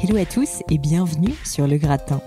[0.00, 2.20] Hello à tous et bienvenue sur Le Gratin.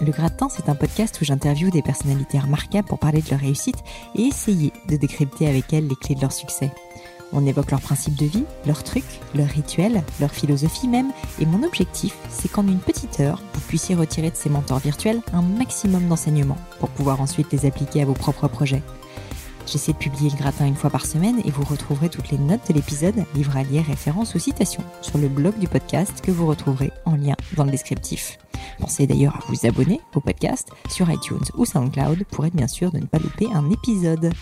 [0.00, 3.78] Le Gratin, c'est un podcast où j'interviewe des personnalités remarquables pour parler de leur réussite
[4.14, 6.70] et essayer de décrypter avec elles les clés de leur succès.
[7.32, 11.10] On évoque leurs principes de vie, leurs trucs, leurs rituels, leur philosophie même,
[11.40, 15.20] et mon objectif, c'est qu'en une petite heure, vous puissiez retirer de ces mentors virtuels
[15.32, 18.82] un maximum d'enseignements pour pouvoir ensuite les appliquer à vos propres projets.
[19.66, 22.68] J'essaie de publier le gratin une fois par semaine et vous retrouverez toutes les notes
[22.68, 26.92] de l'épisode, livres à références ou citations sur le blog du podcast que vous retrouverez
[27.04, 28.38] en lien dans le descriptif.
[28.78, 32.92] Pensez d'ailleurs à vous abonner au podcast sur iTunes ou SoundCloud pour être bien sûr
[32.92, 34.32] de ne pas louper un épisode.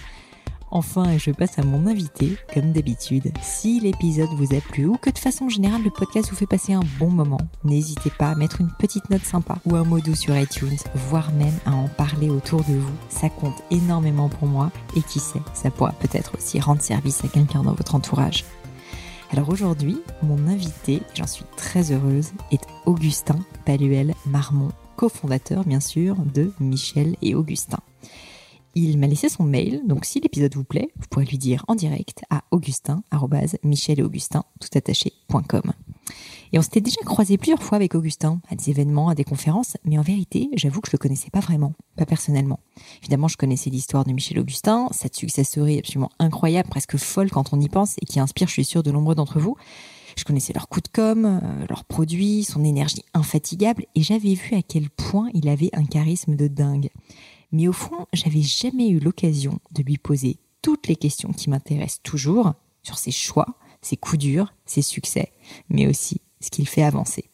[0.74, 3.33] Enfin, je passe à mon invité, comme d'habitude.
[3.41, 6.73] Si l'épisode vous a plu ou que de façon générale le podcast vous fait passer
[6.73, 10.16] un bon moment, n'hésitez pas à mettre une petite note sympa ou un mot doux
[10.16, 12.92] sur iTunes, voire même à en parler autour de vous.
[13.09, 17.28] Ça compte énormément pour moi et qui sait, ça pourra peut-être aussi rendre service à
[17.28, 18.45] quelqu'un dans votre entourage.
[19.31, 26.16] Alors aujourd'hui, mon invité, j'en suis très heureuse, est Augustin Paluel Marmont, cofondateur bien sûr
[26.16, 27.78] de Michel et Augustin.
[28.75, 31.75] Il m'a laissé son mail, donc si l'épisode vous plaît, vous pourrez lui dire en
[31.75, 33.03] direct à augustin,
[33.62, 35.72] michel et augustin, tout attaché.com.
[36.53, 39.77] Et on s'était déjà croisé plusieurs fois avec Augustin, à des événements, à des conférences,
[39.84, 42.61] mais en vérité, j'avoue que je le connaissais pas vraiment, pas personnellement.
[43.03, 47.61] Évidemment, je connaissais l'histoire de Michel Augustin, cette successerie absolument incroyable, presque folle quand on
[47.61, 49.56] y pense, et qui inspire, je suis sûre, de nombreux d'entre vous.
[50.16, 54.55] Je connaissais leur coup de com, euh, leurs produits, son énergie infatigable, et j'avais vu
[54.55, 56.91] à quel point il avait un charisme de dingue.
[57.55, 62.02] Mais au fond, j'avais jamais eu l'occasion de lui poser toutes les questions qui m'intéressent
[62.02, 63.47] toujours sur ses choix,
[63.80, 65.33] ses coups durs, ses succès,
[65.69, 67.30] mais aussi ce qu'il fait avancer.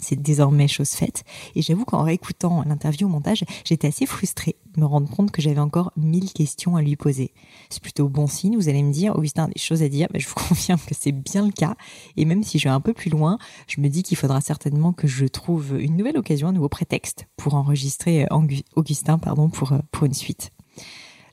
[0.00, 1.22] C'est désormais chose faite.
[1.54, 5.42] Et j'avoue qu'en réécoutant l'interview au montage, j'étais assez frustrée de me rendre compte que
[5.42, 7.32] j'avais encore mille questions à lui poser.
[7.68, 8.56] C'est plutôt bon signe.
[8.56, 10.08] Vous allez me dire, Augustin a des choses à dire.
[10.12, 11.76] mais je vous confirme que c'est bien le cas.
[12.16, 14.92] Et même si je vais un peu plus loin, je me dis qu'il faudra certainement
[14.92, 18.26] que je trouve une nouvelle occasion, un nouveau prétexte pour enregistrer
[18.74, 20.52] Augustin, pardon, pour, pour une suite.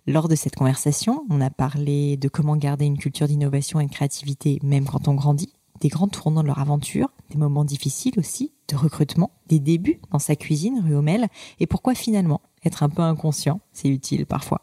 [0.06, 3.92] Lors de cette conversation, on a parlé de comment garder une culture d'innovation et de
[3.92, 8.54] créativité même quand on grandit, des grands tournants de leur aventure, des moments difficiles aussi,
[8.68, 11.28] de recrutement, des débuts dans sa cuisine rue Homel,
[11.60, 14.62] et pourquoi finalement être un peu inconscient, c'est utile parfois.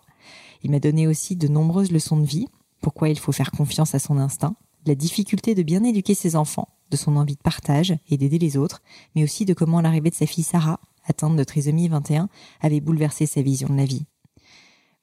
[0.63, 2.49] Il m'a donné aussi de nombreuses leçons de vie,
[2.81, 4.57] pourquoi il faut faire confiance à son instinct,
[4.87, 8.57] la difficulté de bien éduquer ses enfants, de son envie de partage et d'aider les
[8.57, 8.83] autres,
[9.15, 12.29] mais aussi de comment l'arrivée de sa fille Sarah, atteinte de trisomie 21,
[12.61, 14.07] avait bouleversé sa vision de la vie.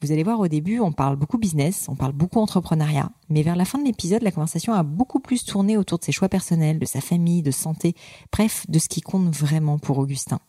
[0.03, 3.55] Vous allez voir au début, on parle beaucoup business, on parle beaucoup entrepreneuriat, mais vers
[3.55, 6.77] la fin de l'épisode, la conversation a beaucoup plus tourné autour de ses choix personnels,
[6.77, 7.95] de sa famille, de santé,
[8.29, 10.39] bref, de ce qui compte vraiment pour Augustin.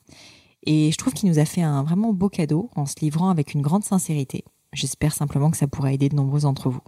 [0.66, 3.54] Et je trouve qu'il nous a fait un vraiment beau cadeau en se livrant avec
[3.54, 4.42] une grande sincérité.
[4.72, 6.81] J'espère simplement que ça pourra aider de nombreux d'entre vous.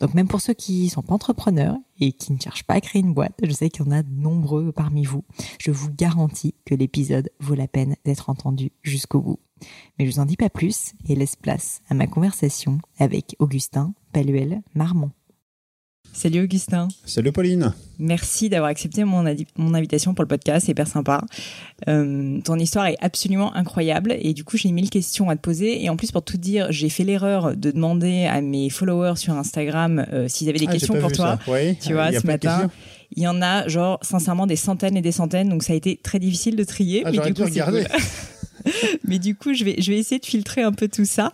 [0.00, 3.02] Donc même pour ceux qui sont pas entrepreneurs et qui ne cherchent pas à créer
[3.02, 5.24] une boîte, je sais qu'il y en a de nombreux parmi vous.
[5.60, 9.40] Je vous garantis que l'épisode vaut la peine d'être entendu jusqu'au bout.
[9.98, 13.92] Mais je vous en dis pas plus et laisse place à ma conversation avec Augustin
[14.12, 15.10] Paluel Marmont.
[16.12, 16.88] Salut Augustin.
[17.04, 17.72] Salut Pauline.
[17.98, 19.24] Merci d'avoir accepté mon,
[19.56, 21.24] mon, invitation pour le podcast, c'est hyper sympa.
[21.88, 25.82] Euh, ton histoire est absolument incroyable et du coup j'ai mille questions à te poser
[25.82, 29.34] et en plus pour tout dire j'ai fait l'erreur de demander à mes followers sur
[29.34, 31.38] Instagram euh, s'ils avaient des ah, questions pour toi.
[31.80, 32.70] Tu vois, ce matin.
[33.16, 35.96] Il y en a genre sincèrement des centaines et des centaines donc ça a été
[35.96, 37.02] très difficile de trier.
[37.04, 37.84] Ah, mais du coup, regarder.
[39.04, 41.32] mais du coup, je vais, essayer de filtrer un peu tout ça.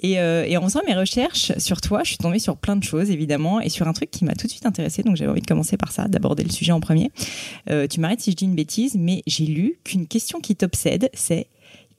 [0.00, 2.84] Et, euh, et en faisant mes recherches sur toi, je suis tombée sur plein de
[2.84, 5.02] choses, évidemment, et sur un truc qui m'a tout de suite intéressée.
[5.02, 7.10] Donc, j'avais envie de commencer par ça, d'aborder le sujet en premier.
[7.70, 11.10] Euh, tu m'arrêtes si je dis une bêtise, mais j'ai lu qu'une question qui t'obsède,
[11.14, 11.48] c'est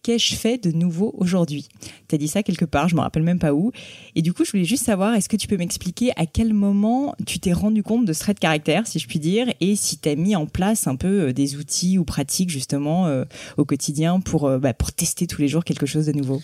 [0.07, 1.68] qu'ai-je fait de nouveau aujourd'hui?
[2.07, 3.73] Tu as dit ça quelque part, je me rappelle même pas où.
[4.16, 7.13] Et du coup, je voulais juste savoir, est-ce que tu peux m'expliquer à quel moment
[7.25, 9.97] tu t'es rendu compte de ce trait de caractère, si je puis dire, et si
[9.97, 13.25] tu as mis en place un peu euh, des outils ou pratiques justement euh,
[13.57, 16.41] au quotidien pour, euh, bah, pour tester tous les jours quelque chose de nouveau?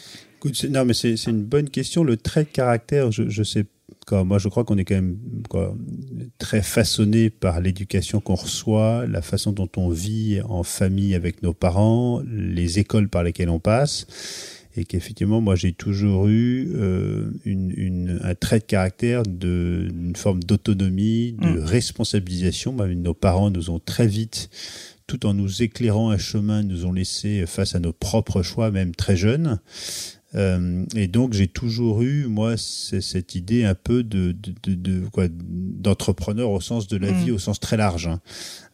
[0.70, 2.04] Non, mais c'est une bonne question.
[2.04, 3.64] Le trait de caractère, je, je sais
[4.12, 5.18] moi, je crois qu'on est quand même
[6.38, 11.54] très façonné par l'éducation qu'on reçoit, la façon dont on vit en famille avec nos
[11.54, 14.08] parents, les écoles par lesquelles on passe,
[14.76, 20.44] et qu'effectivement, moi, j'ai toujours eu euh, une, un trait de caractère de une forme
[20.44, 21.64] d'autonomie, de mm.
[21.64, 22.74] responsabilisation.
[22.74, 24.50] nos parents nous ont très vite
[25.06, 28.96] tout en nous éclairant un chemin, nous ont laissé face à nos propres choix, même
[28.96, 29.60] très jeunes.
[30.36, 35.26] Euh, et donc j'ai toujours eu moi cette idée un peu de, de, de, quoi
[35.30, 37.16] d'entrepreneur au sens de la mm.
[37.16, 38.08] vie au sens très large.
[38.08, 38.20] Hein.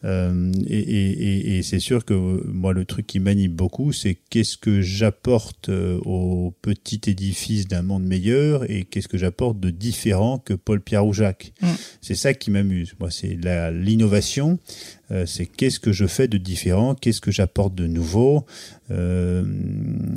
[0.06, 2.14] Euh, et, et, et c'est sûr que
[2.48, 7.82] moi le truc qui m'anime beaucoup c'est qu'est-ce que j'apporte euh, au petit édifice d'un
[7.82, 11.52] monde meilleur et qu'est-ce que j'apporte de différent que Paul Pierre ou Jacques.
[11.62, 11.68] Mm.
[12.02, 12.96] C'est ça qui m'amuse.
[13.00, 13.38] Moi c'est
[13.72, 14.58] l'innovation.
[15.12, 18.46] Euh, c'est qu'est-ce que je fais de différent, qu'est-ce que j'apporte de nouveau.
[18.92, 19.44] Euh,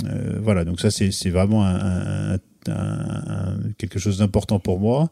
[0.06, 2.38] euh, voilà, donc ça c'est vraiment un,
[3.78, 5.11] quelque chose d'important pour moi.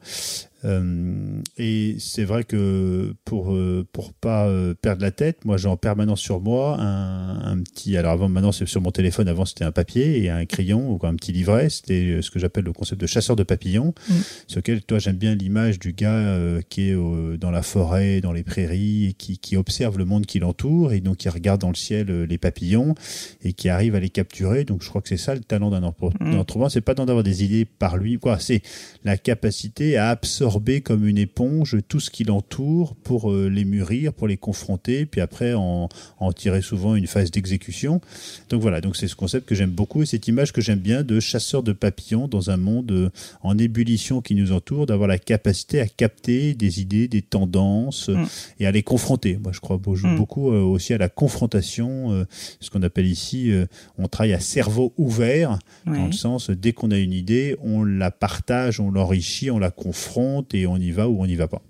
[0.64, 5.68] Euh, et c'est vrai que pour euh, pour pas euh, perdre la tête, moi j'ai
[5.68, 7.96] en permanence sur moi un, un petit.
[7.96, 9.28] Alors avant, maintenant c'est sur mon téléphone.
[9.28, 11.70] Avant c'était un papier et un crayon ou un petit livret.
[11.70, 14.14] C'était ce que j'appelle le concept de chasseur de papillons, mm.
[14.48, 16.96] sur lequel toi j'aime bien l'image du gars qui est
[17.38, 21.00] dans la forêt, dans les prairies, et qui, qui observe le monde qui l'entoure et
[21.00, 22.94] donc qui regarde dans le ciel les papillons
[23.42, 24.64] et qui arrive à les capturer.
[24.64, 26.44] Donc je crois que c'est ça le talent d'un entrepreneur.
[26.44, 26.68] Mm.
[26.68, 28.38] C'est pas d'avoir des idées par lui, quoi.
[28.38, 28.62] C'est
[29.04, 30.49] la capacité à absorber
[30.84, 35.20] comme une éponge tout ce qui l'entoure pour euh, les mûrir, pour les confronter, puis
[35.20, 35.88] après en,
[36.18, 38.00] en tirer souvent une phase d'exécution.
[38.48, 41.02] Donc voilà, donc c'est ce concept que j'aime beaucoup et cette image que j'aime bien
[41.02, 43.10] de chasseur de papillons dans un monde euh,
[43.42, 48.24] en ébullition qui nous entoure, d'avoir la capacité à capter des idées, des tendances mm.
[48.60, 49.38] et à les confronter.
[49.42, 50.16] Moi, je crois mm.
[50.16, 52.26] beaucoup euh, aussi à la confrontation,
[52.60, 53.52] ce qu'on appelle ici,
[53.98, 58.10] on travaille à cerveau ouvert, dans le sens, dès qu'on a une idée, on la
[58.10, 61.62] partage, on l'enrichit, on la confronte et on y va ou on n'y va pas.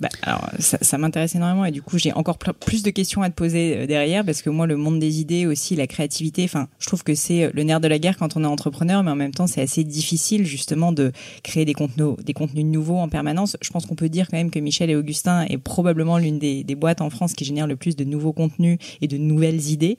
[0.00, 3.30] Bah, alors, ça, ça m'intéresse énormément et du coup, j'ai encore plus de questions à
[3.30, 6.68] te poser euh, derrière parce que moi, le monde des idées aussi, la créativité, enfin,
[6.78, 9.10] je trouve que c'est euh, le nerf de la guerre quand on est entrepreneur, mais
[9.10, 11.12] en même temps, c'est assez difficile justement de
[11.42, 13.56] créer des contenus, des contenus nouveaux en permanence.
[13.60, 16.64] Je pense qu'on peut dire quand même que Michel et Augustin est probablement l'une des,
[16.64, 19.98] des, boîtes en France qui génère le plus de nouveaux contenus et de nouvelles idées.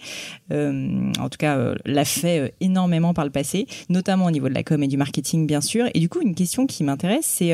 [0.52, 4.54] Euh, en tout cas, euh, l'a fait énormément par le passé, notamment au niveau de
[4.54, 5.88] la com et du marketing, bien sûr.
[5.94, 7.54] Et du coup, une question qui m'intéresse, c'est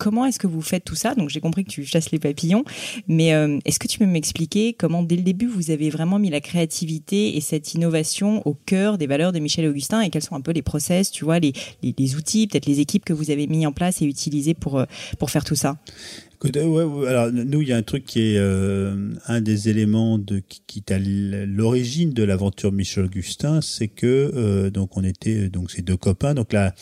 [0.00, 1.14] comment est-ce que vous faites tout ça?
[1.14, 2.64] Donc j'ai compris que tu chasses les papillons,
[3.06, 6.30] mais euh, est-ce que tu peux m'expliquer comment dès le début vous avez vraiment mis
[6.30, 10.34] la créativité et cette innovation au cœur des valeurs de Michel Augustin et quels sont
[10.34, 11.52] un peu les process, tu vois, les,
[11.82, 14.86] les, outils, peut-être les équipes que vous avez mis en place et utilisées pour, euh,
[15.18, 15.76] pour faire tout ça?
[16.44, 20.78] Euh, alors nous, il y a un truc qui est un des éléments de qui,
[20.78, 25.96] est à l'origine de l'aventure Michel Augustin, c'est que donc on était donc ces deux
[25.96, 26.34] copains.
[26.34, 26.74] Donc là,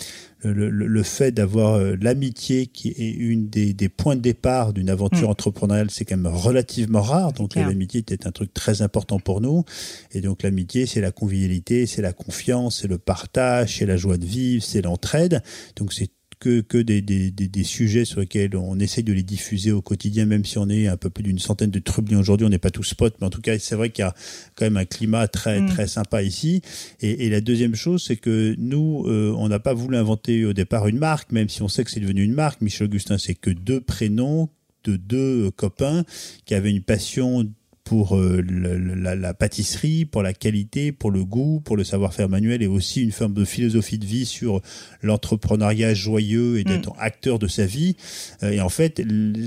[0.43, 4.89] le, le, fait d'avoir euh, l'amitié qui est une des, des, points de départ d'une
[4.89, 5.33] aventure mm.
[5.33, 7.33] entrepreneuriale, c'est quand même relativement rare.
[7.33, 9.65] Donc l'amitié était un truc très important pour nous.
[10.13, 14.17] Et donc l'amitié, c'est la convivialité, c'est la confiance, c'est le partage, c'est la joie
[14.17, 15.43] de vivre, c'est l'entraide.
[15.77, 19.73] Donc c'est que, que des, des, des, sujets sur lesquels on essaye de les diffuser
[19.73, 22.51] au quotidien, même si on est un peu plus d'une centaine de trublions aujourd'hui, on
[22.51, 24.15] n'est pas tous spots, mais en tout cas, c'est vrai qu'il y a
[24.55, 25.69] quand même un climat très, mm.
[25.69, 26.63] très sympa ici.
[27.01, 30.53] Et, et, la deuxième chose, c'est que nous, euh, on n'a pas voulu inventer au
[30.53, 32.61] départ une marque, même si on sait que c'est devenu une marque.
[32.61, 34.49] Michel Augustin, c'est que deux prénoms
[34.85, 36.05] de deux copains
[36.45, 37.45] qui avaient une passion
[37.89, 42.63] pour euh, la, la, pâtisserie, pour la qualité, pour le goût, pour le savoir-faire manuel
[42.63, 44.61] et aussi une forme de philosophie de vie sur
[45.03, 46.99] l'entrepreneuriat joyeux et d'être mm.
[46.99, 47.97] acteur de sa vie.
[48.43, 49.03] Euh, et en fait,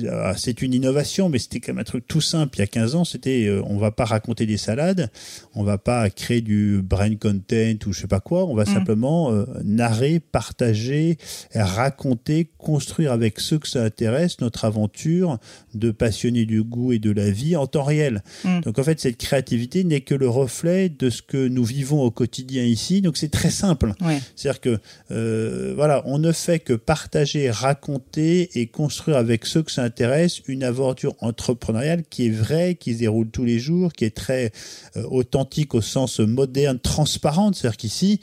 [0.09, 2.57] ah, c'est une innovation, mais c'était quand même un truc tout simple.
[2.57, 5.11] Il y a 15 ans, c'était euh, on va pas raconter des salades,
[5.53, 8.73] on va pas créer du brain content ou je sais pas quoi, on va mm.
[8.73, 9.31] simplement
[9.63, 11.19] narrer, partager,
[11.53, 15.38] raconter, construire avec ceux que ça intéresse notre aventure
[15.75, 18.23] de passionner du goût et de la vie en temps réel.
[18.43, 18.61] Mm.
[18.61, 22.11] Donc en fait, cette créativité n'est que le reflet de ce que nous vivons au
[22.11, 23.01] quotidien ici.
[23.01, 23.93] Donc c'est très simple.
[24.35, 24.79] C'est-à-dire que
[25.11, 30.41] euh, voilà, on ne fait que partager, raconter et construire avec ceux que ça intéresse
[30.47, 34.51] une aventure entrepreneuriale qui est vraie, qui se déroule tous les jours, qui est très
[34.95, 37.55] euh, authentique au sens moderne, transparente.
[37.55, 38.19] C'est-à-dire qu'ici,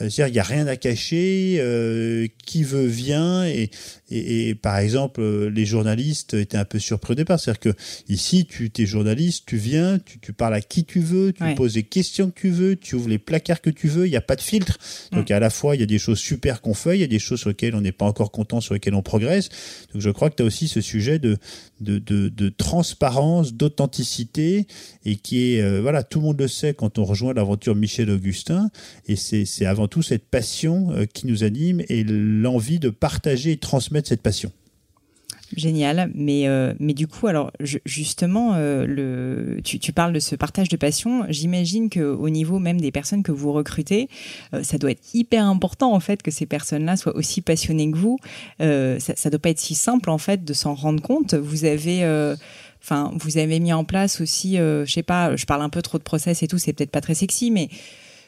[0.00, 3.70] euh, c'est-à-dire il n'y a rien à cacher, qui veut vient et,
[4.10, 7.40] et, et, par exemple les journalistes étaient un peu surpris au départ.
[7.40, 11.32] C'est-à-dire que ici, tu es journaliste, tu viens, tu, tu, parles à qui tu veux,
[11.32, 14.10] tu poses les questions que tu veux, tu ouvres les placards que tu veux, il
[14.10, 14.78] n'y a pas de filtre.
[15.12, 15.32] Donc mm.
[15.32, 17.18] à la fois, il y a des choses super qu'on fait, il y a des
[17.18, 19.48] choses sur lesquelles on n'est pas encore content, sur lesquelles on progresse.
[19.92, 21.38] Donc je crois que tu as aussi ce sujet de,
[21.80, 24.66] de, de, transparence, d'authenticité,
[25.04, 28.10] et qui est, euh, voilà, tout le monde le sait quand on rejoint l'aventure Michel
[28.10, 28.70] Augustin,
[29.06, 33.56] et c'est avant tout cette passion euh, qui nous anime et l'envie de partager et
[33.58, 34.52] transmettre cette passion.
[35.54, 37.52] Génial, mais euh, mais du coup alors
[37.84, 41.24] justement euh, le tu, tu, parles de ce partage de passion.
[41.28, 44.08] J'imagine que au niveau même des personnes que vous recrutez,
[44.54, 47.96] euh, ça doit être hyper important en fait que ces personnes-là soient aussi passionnées que
[47.96, 48.18] vous.
[48.58, 51.34] ça, ça doit pas être si simple en fait de s'en rendre compte.
[51.34, 52.04] Vous avez
[52.82, 55.98] enfin vous avez mis en place aussi, je sais pas, je parle un peu trop
[55.98, 57.68] de process et tout, c'est peut-être pas très sexy, mais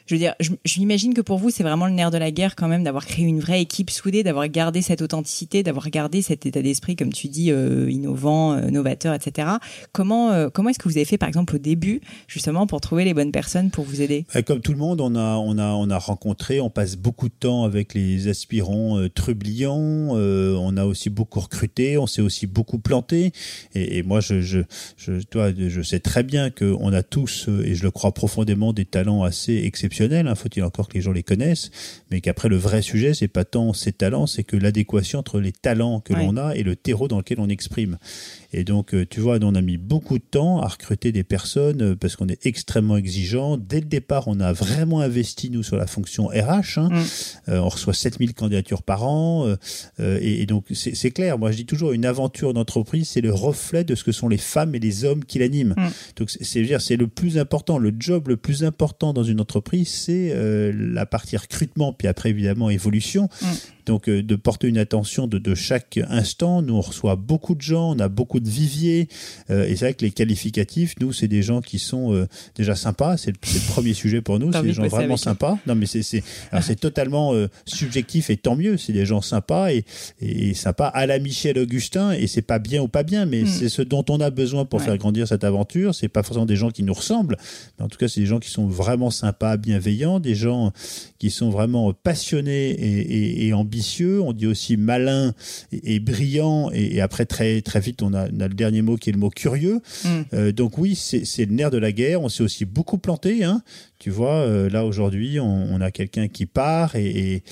[0.09, 0.33] Je veux dire,
[0.65, 3.25] j'imagine que pour vous, c'est vraiment le nerf de la guerre quand même d'avoir créé
[3.25, 7.27] une vraie équipe soudée, d'avoir gardé cette authenticité, d'avoir gardé cet état d'esprit, comme tu
[7.27, 9.47] dis, euh, innovant, euh, novateur, etc.
[9.91, 13.05] Comment, euh, comment est-ce que vous avez fait, par exemple, au début, justement, pour trouver
[13.05, 14.25] les bonnes personnes pour vous aider?
[14.47, 17.35] Comme tout le monde, on a, on, a, on a rencontré, on passe beaucoup de
[17.39, 23.31] temps avec les aspirants trublions, on a aussi beaucoup recruté, on s'est aussi beaucoup planté.
[23.75, 24.61] Et, moi, je, je,
[24.97, 28.85] je, toi, je sais très bien qu'on a tous, et je le crois profondément, des
[28.85, 29.98] talents assez exceptionnels.
[30.01, 31.71] Hein, Faut-il encore que les gens les connaissent,
[32.11, 35.51] mais qu'après le vrai sujet, c'est pas tant ces talents, c'est que l'adéquation entre les
[35.51, 37.97] talents que l'on a et le terreau dans lequel on exprime.
[38.51, 41.81] Et donc, euh, tu vois, on a mis beaucoup de temps à recruter des personnes
[41.81, 43.57] euh, parce qu'on est extrêmement exigeant.
[43.57, 46.77] Dès le départ, on a vraiment investi, nous, sur la fonction RH.
[46.79, 46.89] Hein.
[46.89, 47.03] Mm.
[47.49, 49.55] Euh, on reçoit 7000 candidatures par an.
[49.99, 51.37] et, donc, c'est clair.
[51.37, 54.37] Moi, je dis toujours, une aventure d'entreprise, c'est le reflet de ce que sont les
[54.37, 55.75] femmes et les hommes qui l'animent.
[55.77, 55.89] Mm.
[56.15, 57.77] Donc, c'est le plus important.
[57.77, 60.33] Le job le plus important dans une entreprise, c'est
[60.73, 63.29] la partie recrutement, puis après, évidemment, évolution.
[63.41, 63.47] Mm
[63.89, 66.61] donc euh, de porter une attention de, chaque instant.
[66.61, 69.07] Nous, on reçoit beaucoup de gens, on a beaucoup de viviers,
[69.49, 72.75] euh, et c'est vrai que les qualificatifs, nous, c'est des gens qui sont euh, déjà
[72.75, 73.17] sympas.
[73.17, 75.57] C'est le, premier sujet pour nous, c'est des gens vraiment sympas.
[75.65, 77.33] Non, mais c'est totalement
[77.65, 78.77] subjectif et tant mieux.
[78.77, 79.85] C'est des gens sympas et,
[80.21, 83.47] et, sympas à la Michel Augustin, et c'est pas bien ou pas bien, mais hmm.
[83.47, 85.95] c'est ce dont on a besoin pour faire grandir cette aventure.
[85.95, 87.37] C'est pas forcément des gens qui nous ressemblent,
[87.77, 90.71] mais en tout cas, c'est des gens qui sont vraiment sympas, bienveillants, des gens
[91.17, 95.33] qui sont vraiment passionnés et, et ambitieux on dit aussi malin
[95.71, 99.19] et, brillant, et, après très très vite on a, le dernier mot qui est le
[99.19, 99.81] mot curieux.
[100.03, 100.09] Mm.
[100.33, 102.21] Euh, donc oui, c'est le nerf de la guerre.
[102.21, 103.43] On s'est aussi beaucoup planté.
[103.43, 103.61] Hein.
[103.99, 107.43] Tu vois, euh, là aujourd'hui, on, a quelqu'un qui part et,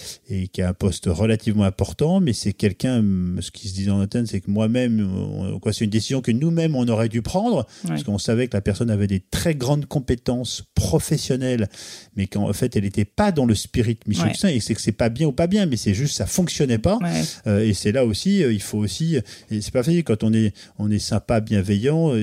[0.52, 3.04] qui a un poste relativement important, mais c'est quelqu'un,
[3.42, 6.76] ce qui se dit en interne, c'est que moi-même, quoi, c'est une décision que nous-mêmes
[6.76, 10.64] on aurait dû prendre, parce qu'on savait que la personne avait des très grandes compétences
[10.74, 11.68] professionnelles,
[12.16, 14.56] mais qu'en fait, elle n'était pas dans le spirit Michel ouais.
[14.56, 17.00] et c'est que c'est pas bien ou pas bien, mais c'est juste ça fonctionnait pas.
[17.46, 19.18] Euh, et c'est là aussi, euh, il faut aussi,
[19.52, 22.14] et c'est pas facile quand on est, on est sympa, bienveillant,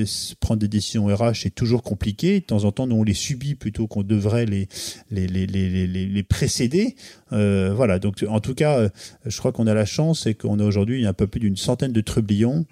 [0.40, 2.40] prendre des décisions RH c'est toujours compliqué.
[2.40, 4.68] De temps en temps, nous on les subit plutôt qu'on devrait les,
[5.10, 6.96] les, les, les, les précéder.
[7.32, 8.88] Euh, voilà, donc en tout cas, euh,
[9.26, 11.92] je crois qu'on a la chance et qu'on a aujourd'hui un peu plus d'une centaine
[11.92, 12.64] de trublions.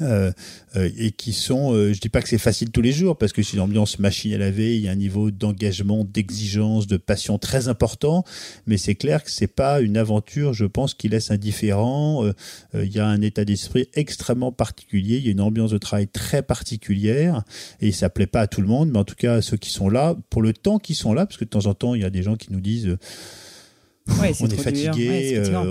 [0.00, 0.32] Euh,
[0.76, 3.32] euh, et qui sont, euh, je dis pas que c'est facile tous les jours parce
[3.32, 6.96] que c'est une ambiance machine à laver, il y a un niveau d'engagement, d'exigence, de
[6.96, 8.24] passion très important,
[8.66, 12.28] mais c'est clair que c'est pas une aventure, je pense, qui laisse indifférent.
[12.74, 16.08] il y a un état d'esprit extrêmement particulier, il y a une ambiance de travail
[16.08, 17.44] très particulière
[17.80, 19.88] et ça plaît pas à tout le monde, mais en tout cas ceux qui sont
[19.88, 22.04] là, pour le temps qu'ils sont là, parce que de temps en temps il y
[22.04, 22.96] a des gens qui nous disent
[24.08, 25.64] on est fatigué, euh,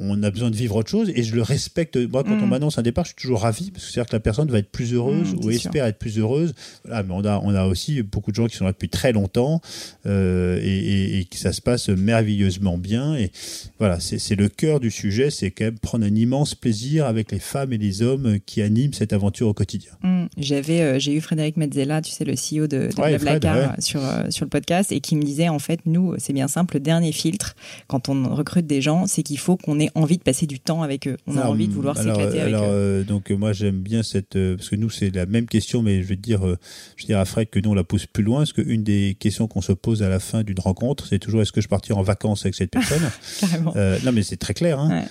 [0.00, 1.96] on, a besoin de vivre autre chose et je le respecte.
[1.96, 2.48] Moi, quand on mm.
[2.48, 4.70] m'annonce un départ, je suis toujours ravi parce que c'est-à-dire que la personne va être
[4.70, 6.54] plus heureuse mm, ou espère être plus heureuse.
[6.84, 9.12] Voilà, mais on a, on a aussi beaucoup de gens qui sont là depuis très
[9.12, 9.60] longtemps
[10.06, 13.16] euh, et, que ça se passe merveilleusement bien.
[13.16, 13.32] Et
[13.78, 17.40] voilà, c'est le cœur du sujet, c'est quand même prendre un immense plaisir avec les
[17.40, 19.90] femmes et les hommes qui animent cette aventure au quotidien.
[20.02, 20.26] Mm.
[20.36, 24.00] J'avais, euh, j'ai eu Frédéric Mezzella, tu sais, le CEO de, de sur,
[24.30, 27.12] sur le podcast et qui me disait en fait, nous, c'est bien simple, le dernier
[27.12, 27.47] filtre
[27.86, 30.82] quand on recrute des gens, c'est qu'il faut qu'on ait envie de passer du temps
[30.82, 31.16] avec eux.
[31.26, 32.58] On a envie de vouloir s'éclater avec eux.
[32.58, 36.02] Euh, donc moi j'aime bien cette euh, parce que nous c'est la même question, mais
[36.02, 36.58] je vais dire, euh,
[36.96, 39.16] je vais dire à Fred que nous on la pose plus loin, parce qu'une des
[39.18, 41.98] questions qu'on se pose à la fin d'une rencontre, c'est toujours est-ce que je partir
[41.98, 43.02] en vacances avec cette personne
[44.04, 44.78] Non mais c'est très clair.
[44.78, 45.04] Hein.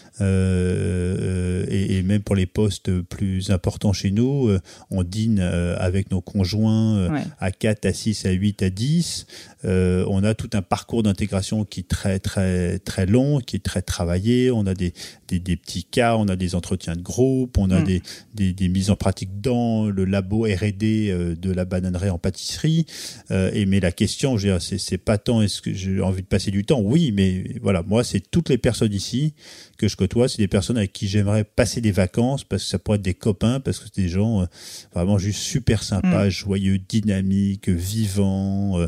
[1.69, 4.49] Et, même pour les postes plus importants chez nous,
[4.91, 9.25] on dîne avec nos conjoints à 4, à 6, à 8, à 10.
[9.67, 13.81] On a tout un parcours d'intégration qui est très très très long, qui est très
[13.81, 14.51] travaillé.
[14.51, 14.93] On a des,
[15.27, 17.83] des, des petits cas, on a des entretiens de groupe, on a mm.
[17.83, 18.01] des,
[18.35, 22.85] des, des, mises en pratique dans le labo R&D euh, de la bananerie en pâtisserie.
[23.31, 26.63] Euh, et mais la question, c'est pas tant est-ce que j'ai envie de passer du
[26.63, 26.81] temps?
[26.81, 29.33] Oui, mais voilà, moi c'est toutes les personnes ici
[29.77, 32.79] que je côtoie, c'est des personnes avec qui j'aimerais passer des vacances parce que ça
[32.79, 34.45] pourrait être des copains, parce que c'est des gens euh,
[34.93, 36.29] vraiment juste super sympas, mm.
[36.29, 38.79] joyeux, dynamiques, vivants,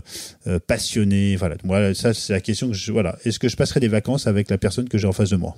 [0.68, 1.36] passionnés.
[1.36, 3.18] Voilà, voilà ça c'est la question que je voilà.
[3.26, 5.56] Est-ce que je passerai des vacances avec la personne que j'ai en face de moi?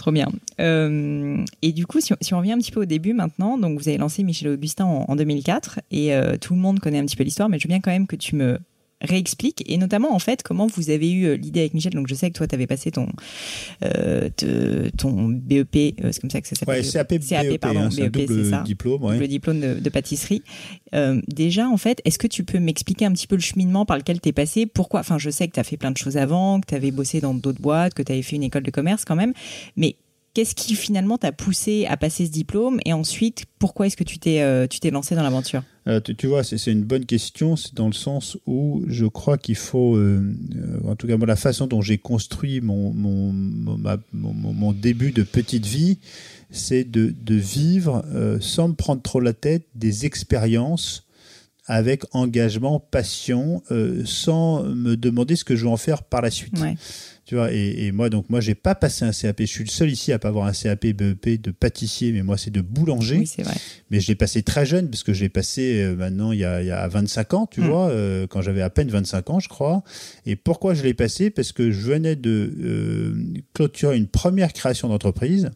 [0.00, 0.28] Trop bien.
[0.60, 3.86] Euh, et du coup, si on, revient un petit peu au début maintenant, donc vous
[3.86, 7.22] avez lancé Michel Augustin en, 2004 et euh, tout le monde connaît un petit peu
[7.22, 8.58] l'histoire, mais je veux bien quand même que tu me
[9.00, 11.92] réexplique et notamment en fait comment vous avez eu euh, l'idée avec Michel.
[11.94, 13.08] Donc je sais que toi tu avais passé ton
[13.84, 14.28] euh,
[14.98, 16.84] ton BEP euh, c'est comme ça que ça s'appelle.
[16.84, 18.62] Ouais, CAP, CAP pardon hein, BEP c'est ça.
[18.62, 19.18] diplôme ouais.
[19.18, 20.42] le diplôme de, de pâtisserie.
[20.94, 23.96] Euh, déjà en fait est-ce que tu peux m'expliquer un petit peu le cheminement par
[23.96, 24.66] lequel tu es passé?
[24.66, 25.00] Pourquoi?
[25.00, 27.20] Enfin je sais que tu as fait plein de choses avant que tu avais bossé
[27.20, 29.32] dans d'autres boîtes que tu avais fait une école de commerce quand même.
[29.76, 29.96] Mais
[30.34, 34.18] qu'est-ce qui finalement t'a poussé à passer ce diplôme et ensuite pourquoi est-ce que tu
[34.18, 35.62] t'es euh, tu t'es lancé dans l'aventure?
[35.88, 37.56] Euh, tu, vois, c'est une bonne question.
[37.56, 40.34] C'est dans le sens où je crois qu'il faut, euh,
[40.86, 43.32] en tout cas, moi, la façon dont j'ai construit mon mon,
[44.12, 45.98] mon, début de petite vie,
[46.50, 48.04] c'est de, de, vivre
[48.40, 51.06] sans me prendre trop la tête des expériences
[51.66, 53.62] avec engagement, passion,
[54.04, 56.58] sans me demander ce que je vais en faire par la suite.
[56.58, 56.76] Ouais
[57.32, 59.40] et, moi, donc, moi, j'ai pas passé un CAP.
[59.40, 62.36] Je suis le seul ici à pas avoir un CAP BEP de pâtissier, mais moi,
[62.36, 63.18] c'est de boulanger.
[63.18, 63.54] Oui, c'est vrai.
[63.90, 66.44] Mais je l'ai passé très jeune, parce que je l'ai passé euh, maintenant il y,
[66.44, 67.66] a, il y a 25 ans, tu mm.
[67.66, 69.82] vois, euh, quand j'avais à peine 25 ans, je crois.
[70.26, 71.30] Et pourquoi je l'ai passé?
[71.30, 73.14] Parce que je venais de euh,
[73.54, 75.50] clôturer une première création d'entreprise.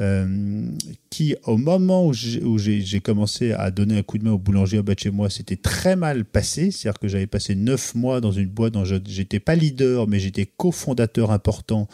[0.00, 0.66] Euh,
[1.10, 4.82] qui, au moment où j'ai commencé à donner un coup de main au boulanger au
[4.82, 6.70] bas de chez moi, c'était très mal passé.
[6.70, 10.46] C'est-à-dire que j'avais passé neuf mois dans une boîte dont j'étais pas leader, mais j'étais
[10.46, 11.88] cofondateur important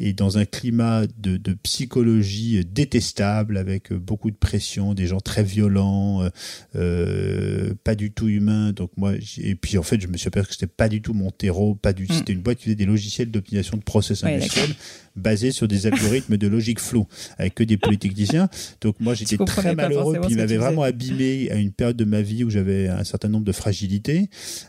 [0.00, 5.44] et dans un climat de, de, psychologie détestable, avec beaucoup de pression, des gens très
[5.44, 6.28] violents, euh,
[6.74, 8.72] euh pas du tout humains.
[8.72, 11.14] Donc moi, et puis en fait, je me suis aperçu que c'était pas du tout
[11.14, 12.04] mon terreau, pas du.
[12.04, 12.12] Mm.
[12.12, 14.70] C'était une boîte qui faisait des logiciels d'optimisation de process industriel
[15.16, 17.06] basés sur des algorithmes de logique flow,
[17.38, 18.48] avec que des polytechniciens.
[18.80, 22.22] Donc moi, j'étais très malheureux, puis il m'avait vraiment abîmé à une période de ma
[22.22, 24.28] vie où j'avais un certain nombre de fragilités.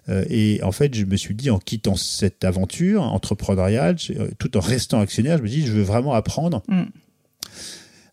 [0.10, 4.56] Euh, et en fait, je me suis dit, en quittant cette aventure entrepreneuriale, euh, tout
[4.58, 6.64] en restant actionnaire je me dis, je veux vraiment apprendre.
[6.68, 6.84] Mm.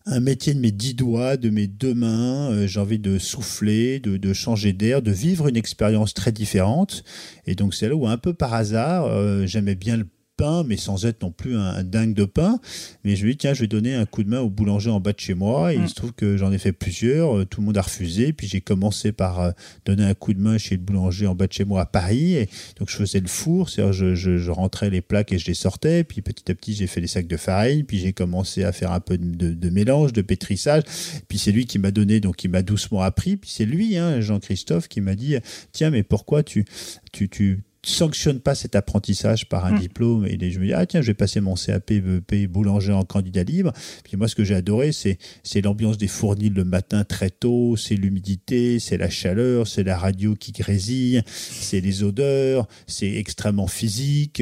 [0.05, 3.99] Un métier de mes dix doigts, de mes deux mains, euh, j'ai envie de souffler,
[4.01, 7.05] de, changer d'air, de vivre une expérience très différente.
[7.47, 10.77] Et donc c'est là où un peu par hasard, euh, j'aimais bien le pain, mais
[10.77, 12.59] sans être non plus un, dingue de pain.
[13.03, 14.99] Mais je me dis, tiens, je vais donner un coup de main au boulanger en
[14.99, 15.73] bas de chez moi.
[15.73, 15.87] Et il mm.
[15.87, 17.37] se trouve que j'en ai fait plusieurs.
[17.37, 18.33] Euh, tout le monde a refusé.
[18.33, 19.51] Puis j'ai commencé par euh,
[19.85, 22.35] donner un coup de main chez le boulanger en bas de chez moi à Paris.
[22.35, 25.53] Et donc je faisais le four, c'est-à-dire je, je, rentrais les plaques et je les
[25.53, 26.03] sortais.
[26.03, 27.85] Puis petit à petit, j'ai fait des sacs de farine.
[27.85, 30.83] Puis j'ai commencé à faire un peu de, mélange, de pétrissage.
[31.27, 33.37] Puis c'est lui qui m'a donné, donc il m'a doucement appris.
[33.37, 35.35] Puis c'est lui, hein, Jean-Christophe, qui m'a dit,
[35.71, 36.65] tiens, mais pourquoi tu,
[37.11, 39.79] tu, tu sanctionne pas cet apprentissage par un hmm.
[39.79, 43.03] diplôme et je me dis ah tiens je vais passer mon CAP VEP boulanger en
[43.03, 43.73] candidat libre.
[44.03, 47.75] Puis moi ce que j'ai adoré c'est c'est l'ambiance des fournils le matin très tôt
[47.75, 53.67] c'est l'humidité c'est la chaleur c'est la radio qui grésille c'est les odeurs c'est extrêmement
[53.67, 54.41] physique.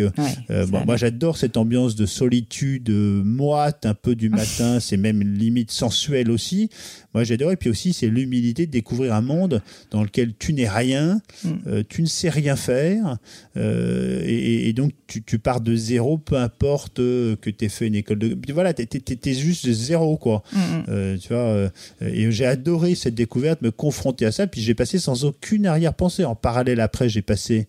[0.49, 5.71] Euh, moi j'adore cette ambiance de solitude moite un peu du matin c'est même limite
[5.71, 6.69] sensuel aussi.
[7.15, 10.69] Moi j'adore et puis aussi c'est l'humilité de découvrir un monde dans lequel tu n'es
[10.69, 11.49] rien hmm.
[11.67, 13.17] euh, tu ne sais rien faire
[13.57, 17.87] euh, et, donc tu, tu, pars de zéro, peu importe euh, que tu aies fait
[17.87, 18.37] une école de...
[18.53, 20.43] Voilà, tu es, juste de zéro, quoi.
[20.53, 20.83] Mm, mm.
[20.89, 24.99] Euh, tu vois, et j'ai adoré cette découverte, me confronter à ça, puis j'ai passé
[24.99, 26.23] sans aucune arrière-pensée.
[26.23, 27.67] En parallèle, après, j'ai passé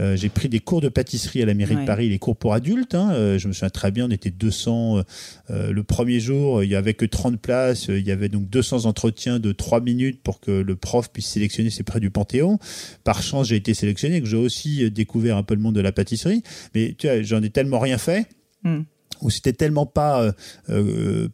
[0.00, 2.54] euh, j'ai pris des cours de pâtisserie à la mairie de Paris, les cours pour
[2.54, 2.94] adultes.
[2.94, 3.10] Hein.
[3.12, 5.02] Euh, je me souviens très bien, on était 200.
[5.50, 7.88] Euh, le premier jour, il y avait que 30 places.
[7.88, 11.70] Il y avait donc 200 entretiens de 3 minutes pour que le prof puisse sélectionner
[11.70, 12.58] ses prêts du Panthéon.
[13.04, 15.92] Par chance, j'ai été sélectionné, que j'ai aussi découvert un peu le monde de la
[15.92, 16.42] pâtisserie.
[16.74, 18.26] Mais tu vois, j'en ai tellement rien fait.
[18.62, 18.82] Hmm.
[19.22, 20.34] ou c'était tellement pas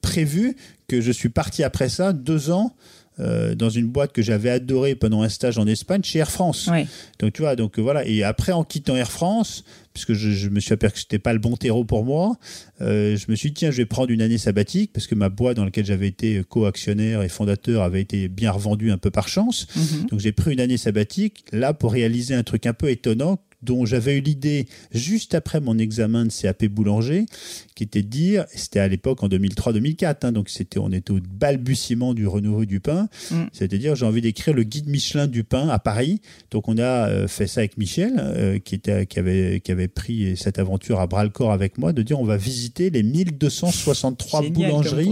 [0.00, 2.76] prévu que je suis parti après ça deux ans
[3.18, 6.68] euh, dans une boîte que j'avais adorée pendant un stage en Espagne chez Air France.
[7.18, 8.06] Donc tu vois, donc voilà.
[8.06, 11.32] Et après en quittant Air France, puisque je, je me suis aperçu que c'était pas
[11.32, 12.36] le bon terreau pour moi,
[12.82, 15.28] euh, je me suis dit tiens, je vais prendre une année sabbatique parce que ma
[15.30, 19.28] boîte dans laquelle j'avais été co-actionnaire et fondateur avait été bien revendue un peu par
[19.28, 19.66] chance.
[19.74, 20.06] Mhm.
[20.10, 23.84] Donc j'ai pris une année sabbatique là pour réaliser un truc un peu étonnant dont
[23.84, 27.26] j'avais eu l'idée juste après mon examen de CAP boulanger,
[27.74, 31.18] qui était de dire, c'était à l'époque en 2003-2004, hein, donc c'était, on était au
[31.20, 33.44] balbutiement du renouveau du pain, mm.
[33.52, 36.20] c'est-à-dire j'ai envie d'écrire le guide Michelin du pain à Paris.
[36.50, 39.88] Donc on a euh, fait ça avec Michel, euh, qui, était, qui, avait, qui avait
[39.88, 43.02] pris cette aventure à bras le corps avec moi, de dire on va visiter les
[43.02, 45.10] 1263 boulangeries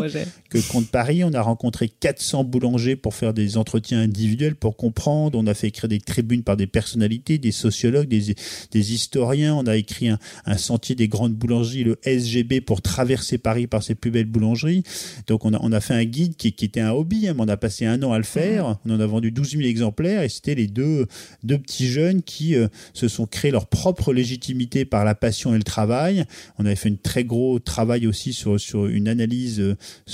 [0.54, 1.24] que compte Paris.
[1.24, 5.36] On a rencontré 400 boulangers pour faire des entretiens individuels pour comprendre.
[5.36, 8.36] On a fait écrire des tribunes par des personnalités, des sociologues, des,
[8.70, 9.56] des historiens.
[9.56, 13.82] On a écrit un, un sentier des grandes boulangeries, le SGB pour traverser Paris par
[13.82, 14.84] ses plus belles boulangeries.
[15.26, 17.48] Donc on a, on a fait un guide qui, qui était un hobby, hein, on
[17.48, 18.76] a passé un an à le faire, mmh.
[18.86, 21.06] on en a vendu 12 000 exemplaires et c'était les deux,
[21.42, 25.58] deux petits jeunes qui euh, se sont créés leur propre légitimité par la passion et
[25.58, 26.24] le travail.
[26.58, 29.60] On avait fait un très gros travail aussi sur, sur une analyse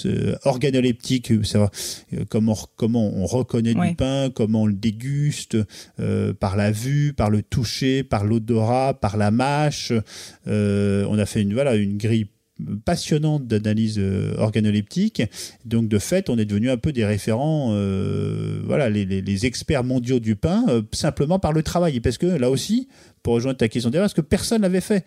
[0.06, 1.70] euh, organoleptique, euh, savoir
[2.28, 5.56] comment, comment on reconnaît du pain, comment on le déguste,
[6.40, 9.92] par la vue, par le toucher, par l'odorat, par la mâche.
[10.46, 12.28] on a fait une, voilà, une grille
[12.84, 15.22] passionnante d'analyse euh, organoleptique.
[15.64, 20.20] Donc de fait, on est devenu un peu des référents, euh, voilà, les, experts mondiaux
[20.20, 22.00] du pain, euh, simplement par le travail.
[22.00, 22.88] parce que là aussi,
[23.22, 25.04] pour rejoindre ta question derrière, parce que personne l'avait fait?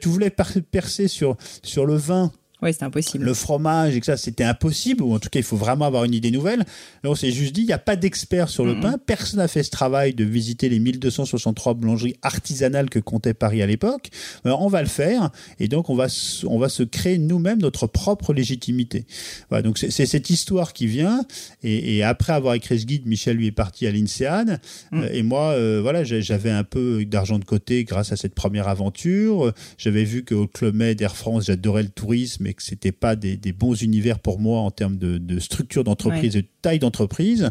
[0.00, 3.24] Tu, voulais percer sur, sur le vin Ouais, c'était impossible.
[3.24, 6.04] Le fromage et que ça, c'était impossible, ou en tout cas, il faut vraiment avoir
[6.04, 6.60] une idée nouvelle.
[7.04, 8.96] Là, on s'est juste dit, il n'y a pas d'expert sur le pain.
[9.04, 13.66] Personne n'a fait ce travail de visiter les 1263 boulangeries artisanales que comptait Paris à
[13.66, 14.08] l'époque.
[14.44, 16.06] Alors, on va le faire, et donc on va,
[16.46, 19.04] on va se créer nous-mêmes notre propre légitimité.
[19.50, 21.26] Voilà, donc c'est cette histoire qui vient,
[21.62, 24.60] et, et, après avoir écrit ce guide, Michel lui est parti à l'INSEAD,
[24.92, 25.02] mm.
[25.02, 28.68] euh, et moi, euh, voilà, j'avais un peu d'argent de côté grâce à cette première
[28.68, 29.52] aventure.
[29.76, 33.36] J'avais vu qu'au Club Med, Air France, j'adorais le tourisme mais que c'était pas des,
[33.52, 37.50] bons univers pour moi en termes de, structure d'entreprise, de taille d'entreprise.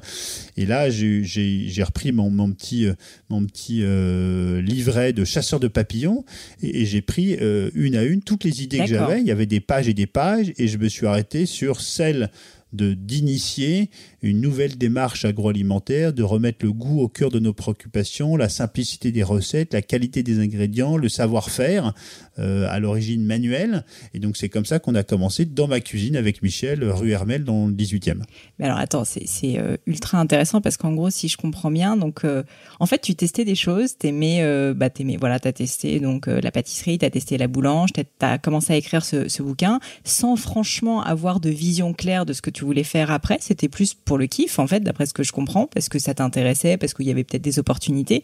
[0.55, 2.87] Et là, j'ai repris mon, mon, petit,
[3.29, 6.23] mon petit euh, livret de chasseur de papillons
[6.61, 9.19] et, j'ai pris euh, une à une toutes les idées que j'avais.
[9.19, 12.31] Il y avait des pages et des pages et je me suis arrêté sur celle
[12.73, 13.89] de d'initier
[14.21, 19.11] une nouvelle démarche agroalimentaire, de remettre le goût au cœur de nos préoccupations, la simplicité
[19.11, 21.93] des recettes, la qualité des ingrédients, le savoir-faire,
[22.39, 23.85] euh, à l'origine manuelle.
[24.13, 27.43] Et donc c'est comme ça qu'on a commencé dans ma cuisine avec Michel, rue Hermel,
[27.43, 28.21] dans le 18e.
[28.59, 32.25] Mais alors attends, c'est euh, ultra intéressant parce qu'en gros, si je comprends bien, donc
[32.25, 32.43] euh,
[32.79, 34.43] en fait, tu testais des choses, t'aimais,
[34.75, 38.73] bah t'aimais, voilà, t'as testé donc la pâtisserie, t'as testé la boulange, t'as as commencé
[38.73, 42.63] à écrire ce, ce bouquin sans franchement avoir de vision claire de ce que tu
[42.63, 43.37] voulais faire après.
[43.41, 46.13] C'était plus pour le kiff, en fait, d'après ce que je comprends, parce que ça
[46.13, 48.23] t'intéressait, parce qu'il y avait peut-être des opportunités.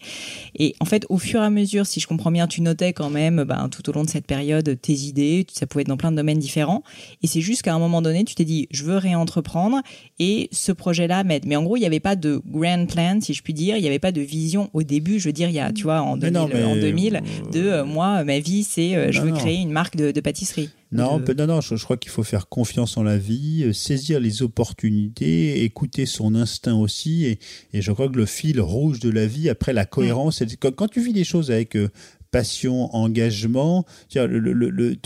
[0.58, 3.10] Et en fait, au fur et à mesure, si je comprends bien, tu notais quand
[3.10, 6.10] même, ben, tout au long de cette période, tes idées, ça pouvait être dans plein
[6.10, 6.82] de domaines différents.
[7.22, 9.82] Et c'est juste qu'à un moment donné, tu t'es dit, je veux réentreprendre
[10.18, 11.44] et ce projet-là m'aide.
[11.46, 13.76] Mais en gros, il n'y avait pas de grand plan, si je puis dire.
[13.76, 15.20] Il n'y avait pas de vision au début.
[15.20, 18.24] Je veux dire, il y a, tu vois, en 2000, en 2000 de euh, moi,
[18.24, 20.70] ma vie, c'est euh, je veux créer une marque de pâtisserie.
[20.92, 24.42] Non, non, non, je, crois qu'il faut faire confiance en la vie, euh, saisir les
[24.42, 27.24] opportunités, écouter son instinct aussi.
[27.24, 27.38] Et,
[27.72, 30.74] et je crois que le fil rouge de la vie, après la cohérence, c'est quand,
[30.74, 31.88] quand, tu vis des choses avec euh,
[32.32, 34.18] passion, engagement, tu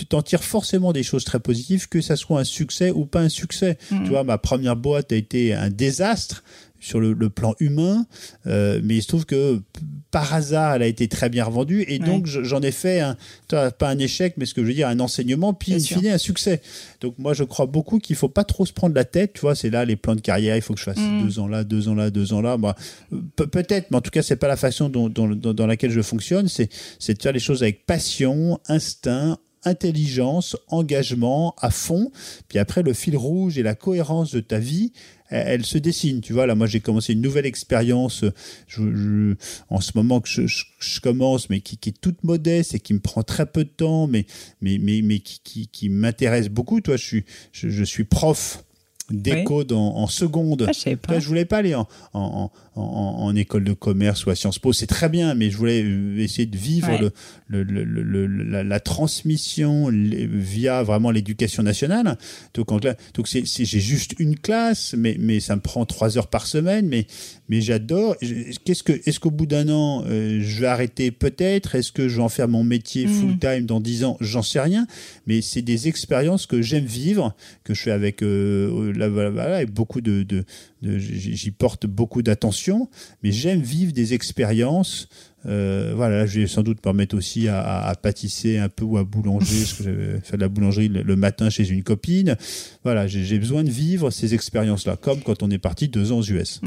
[0.09, 3.29] t'en tires forcément des choses très positives, que ça soit un succès ou pas un
[3.29, 3.77] succès.
[3.91, 4.05] Mm.
[4.05, 6.43] Tu vois, ma première boîte a été un désastre
[6.87, 8.07] sur le, plan humain,
[8.47, 9.61] euh, mais il se trouve que
[10.13, 13.17] par hasard, elle a été très bien revendue et donc j'en ai fait un,
[13.49, 16.19] pas un échec, mais ce que je veux dire, un enseignement, puis in fine un
[16.19, 16.63] succès.
[17.01, 19.57] Donc moi, je crois beaucoup qu'il faut pas trop se prendre la tête, tu vois,
[19.57, 21.25] c'est là les plans de carrière, il faut que je fasse mm.
[21.25, 22.57] deux ans là, deux ans là, deux ans là.
[23.35, 26.49] Peut-être, mais en tout cas, c'est pas la façon dont, dans laquelle je fonctionne.
[26.49, 26.69] C'est
[27.15, 32.11] de faire les choses avec passion, instinct, intelligence, engagement à fond.
[32.49, 34.93] Puis après, le fil rouge et la cohérence de ta vie,
[35.29, 36.21] elle, se dessine.
[36.21, 38.25] Tu vois, là, moi, j'ai commencé une nouvelle expérience
[39.69, 43.23] en ce moment que je, commence, mais qui, est toute modeste et qui me prend
[43.23, 44.27] très peu de temps, mais,
[44.61, 46.81] mais, mais, mais qui, qui, m'intéresse beaucoup.
[46.81, 48.66] Toi, je suis, je suis prof
[49.11, 50.67] d'éco en, seconde.
[50.69, 54.59] Ah, je, je voulais pas aller en, en, en, école de commerce ou à Sciences
[54.59, 56.91] Po, c'est très bien, mais je voulais euh, essayer de vivre
[57.49, 58.27] le, le, le,
[58.63, 62.19] la, transmission via vraiment l'éducation nationale.
[62.55, 62.69] Donc,
[63.15, 66.87] donc c'est, j'ai juste une classe, mais, mais ça me prend trois heures par semaine,
[66.87, 67.07] mais,
[67.49, 68.17] mais j'adore.
[68.65, 71.75] Qu'est-ce que, est-ce qu'au bout d'un an, euh, je vais arrêter peut-être?
[71.75, 73.11] Est-ce que je vais en faire mon métier mm.
[73.11, 74.17] full-time dans dix ans?
[74.21, 74.87] J'en sais rien,
[75.27, 80.45] mais c'est des expériences que j'aime vivre, que je fais avec, euh, avec beaucoup de
[80.83, 82.89] j'y porte beaucoup d'attention,
[83.23, 85.09] mais j'aime vivre des expériences
[85.45, 89.61] euh, voilà, je vais sans doute permettre aussi à, pâtisser un peu ou à boulanger,
[89.61, 92.37] parce que j'avais fait de la boulangerie le, matin chez une copine.
[92.85, 96.25] Voilà, j'ai besoin de vivre ces expériences-là, comme quand on est parti deux ans aux
[96.25, 96.61] US.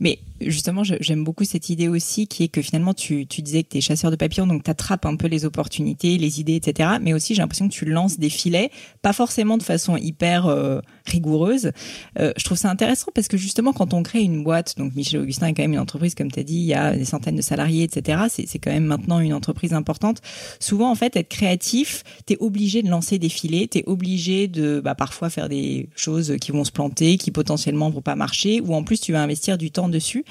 [0.00, 3.70] Mais justement, j'aime beaucoup cette idée aussi qui est que finalement, tu, tu disais que
[3.70, 6.90] tu es chasseur de papillons, donc tu attrapes un peu les opportunités, les idées, etc.
[7.02, 8.70] Mais aussi, j'ai l'impression que tu lances des filets,
[9.02, 11.72] pas forcément de façon hyper euh, rigoureuse.
[12.18, 15.20] Euh, je trouve ça intéressant parce que justement, quand on crée une boîte, donc Michel
[15.20, 17.36] Augustin est quand même une entreprise, comme tu as dit, il y a des centaines
[17.36, 20.20] de salariés, etc c'est quand même maintenant une entreprise importante.
[20.60, 24.48] Souvent, en fait, être créatif, tu es obligé de lancer des filets, tu es obligé
[24.48, 28.60] de bah, parfois faire des choses qui vont se planter, qui potentiellement vont pas marcher,
[28.60, 30.24] ou en plus tu vas investir du temps dessus.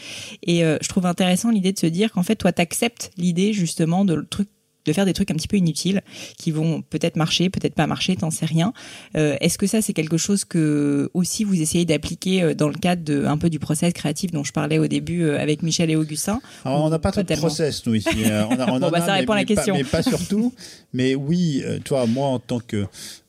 [0.43, 3.53] Et euh, je trouve intéressant l'idée de se dire qu'en fait, toi, tu acceptes l'idée
[3.53, 4.49] justement de le truc
[4.85, 6.01] de faire des trucs un petit peu inutiles
[6.37, 8.73] qui vont peut-être marcher, peut-être pas marcher, t'en sais rien.
[9.15, 12.75] Euh, est-ce que ça c'est quelque chose que aussi vous essayez d'appliquer euh, dans le
[12.75, 15.89] cadre de un peu du process créatif dont je parlais au début euh, avec Michel
[15.89, 18.09] et Augustin Alors, On n'a pas trop de process nous ici.
[18.25, 19.75] On a, on bon, bah, ça répond à la question.
[19.75, 20.53] mais pas surtout.
[20.93, 22.85] mais oui, toi, moi en tant que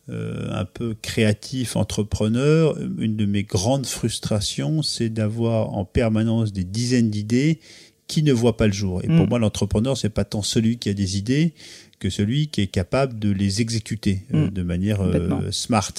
[0.06, 7.08] un peu créatif, entrepreneur, une de mes grandes frustrations, c'est d'avoir en permanence des dizaines
[7.08, 7.58] d'idées
[8.06, 9.02] qui ne voit pas le jour.
[9.02, 9.28] Et pour mm.
[9.28, 11.54] moi, l'entrepreneur, c'est pas tant celui qui a des idées
[11.98, 14.50] que celui qui est capable de les exécuter euh, mm.
[14.50, 15.92] de manière euh, smart.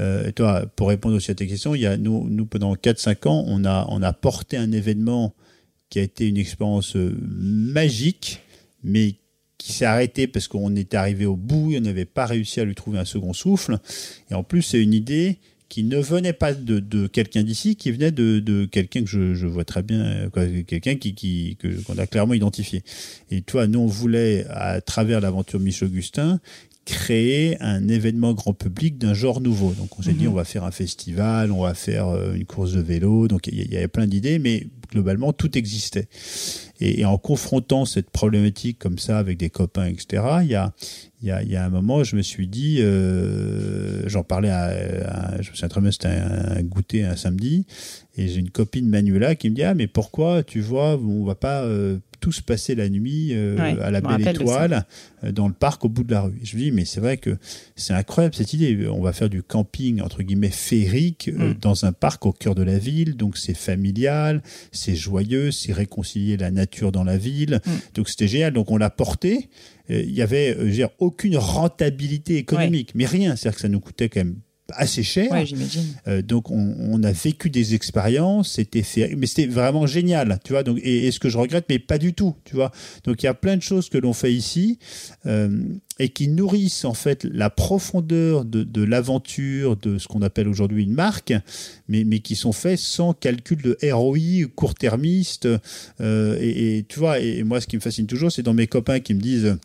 [0.00, 2.74] Euh, et toi, pour répondre aussi à tes questions, il y a, nous, nous pendant
[2.74, 5.34] 4-5 ans, on a, on a porté un événement
[5.88, 8.40] qui a été une expérience magique,
[8.82, 9.14] mais
[9.56, 12.64] qui s'est arrêté parce qu'on était arrivé au bout, et on n'avait pas réussi à
[12.64, 13.78] lui trouver un second souffle.
[14.30, 17.90] Et en plus, c'est une idée qui ne venait pas de, de quelqu'un d'ici, qui
[17.90, 20.30] venait de, de quelqu'un que je, je, vois très bien,
[20.66, 22.82] quelqu'un qui, qui, qu'on a clairement identifié.
[23.30, 26.40] Et toi, nous, on voulait, à travers l'aventure Michel Augustin,
[26.86, 29.72] créer un événement grand public d'un genre nouveau.
[29.72, 30.30] Donc on s'est dit mhm.
[30.30, 33.26] on va faire un festival, on va faire euh, une course de vélo.
[33.26, 36.08] Donc il y, avait plein d'idées, mais globalement tout existait.
[36.80, 40.22] Et, en confrontant cette problématique comme ça avec des copains, etc.
[40.42, 40.72] Il y a
[41.22, 45.50] y a, y a un moment, je me suis dit, euh, j'en parlais à, je
[45.50, 47.66] me souviens très bien, c'était un, goûter un samedi,
[48.16, 51.34] et j'ai une copine Manuela qui me dit ah mais pourquoi tu vois on va
[51.34, 54.84] pas euh, tous passer la nuit euh, à la belle étoile
[55.22, 56.40] euh, dans le parc au bout de la rue.
[56.42, 57.38] je me dis, mais c'est vrai que
[57.76, 58.88] c'est incroyable cette idée.
[58.88, 61.58] On va faire du camping, entre guillemets, féerique euh, mm.
[61.60, 63.16] dans un parc au cœur de la ville.
[63.16, 67.60] Donc c'est familial, c'est joyeux, c'est réconcilier la nature dans la ville.
[67.64, 67.70] Mm.
[67.94, 68.52] Donc c'était génial.
[68.52, 69.48] Donc on l'a porté.
[69.88, 73.36] Il y avait, je dire, aucune rentabilité économique, mais rien.
[73.36, 74.34] C'est-à-dire que ça nous coûtait quand même
[74.74, 75.30] assez cher.
[76.06, 78.84] Euh, donc on, a vécu des expériences, c'était
[79.16, 80.62] mais c'était vraiment génial, tu vois.
[80.62, 82.72] Donc et, ce que je regrette, mais pas du tout, tu vois.
[83.04, 84.78] Donc il y a plein de choses que l'on fait ici
[85.26, 85.62] euh,
[85.98, 90.94] et qui nourrissent en fait la profondeur de, l'aventure de ce qu'on appelle aujourd'hui une
[90.94, 91.32] marque,
[91.88, 95.48] mais mais qui sont faits sans calcul de ROI court-termiste.
[96.00, 98.66] Euh, et, et, tu vois, et moi ce qui me fascine toujours, c'est dans mes
[98.66, 99.56] copains qui me disent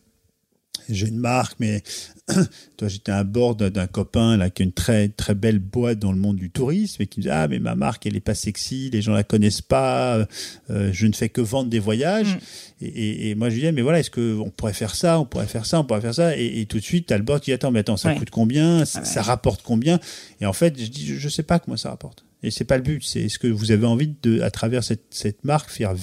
[0.89, 1.83] j'ai une marque, mais
[2.77, 6.11] toi, j'étais à bord d'un copain là qui a une très très belle boîte dans
[6.11, 8.35] le monde du tourisme et qui me dit ah mais ma marque elle est pas
[8.35, 10.27] sexy, les gens la connaissent pas,
[10.69, 12.35] euh, je ne fais que vendre des voyages.
[12.35, 12.39] Mm.
[12.83, 15.47] Et, moi je lui dis mais voilà est-ce que on pourrait faire ça, on pourrait
[15.47, 16.35] faire ça, on pourrait faire ça?
[16.37, 18.85] Et, tout de suite t'as le bord qui dit attends mais attends ça coûte combien,
[18.85, 19.99] ça, ça rapporte combien?
[20.39, 22.23] Et en fait je dis je sais pas comment ça rapporte.
[22.43, 23.03] Et c'est pas le but.
[23.03, 25.93] C'est ce que vous avez envie de, à travers cette, cette marque, faire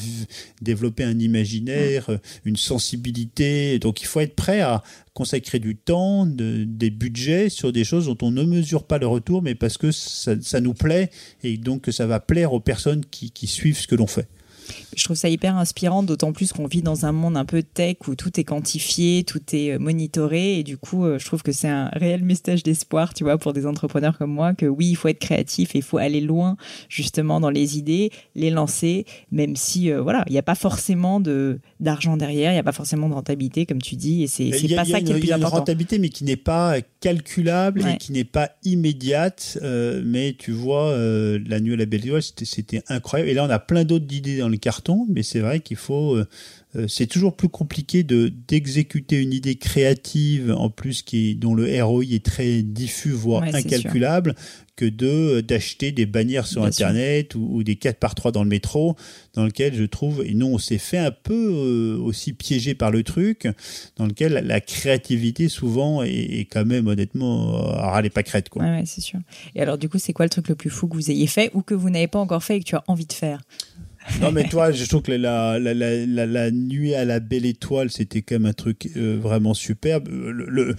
[0.62, 2.18] développer un imaginaire, mm.
[2.44, 3.78] une sensibilité.
[3.78, 4.82] Donc il faut être prêt à
[5.14, 9.06] consacrer du temps, de, des budgets sur des choses dont on ne mesure pas le
[9.06, 11.10] retour, mais parce que ça, ça nous plaît
[11.42, 14.28] et donc que ça va plaire aux personnes qui, qui suivent ce que l'on fait.
[14.98, 17.96] Je trouve ça hyper inspirant, d'autant plus qu'on vit dans un monde un peu tech
[18.08, 21.52] où tout est quantifié, tout est euh, monitoré, et du coup, euh, je trouve que
[21.52, 24.96] c'est un réel message d'espoir, tu vois, pour des entrepreneurs comme moi, que oui, il
[24.96, 26.56] faut être créatif et il faut aller loin,
[26.88, 31.20] justement, dans les idées, les lancer, même si, euh, voilà, il n'y a pas forcément
[31.20, 34.50] de d'argent derrière, il n'y a pas forcément de rentabilité, comme tu dis, et c'est
[34.74, 35.26] pas ça qui est le plus important.
[35.26, 39.58] Il y a une rentabilité, mais qui n'est pas calculable et qui n'est pas immédiate,
[39.62, 43.84] mais tu vois, la nuit à la belle c'était incroyable, et là, on a plein
[43.84, 46.16] d'autres idées dans le carton, mais c'est vrai qu'il faut.
[46.16, 46.26] Euh,
[46.76, 51.82] euh, c'est toujours plus compliqué de d'exécuter une idée créative en plus qui dont le
[51.82, 54.34] ROI est très diffus voire incalculable
[54.76, 58.50] que de euh, d'acheter des bannières sur internet ou, des 4 par 3 dans le
[58.50, 58.96] métro
[59.32, 63.02] dans lequel je trouve et non on s'est fait un peu aussi piégé par le
[63.02, 63.48] truc
[63.96, 68.62] dans lequel la, créativité souvent est, quand même honnêtement à râler pas crête quoi.
[68.62, 69.20] Ouais, c'est sûr.
[69.54, 71.50] Et alors du coup c'est quoi le truc le plus fou que vous ayez fait
[71.54, 73.40] ou que vous n'avez pas encore fait et que tu as envie de faire?
[74.20, 77.90] Non, mais toi, je trouve que la, la, la, la, nuit à la belle étoile,
[77.90, 80.08] c'était quand même un truc euh, vraiment superbe.
[80.08, 80.76] Euh, le,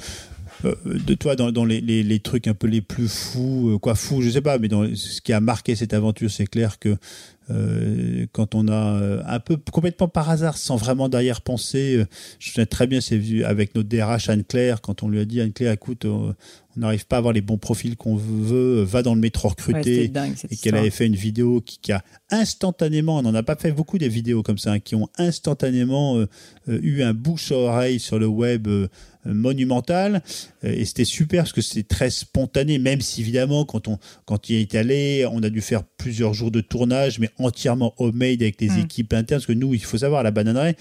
[0.65, 3.95] euh, de toi, dans, dans les, les, les, trucs un peu les plus fous, quoi,
[3.95, 6.97] fous, je sais pas, mais dans ce qui a marqué cette aventure, c'est clair que
[7.49, 12.03] euh, quand on a un peu complètement par hasard, sans vraiment derrière penser,
[12.39, 15.41] je sais très bien, c'est vu avec notre DRH Anne-Claire, quand on lui a dit
[15.41, 16.35] Anne-Claire, écoute, on
[16.79, 20.11] n'arrive pas à avoir les bons profils qu'on veut, va dans le métro recruter.
[20.49, 23.97] et qu'elle avait fait une vidéo qui, a instantanément, on n'en a pas fait beaucoup
[23.97, 26.27] des vidéos comme ça, hein, qui ont instantanément euh,
[26.69, 28.87] euh, eu un bouche à oreille sur le web euh,
[29.25, 30.21] monumental.
[30.63, 34.57] et c'était super parce que c'était très spontané, même si évidemment, quand on quand il
[34.57, 38.69] est allé, on a dû faire plusieurs jours de tournage, mais entièrement homemade avec des
[38.69, 38.79] mm.
[38.79, 39.39] équipes internes.
[39.39, 40.75] Parce que nous, il faut savoir, à la bananerie,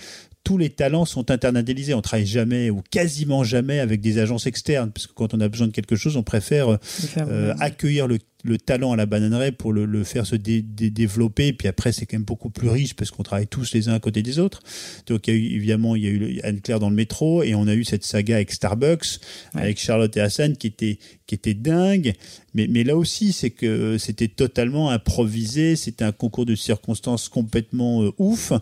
[0.44, 1.94] tous les talents sont internalisés.
[1.94, 5.48] On travaille jamais ou quasiment jamais avec des agences externes, parce que quand on a
[5.48, 6.78] besoin de quelque chose, on préfère
[7.18, 11.52] euh, accueillir le le talent à la bananerie pour le, faire se développer.
[11.52, 14.00] Puis après, c'est quand même beaucoup plus riche parce qu'on travaille tous les uns à
[14.00, 14.60] côté des autres.
[15.06, 17.54] Donc, il y a eu, évidemment, il y a eu Anne-Claire dans le métro et
[17.54, 19.20] on a eu cette saga avec Starbucks,
[19.54, 22.14] avec Charlotte et Hassan qui était, qui était dingue.
[22.54, 25.76] Mais, mais là aussi, c'est que c'était totalement improvisé.
[25.76, 28.52] C'était un concours de circonstances complètement euh, ouf,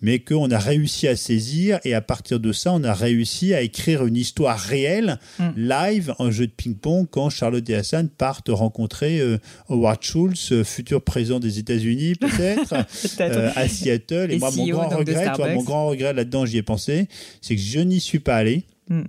[0.00, 3.62] mais qu'on a réussi à saisir et à partir de ça, on a réussi à
[3.62, 5.50] écrire une histoire réelle, mm.
[5.56, 10.64] live, en jeu de ping-pong quand Charlotte et Hassan partent rencontrer euh, Howard Schultz, euh,
[10.64, 12.74] futur président des États-Unis peut-être,
[13.20, 14.30] euh, à Seattle.
[14.30, 17.08] Et, moi, mon grand, regret, mon grand regret là-dedans, j'y ai pensé,
[17.40, 18.64] c'est que je n'y suis pas allé.
[18.88, 19.02] Hmm.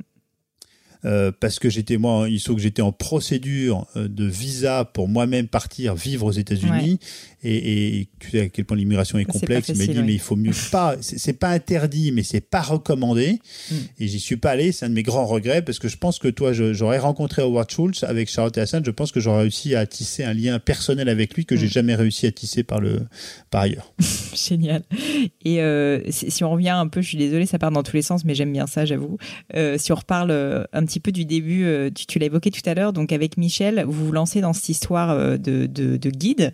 [1.06, 5.08] Euh, parce que j'étais moi, il faut que j'étais en procédure euh, de visa pour
[5.08, 7.00] moi-même partir vivre aux États-Unis.
[7.44, 9.70] Et, et, tu sais à quel point l'immigration est complexe.
[9.70, 10.96] il m'a dit, mais il faut mieux pas.
[11.02, 13.40] C'est pas interdit, mais c'est pas recommandé.
[13.70, 13.76] Mm.
[14.00, 14.72] Et j'y suis pas allé.
[14.72, 17.70] C'est un de mes grands regrets parce que je pense que toi, j'aurais rencontré Howard
[17.70, 18.84] Schultz avec Charlotte Hassan.
[18.86, 21.72] Je pense que j'aurais réussi à tisser un lien personnel avec lui que j'ai mm.
[21.72, 23.02] jamais réussi à tisser par le
[23.52, 23.94] par ailleurs.
[24.34, 24.84] Génial.
[25.44, 28.02] Et euh, si on revient un peu, je suis désolée, ça part dans tous les
[28.02, 29.18] sens, mais j'aime bien ça, j'avoue.
[29.56, 30.32] Euh, si on reparle
[30.72, 33.84] un petit peu du début, euh, tu, l'as évoqué tout à l'heure, donc avec Michel,
[33.88, 36.54] vous vous lancez dans cette histoire euh, de, de, de guide.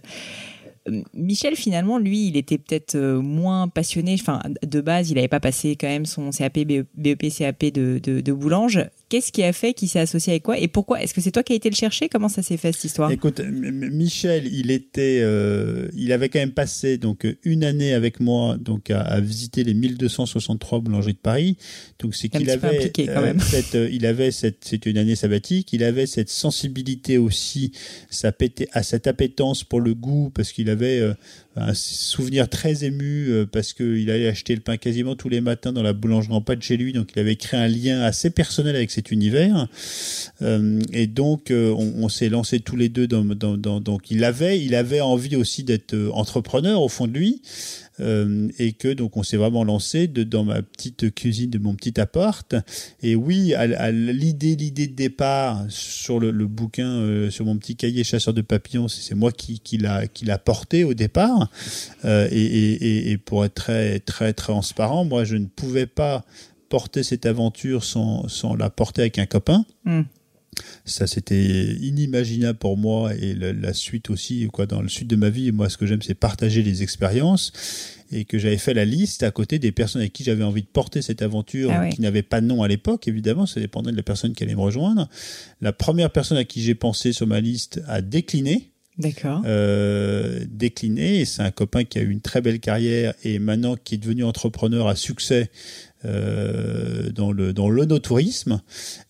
[1.14, 4.16] Michel, finalement, lui, il était peut-être euh, moins passionné.
[4.20, 8.22] Enfin, de base, il n'avait pas passé quand même son CAP, BEP, CAP de, de,
[8.22, 8.80] de Boulange.
[9.10, 11.02] Qu'est-ce qui a fait qu'il s'est associé avec quoi Et pourquoi?
[11.02, 12.10] Est-ce que c'est toi qui as été le chercher?
[12.10, 13.10] Comment ça s'est fait cette histoire?
[13.12, 18.58] Écoute, Michel, il était, euh, il avait quand même passé donc une année avec moi
[18.58, 21.58] donc à, visiter les 1263 boulangeries de Paris.
[21.98, 23.40] Donc c'est qu'il avait quand même.
[23.40, 25.74] cette, euh, il avait cette, c'était une année sabbatique.
[25.74, 27.72] Il avait cette sensibilité aussi,
[28.12, 31.16] ça pétait à cette appétence pour le goût parce qu'il avait euh,
[31.56, 35.74] un souvenir très ému euh, parce qu'il allait acheter le pain quasiment tous les matins
[35.74, 38.30] dans la boulangerie en pas de chez lui, donc il avait créé un lien assez
[38.30, 39.68] personnel avec cet univers.
[40.42, 44.24] Euh, et donc euh, on, s'est lancé tous les deux dans, dans, dans, donc il
[44.24, 47.42] avait il avait envie aussi d'être entrepreneur au fond de lui.
[48.00, 52.00] Euh, et que donc on s'est vraiment lancé dans ma petite cuisine de mon petit
[52.00, 52.56] appart.
[53.02, 58.04] Et oui, à, l'idée, l'idée de départ sur le, bouquin, euh, sur mon petit cahier
[58.04, 61.50] chasseur de papillons, c'est moi qui, l'a qui l'a porté au départ.
[62.06, 66.24] Euh, et, pour être très transparent, moi je ne pouvais pas
[66.70, 69.66] porter cette aventure sans, la porter avec un copain.
[69.86, 70.04] Hmm.
[70.86, 75.30] Ça, c'était inimaginable pour moi et la, suite aussi, quoi, dans le suite de ma
[75.30, 75.52] vie.
[75.52, 77.54] Moi, ce que j'aime, c'est partager les expériences
[78.12, 80.68] et que j'avais fait la liste à côté des personnes avec qui j'avais envie de
[80.68, 83.98] porter cette aventure, ah qui n'avaient pas de nom à l'époque, évidemment, ça dépendait de
[83.98, 85.08] la personne qui allait me rejoindre.
[85.62, 88.72] La première personne à qui j'ai pensé sur ma liste a décliné.
[88.98, 89.44] D'accord.
[89.46, 93.78] Euh, décliné, et c'est un copain qui a eu une très belle carrière et maintenant
[93.82, 95.50] qui est devenu entrepreneur à succès
[96.06, 98.62] euh, dans le dans l'onotourisme.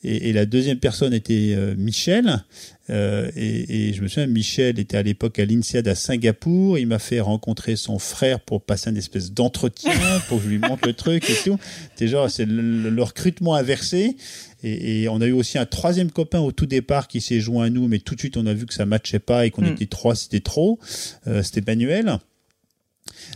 [0.04, 2.44] Et, et, la deuxième personne était euh, Michel.
[2.90, 6.80] Euh, et, et, je me souviens Michel était à l'époque à l'INSEAD à Singapour.
[6.80, 9.94] Il m'a fait rencontrer son frère pour passer une espèce d'entretien
[10.28, 11.60] pour que je lui montre le truc et tout.
[11.96, 14.18] C'est genre c'est le, recrutement inversé.
[14.64, 17.66] Et, et, on a eu aussi un troisième copain au tout départ qui s'est joint
[17.66, 19.62] à nous mais tout de suite on a vu que ça matchait pas et qu'on
[19.62, 19.74] mm.
[19.74, 20.80] était trois c'était trop.
[21.28, 22.18] Euh, c'était Manuel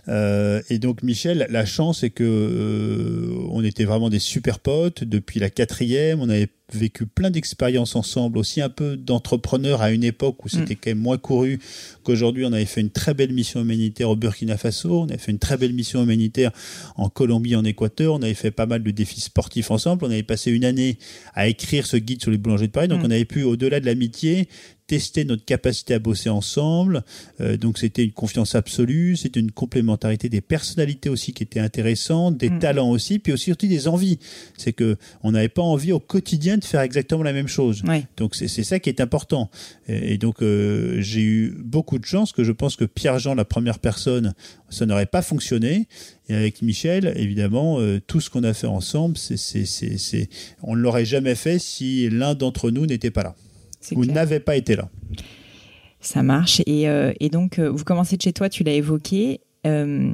[0.08, 5.04] euh, et donc Michel, la chance c'est que euh, on était vraiment des super potes
[5.04, 6.22] depuis la quatrième.
[6.22, 10.74] On avait vécu plein d'expériences ensemble, aussi un peu d'entrepreneurs à une époque où c'était
[10.74, 10.78] mm.
[10.82, 11.60] quand même moins couru
[12.04, 12.46] qu'aujourd'hui.
[12.46, 15.40] On avait fait une très belle mission humanitaire au Burkina Faso, on avait fait une
[15.40, 16.52] très belle mission humanitaire
[16.96, 20.06] en Colombie, en Équateur, on avait fait pas mal de défis sportifs ensemble.
[20.06, 20.98] On avait passé une année
[21.34, 23.06] à écrire ce guide sur les boulangers de Paris, donc mm.
[23.06, 24.48] on avait pu, au-delà de l'amitié,
[24.94, 27.04] tester notre capacité à bosser ensemble.
[27.42, 32.38] Euh, donc c'était une confiance absolue, c'était une complémentarité des personnalités aussi qui étaient intéressantes,
[32.38, 32.60] des mm.
[32.60, 34.20] talents aussi, puis aussi surtout des envies.
[34.56, 37.82] C'est que on n'avait pas envie au quotidien de faire exactement la même chose.
[38.18, 39.50] Donc c'est ça qui est important.
[39.88, 43.80] Et, donc euh, j'ai eu beaucoup de chance que je pense que Pierre-Jean, la première
[43.80, 44.36] personne,
[44.70, 45.88] ça n'aurait pas fonctionné.
[46.30, 50.30] Et avec Michel, évidemment, euh, tout ce qu'on a fait ensemble, c'est,
[50.62, 53.36] on ne l'aurait jamais fait si l'un d'entre nous n'était pas là
[53.96, 54.90] ou n'avait pas été là.
[56.00, 56.62] Ça marche.
[56.66, 59.42] Et, euh, et donc, euh, vous commencez de chez toi, tu l'as évoqué.
[59.66, 60.12] Euh,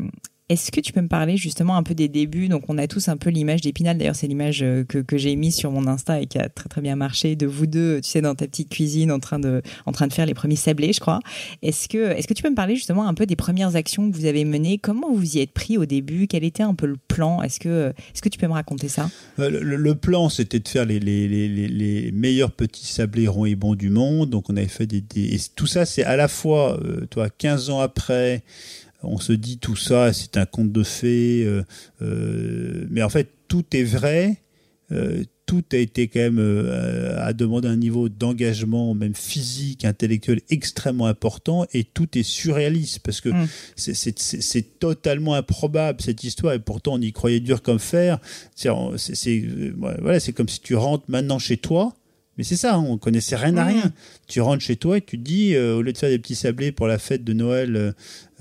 [0.50, 2.48] est-ce que tu peux me parler justement un peu des débuts?
[2.48, 4.00] Donc, on a tous un peu l'image d'Épinal.
[4.00, 6.68] D'ailleurs, c'est l'image euh, que, que j'ai mise sur mon Insta et qui a très
[6.68, 9.62] très bien marché de vous deux, tu sais, dans ta petite cuisine, en train de,
[9.86, 11.20] en train de faire les premiers sablés, je crois.
[11.62, 14.16] Est-ce que, est-ce que tu peux me parler justement un peu des premières actions que
[14.16, 14.80] vous avez menées?
[14.80, 16.26] Comment vous y êtes pris au début?
[16.26, 17.44] Quel était un peu le plan?
[17.44, 19.08] Est-ce que, est-ce que tu peux me raconter ça?
[19.38, 23.56] Euh, le, plan, c'était de faire les, les, les, les, meilleurs petits sablés ronds et
[23.56, 24.32] bons du monde.
[24.32, 25.36] Donc, on avait fait des, des...
[25.36, 28.44] Et tout ça, c'est à la fois, euh, toi, 15 ans après
[29.04, 31.64] on se dit tout ça, c'est un conte de fées, euh,
[32.02, 34.42] euh, mais en fait tout est vrai.
[34.92, 36.40] Euh, tout a été quand même
[37.18, 43.20] à demander un niveau d'engagement, même physique, intellectuel, extrêmement important, et tout est surréaliste parce
[43.20, 43.48] que mm.
[43.76, 48.20] c'est totalement improbable cette histoire, et pourtant on y croyait dur comme fer.
[48.56, 48.70] C'est
[49.76, 51.96] voilà, comme si tu rentres maintenant chez toi,
[52.38, 53.92] mais c'est ça, on connaissait rien à rien.
[54.30, 56.36] Tu rentres chez toi et tu te dis, euh, au lieu de faire des petits
[56.36, 57.92] sablés pour la fête de Noël euh,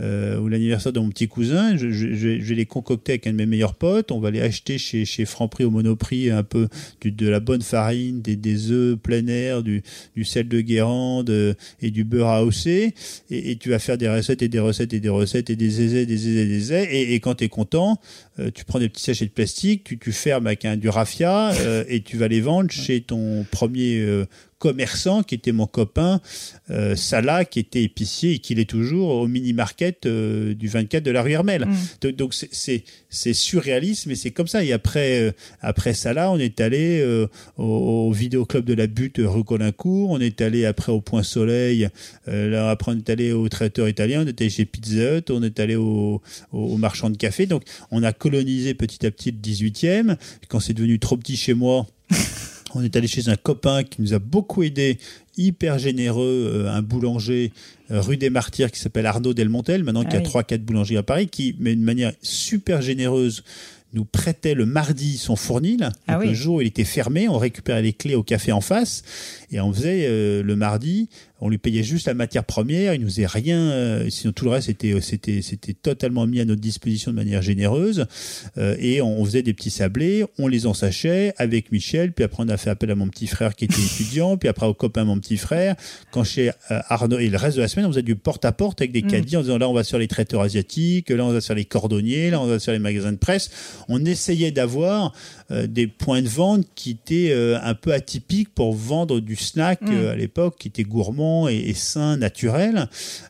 [0.01, 3.33] euh, ou l'anniversaire de mon petit cousin, je, je, je, vais les concocter avec un
[3.33, 6.69] de mes meilleurs potes, on va les acheter chez, chez Franprix au Monoprix un peu
[7.01, 9.83] du, de la bonne farine, des, des œufs plein air, du,
[10.15, 12.95] du sel de Guérande et du beurre à hausser,
[13.31, 15.83] et, et, tu vas faire des recettes et des recettes et des recettes et des
[15.83, 17.99] aisés, des aisés, des aisés, et, et quand tu es content,
[18.55, 21.53] tu prends des petits sachets de plastique, tu, tu fermes avec un, du raffia
[21.89, 24.27] et tu vas les vendre chez ton premier
[24.59, 26.21] commerçant qui était mon copain
[26.71, 31.11] euh, Salah, qui était épicier et qui l'est toujours au mini-market euh, du 24 de
[31.11, 31.67] la rue Hermel.
[32.03, 32.11] Mm.
[32.13, 34.65] Donc c'est surréaliste, mais c'est comme ça.
[34.65, 39.21] Et après, euh, après Salah, on est allé euh, au, au vidéoclub de la Butte
[39.23, 41.89] rue Colincourt, on est allé après au Point Soleil,
[42.27, 45.43] là, après on est allé au traiteur italien, on est allé chez Pizza Hut, on
[45.43, 46.21] est allé au,
[46.53, 47.47] au, marchand de café.
[47.47, 50.17] Donc on a colonisé petit à petit le 18e.
[50.49, 51.87] Quand c'est devenu trop petit chez moi,
[52.75, 54.99] on est allé chez un copain qui nous a beaucoup aidé,
[55.37, 57.53] hyper généreux, euh, un boulanger
[57.91, 60.99] euh, rue des Martyrs qui s'appelle Arnaud Delmontel, maintenant ah qui a trois quatre boulangeries
[60.99, 63.45] à Paris, qui, met une manière super généreuse,
[63.95, 65.89] nous prêtait le mardi son fournil.
[66.07, 69.03] Ah le jour où il était fermé, on récupérait les clés au café en face
[69.51, 71.09] et on faisait euh, le mardi
[71.41, 74.51] on lui payait juste la matière première, il nous faisait rien, euh, sinon tout le
[74.51, 78.07] reste était euh, c'était c'était totalement mis à notre disposition de manière généreuse.
[78.57, 82.49] Euh, et on, faisait des petits sablés, on les ensachait avec Michel, puis après on
[82.49, 85.19] a fait appel à mon petit frère qui était étudiant, puis après au copain mon
[85.19, 85.77] petit frère,
[86.11, 88.81] quand chez Arnaud et le reste de la semaine on faisait du porte à porte
[88.81, 89.07] avec des mm.
[89.07, 91.65] caddies en disant là on va sur les traiteurs asiatiques, là on va sur les
[91.65, 93.51] cordonniers, là on va sur les magasins de presse,
[93.89, 95.13] on essayait d'avoir
[95.51, 97.33] des points de vente qui étaient
[97.63, 100.07] un peu atypiques pour vendre du snack mm.
[100.07, 102.89] à l'époque qui était gourmand et, sain, naturel.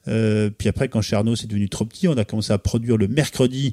[0.09, 2.97] Euh, puis après, quand chez Arnaud c'est devenu trop petit, on a commencé à produire
[2.97, 3.73] le mercredi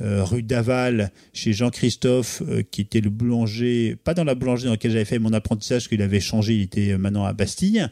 [0.00, 4.72] euh, rue d'Aval chez Jean-Christophe, euh, qui était le boulanger, pas dans la boulangerie dans
[4.72, 7.86] laquelle j'avais fait mon apprentissage, qu'il avait changé, il était maintenant à Bastille.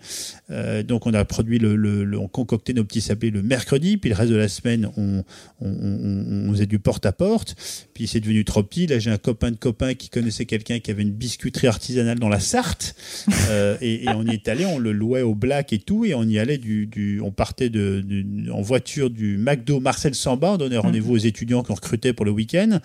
[0.84, 4.16] donc on a produit le, le, on concoctait nos petits sablés le mercredi, puis le
[4.16, 5.24] reste de la semaine on,
[5.60, 7.56] on, on, on faisait du porte-à-porte.
[7.94, 8.86] Puis c'est devenu trop petit.
[8.86, 12.28] Là j'ai un copain de copain qui connaissait quelqu'un qui avait une biscuiterie artisanale dans
[12.28, 12.94] la Sarthe,
[13.80, 16.24] et, et, on y est allé, on le louait au black et tout, et on
[16.24, 18.04] y allait du, du on partait de,
[18.52, 21.16] en voiture du McDo Marcel Samba, on donnait rendez-vous mmh.
[21.16, 22.80] aux étudiants qui ont recruté pour le week-end,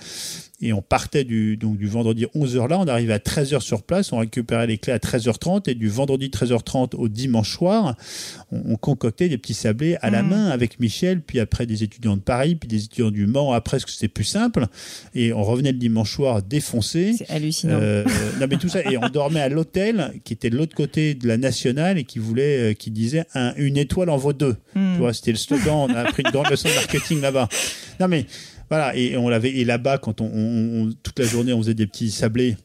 [0.61, 4.13] et on partait du, donc du vendredi 11h là, on arrivait à 13h sur place,
[4.13, 7.95] on récupérait les clés à 13h30 et du vendredi 13h30 au dimanche soir,
[8.51, 10.29] on, concoctait des petits sablés à la mmh.
[10.29, 13.79] main avec Michel, puis après des étudiants de Paris, puis des étudiants du Mans, après
[13.79, 14.67] que c'était plus simple.
[15.13, 17.15] Et on revenait le dimanche soir défoncé.
[17.17, 17.79] C'est hallucinant.
[17.81, 18.03] Euh,
[18.39, 21.27] non mais tout ça, et on dormait à l'hôtel qui était de l'autre côté de
[21.27, 24.55] la nationale et qui voulait, euh, qui disait un, une étoile en vaut deux.
[24.75, 24.93] Mmh.
[24.93, 27.49] Tu vois, c'était le slogan, on a appris une grande leçon de marketing là-bas.
[27.99, 28.25] Non mais
[28.69, 31.87] voilà, et on l'avait, et là-bas, quand on, on, toute la journée, on faisait des
[31.87, 32.57] petits sablés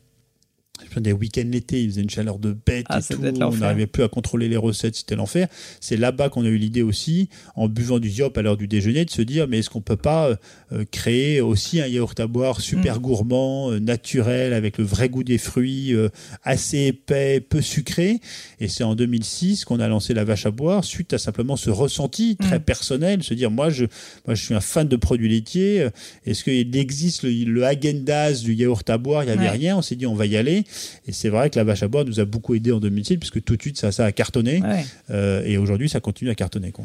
[0.99, 3.21] des week-ends l'été, il faisait une chaleur de bête ah, et tout.
[3.41, 5.49] On n'arrivait plus à contrôler les recettes, c'était l'enfer.
[5.81, 9.05] C'est là-bas qu'on a eu l'idée aussi, en buvant du yop à l'heure du déjeuner,
[9.05, 10.37] de se dire mais est-ce qu'on peut pas
[10.73, 13.03] euh, créer aussi un yaourt à boire super mm.
[13.03, 16.09] gourmand, euh, naturel, avec le vrai goût des fruits, euh,
[16.43, 18.21] assez épais, peu sucré?
[18.59, 21.71] Et c'est en 2006 qu'on a lancé la vache à boire, suite à simplement ce
[21.71, 22.63] ressenti très mm.
[22.63, 23.85] personnel, se dire moi je,
[24.27, 25.89] moi je suis un fan de produits laitiers.
[26.27, 29.23] Est-ce qu'il existe le, le Häagen-Dazs du yaourt à boire?
[29.25, 29.77] Il n'y avait rien.
[29.77, 30.65] On s'est dit on va y aller.
[31.07, 33.43] Et c'est vrai que la vache à boire nous a beaucoup aidé en 2006 puisque
[33.43, 34.63] tout de suite ça, ça a cartonné.
[35.11, 36.73] Euh, et aujourd'hui ça continue à cartonner.
[36.73, 36.85] Quoi.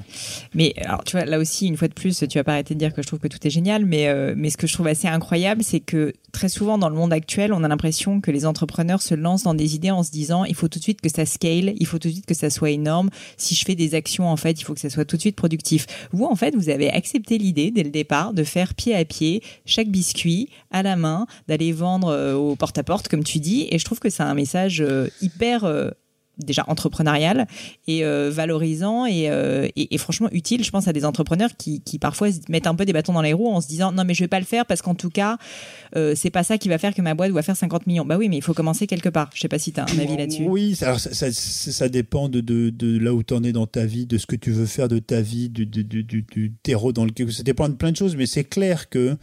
[0.53, 2.79] Mais alors tu vois, là aussi, une fois de plus, tu vas pas arrêter de
[2.79, 4.87] dire que je trouve que tout est génial, mais, euh, mais ce que je trouve
[4.87, 8.45] assez incroyable, c'est que très souvent dans le monde actuel, on a l'impression que les
[8.45, 11.09] entrepreneurs se lancent dans des idées en se disant il faut tout de suite que
[11.09, 13.09] ça scale, il faut tout de suite que ça soit énorme.
[13.37, 15.35] Si je fais des actions, en fait, il faut que ça soit tout de suite
[15.35, 15.85] productif.
[16.11, 19.41] Vous, en fait, vous avez accepté l'idée dès le départ de faire pied à pied
[19.65, 23.67] chaque biscuit à la main, d'aller vendre euh, au porte-à-porte, comme tu dis.
[23.71, 25.89] Et je trouve que c'est un message euh, hyper euh,
[26.37, 27.47] déjà entrepreneurial
[27.87, 29.31] et valorisant et,
[29.77, 32.91] et, franchement utile, je pense, à des entrepreneurs qui, qui, parfois mettent un peu des
[32.91, 34.81] bâtons dans les roues en se disant non mais je vais pas le faire parce
[34.81, 35.37] qu'en tout cas
[35.93, 38.03] c'est pas ça qui va faire que ma boîte va faire 50 millions.
[38.03, 39.29] Bah oui, mais il faut commencer quelque part.
[39.33, 40.43] Je sais pas si tu as un avis là-dessus.
[40.45, 44.05] Oui, alors ça, ça, dépend de, de, là où tu en es dans ta vie,
[44.05, 47.43] de ce que tu veux faire de ta vie, du, du terreau dans lequel ça
[47.43, 49.17] dépend de plein de choses, mais c'est clair que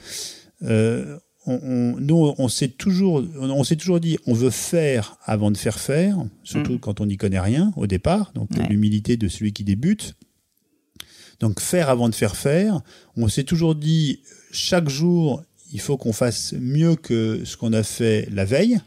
[1.47, 5.79] on, nous, on s'est toujours, on s'est toujours dit, on veut faire avant de faire
[5.79, 6.79] faire, surtout mm.
[6.79, 8.33] quand on n'y connaît rien au départ.
[8.35, 10.15] Donc l'humilité de celui qui débute.
[11.41, 12.81] Donc faire avant de faire faire.
[13.17, 14.21] On s'est toujours dit,
[14.53, 18.81] chaque jour, il faut qu'on fasse mieux que ce qu'on a fait la veille.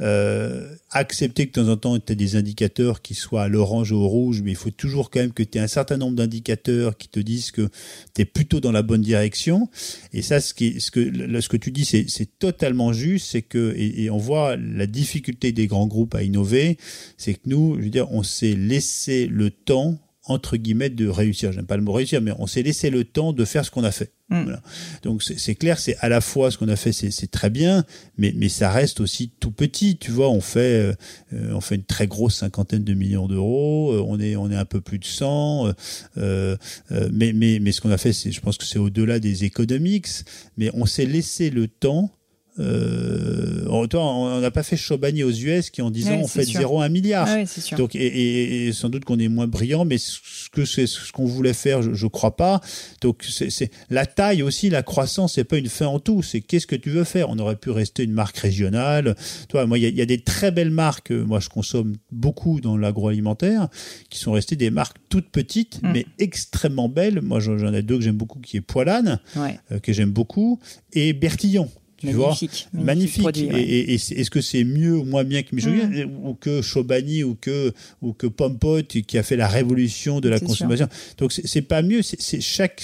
[0.00, 3.92] Euh, accepter que de temps en temps, tu as des indicateurs qui soient à l'orange
[3.92, 6.16] ou au rouge, mais il faut toujours quand même que tu aies un certain nombre
[6.16, 7.68] d'indicateurs qui te disent que
[8.14, 9.68] tu es plutôt dans la bonne direction.
[10.12, 14.10] Et ça, ce, ce, que, ce que tu dis, c'est totalement juste, c'est que, et,
[14.10, 16.76] on voit la difficulté des grands groupes à innover,
[17.16, 21.52] c'est que nous, je veux dire, on s'est laissé le temps entre guillemets de réussir.
[21.52, 23.84] J'aime pas le mot réussir, mais on s'est laissé le temps de faire ce qu'on
[23.84, 24.12] a fait.
[24.28, 24.42] Mm.
[24.44, 24.62] Voilà.
[25.02, 27.84] Donc c'est clair, c'est à la fois ce qu'on a fait, c'est très bien,
[28.16, 29.98] mais, mais ça reste aussi tout petit.
[29.98, 30.94] Tu vois, on fait
[31.32, 34.56] euh, on fait une très grosse cinquantaine de millions d'euros, euh, on est on est
[34.56, 36.56] un peu plus de 100, euh,
[36.90, 39.44] euh, mais mais mais ce qu'on a fait, c'est je pense que c'est au-delà des
[39.44, 40.08] économiques,
[40.56, 42.10] mais on s'est laissé le temps
[42.58, 46.84] euh, on n'a pas fait Chobani aux US qui en disant on fait 0 à
[46.84, 47.28] 1 milliard.
[47.76, 50.18] Donc et, et, sans doute qu'on est moins brillant, mais ce
[50.52, 52.60] que c'est ce qu'on voulait faire, je, je crois pas.
[53.00, 56.22] Donc c'est la taille aussi, la croissance, c'est pas une fin en tout.
[56.22, 57.30] C'est qu'est-ce que tu veux faire?
[57.30, 59.16] On aurait pu rester une marque régionale.
[59.48, 61.10] Toi, moi, il y, y, a des très belles marques.
[61.10, 63.68] Moi, je consomme beaucoup dans l'agroalimentaire,
[64.10, 65.92] qui sont restées des marques toutes petites, mm.
[65.92, 67.20] mais extrêmement belles.
[67.22, 70.60] Moi, j'en ai deux que j'aime beaucoup, qui est Poilane, euh, que j'aime beaucoup,
[70.92, 71.70] et Bertillon
[72.04, 73.38] magnifique, magnifique.
[73.38, 76.26] Et, est-ce que c'est mieux ou moins bien que Michel mm.
[76.26, 80.40] ou que Chobani ou que ou que Pompot qui a fait la révolution de la
[80.40, 80.88] consommation?
[81.18, 82.02] Donc c'est pas mieux.
[82.02, 82.82] C'est chaque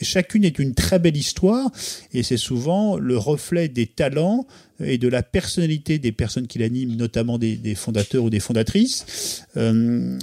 [0.00, 1.70] chacune est une très belle histoire
[2.12, 4.46] et c'est souvent le reflet des talents
[4.84, 9.44] et de la personnalité des personnes qui l'animent, notamment des, fondateurs ou des fondatrices.
[9.56, 10.18] Euh,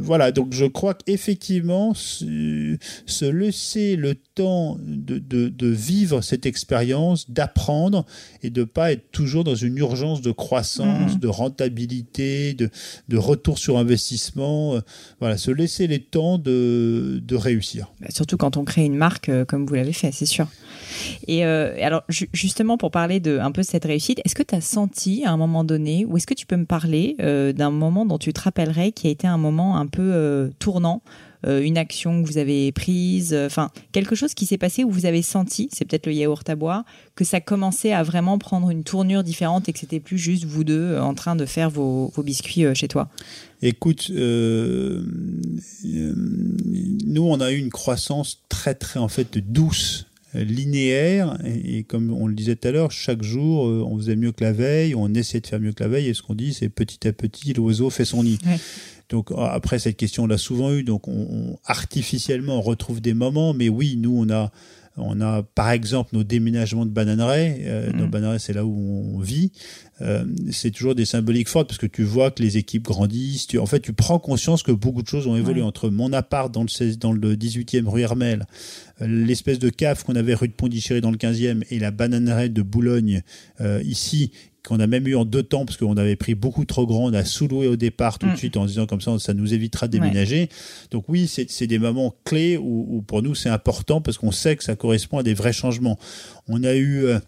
[0.00, 8.06] voilà, donc je crois qu'effectivement, se, laisser le temps de, de, vivre cette expérience, d'apprendre
[8.42, 11.18] et de pas être toujours dans une urgence de croissance, mmh.
[11.18, 12.70] de rentabilité, de,
[13.08, 14.76] de retour sur investissement.
[14.76, 14.80] Euh,
[15.20, 17.92] voilà, se laisser les temps de, de réussir.
[18.00, 20.46] Bah, surtout quand on crée une marque euh, comme vous l'avez fait, c'est sûr.
[21.26, 25.24] Et alors justement pour parler de un peu cette réussite, est-ce que tu as senti
[25.24, 28.18] à un moment donné, ou est-ce que tu peux me parler euh, d'un moment dont
[28.18, 31.02] tu te rappellerais qui a été un moment un peu euh, tournant
[31.46, 35.06] euh, une action que vous avez prise, enfin quelque chose qui s'est passé où vous
[35.06, 36.84] avez senti, c'est peut-être le yaourt à boire,
[37.14, 40.64] que ça commençait à vraiment prendre une tournure différente et que c'était plus juste vous
[40.64, 43.08] deux en train de faire vos biscuits chez toi?
[43.62, 45.04] Écoute, nous
[47.22, 52.34] on a eu une croissance très très en fait douce linéaire et, comme on le
[52.34, 55.40] disait tout à l'heure, chaque jour euh, on faisait mieux que la veille, on essaie
[55.40, 57.90] de faire mieux que la veille et ce qu'on dit c'est petit à petit l'oiseau
[57.90, 58.38] fait son nid.
[59.08, 63.54] Donc après cette question on l'a souvent eu donc on, artificiellement on retrouve des moments
[63.54, 64.50] mais oui nous on a
[64.98, 67.62] on a par exemple nos déménagements de bananeraies.
[67.64, 68.10] Euh, Nos mm.
[68.10, 69.52] bananeraies, c'est là où on vit.
[70.00, 73.46] Euh, c'est toujours des symboliques fortes parce que tu vois que les équipes grandissent.
[73.46, 76.52] Tu, en fait, tu prends conscience que beaucoup de choses ont évolué entre mon appart
[76.52, 78.46] dans le, 16, dans le 18e rue Hermel,
[79.02, 82.48] euh, l'espèce de cave qu'on avait rue de Pondichéry dans le 15e et la bananeraie
[82.48, 83.22] de Boulogne
[83.60, 84.30] euh, ici
[84.66, 87.14] qu'on a même eu en deux temps parce qu'on avait pris beaucoup trop grand, on
[87.14, 88.36] a sous-loué au départ tout de mm.
[88.36, 90.48] suite en disant comme ça ça nous évitera de déménager.
[90.90, 94.64] Donc oui, c'est des moments clés où, pour nous c'est important parce qu'on sait que
[94.64, 95.98] ça correspond à des vrais changements.
[96.48, 97.18] On a eu euh,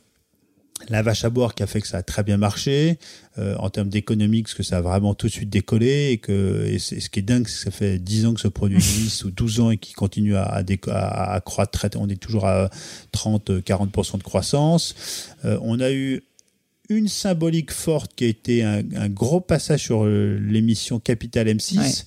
[0.88, 2.98] la vache à boire qui a fait que ça a très bien marché
[3.38, 6.64] euh, en termes d'économie parce que ça a vraiment tout de suite décollé et que
[6.66, 9.24] et ce qui est dingue c'est que ça fait 10 ans que ce produit existe
[9.24, 12.70] ou 12 ans et qui continue à, à, à, croître on est toujours à
[13.12, 14.94] 30 40 de croissance.
[15.44, 16.22] Euh, on a eu
[16.88, 22.04] une symbolique forte qui a été un, gros passage sur euh, l'émission Capital M6,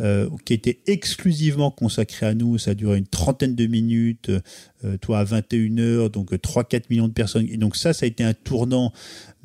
[0.00, 2.58] euh, qui était exclusivement consacré à nous.
[2.58, 4.30] Ça a duré une trentaine de minutes,
[4.84, 7.46] euh, toi à 21h, donc 3-4 millions de personnes.
[7.48, 8.92] Et donc ça, ça a été un tournant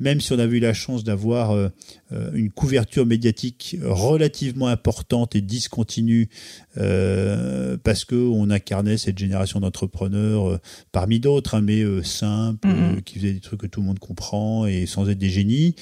[0.00, 1.68] même si on a eu la chance d'avoir euh,
[2.12, 6.28] euh, une couverture médiatique relativement importante et discontinue,
[6.78, 10.58] euh, parce que on incarnait cette génération d'entrepreneurs
[10.90, 13.02] parmi d'autres, hein, mais simples, mm-hmm.
[13.02, 15.74] qui faisaient des trucs que tout le monde comprend et sans être des génies.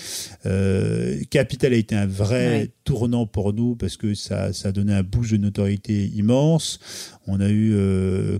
[1.31, 5.03] Capital a été un vrai tournant pour nous parce que ça, ça a donné un
[5.03, 6.81] boost de notoriété immense.
[7.29, 7.74] On a eu,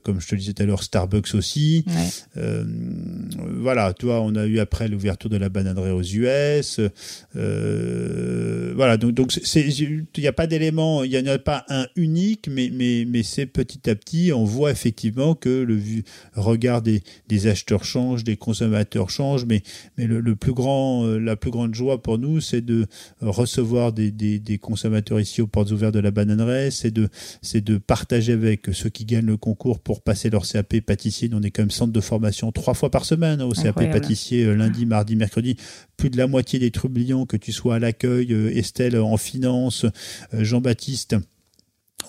[0.03, 1.85] comme je te le disais tout à l'heure, Starbucks aussi.
[3.61, 6.81] voilà, tu vois, on a eu après l'ouverture de la banane aux US.
[7.37, 11.87] Euh, voilà, donc donc il n'y a pas d'élément, il n'y en a pas un
[11.97, 15.79] unique, mais mais mais c'est petit à petit, on voit effectivement que le
[16.35, 19.63] regard des, des acheteurs change, des consommateurs change, mais
[19.97, 22.87] mais le, plus grand, euh, la plus grande joie pour nous, c'est de
[23.21, 27.09] recevoir des, des, des, consommateurs ici aux portes ouvertes de la bananeraie, c'est de
[27.43, 31.29] c'est de partager avec ceux qui gagnent le concours pour passer leur CAP pâtissier.
[31.29, 33.91] Nous, on est quand même centre de formation trois fois par semaine hein, au CAP
[33.91, 35.57] pâtissier, euh, lundi, mardi, mercredi
[35.97, 39.85] plus de la moitié des trublions, que tu sois à l'accueil, euh, Estelle en finance,
[40.33, 41.17] euh, Jean-Baptiste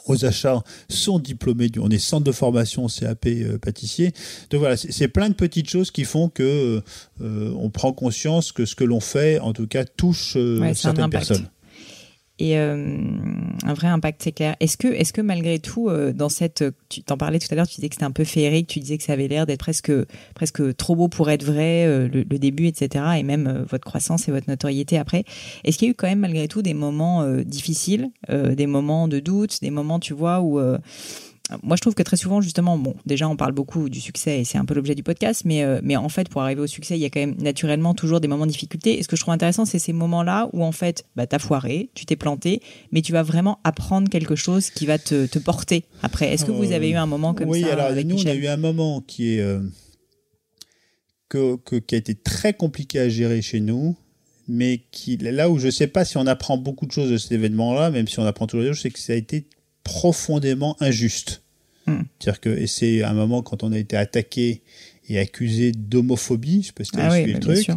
[0.06, 4.12] aux achats sont diplômés, on est centre de formation CAP euh, pâtissier.
[4.50, 6.82] Donc voilà, c'est plein de petites choses qui font que
[7.22, 11.10] euh, on prend conscience que ce que l'on fait, en tout cas, touche euh, certaines
[11.10, 11.48] personnes
[12.40, 12.98] et euh,
[13.64, 14.56] un vrai impact, c'est clair.
[14.62, 17.68] Est-ce que, est-ce que malgré tout, euh, dans cette, tu t'en parlais tout à l'heure,
[17.68, 19.92] tu disais que c'était un peu féerique, tu disais que ça avait l'air d'être presque,
[20.36, 24.32] presque trop beau pour être vrai, euh, le, début, etc., et même votre croissance et
[24.32, 25.26] votre notoriété après.
[25.66, 29.20] Est-ce qu'il y a eu quand même malgré tout des moments difficiles, des moments de
[29.20, 30.60] doute, des moments, tu vois, où
[31.64, 34.44] moi, je trouve que très souvent, justement, bon, déjà, on parle beaucoup du succès et
[34.44, 36.96] c'est un peu l'objet du podcast, mais, euh, mais en fait, pour arriver au succès,
[36.98, 39.00] il y a quand même naturellement toujours des moments de difficulté.
[39.00, 41.90] Et ce que je trouve intéressant, c'est ces moments-là où, en fait, bah, t'as foiré,
[41.96, 45.86] tu t'es planté, mais tu vas vraiment apprendre quelque chose qui va te, te porter
[46.04, 46.32] après.
[46.34, 48.48] Est-ce que vous avez eu un moment comme ça Oui, alors, nous, on a eu
[48.48, 49.42] un moment qui est.
[49.42, 49.60] Euh,
[51.30, 53.96] que, que, qui a été très compliqué à gérer chez nous,
[54.48, 57.18] mais qui, là où je ne sais pas si on apprend beaucoup de choses de
[57.18, 59.46] cet événement-là, même si on apprend toujours des choses, c'est que ça a été
[59.90, 61.42] profondément injuste.
[61.88, 62.04] Hmm.
[62.20, 64.62] C'est-à-dire que c'est un moment quand on a été attaqué
[65.08, 67.72] et accusé d'homophobie, je sais pas si ah le truc,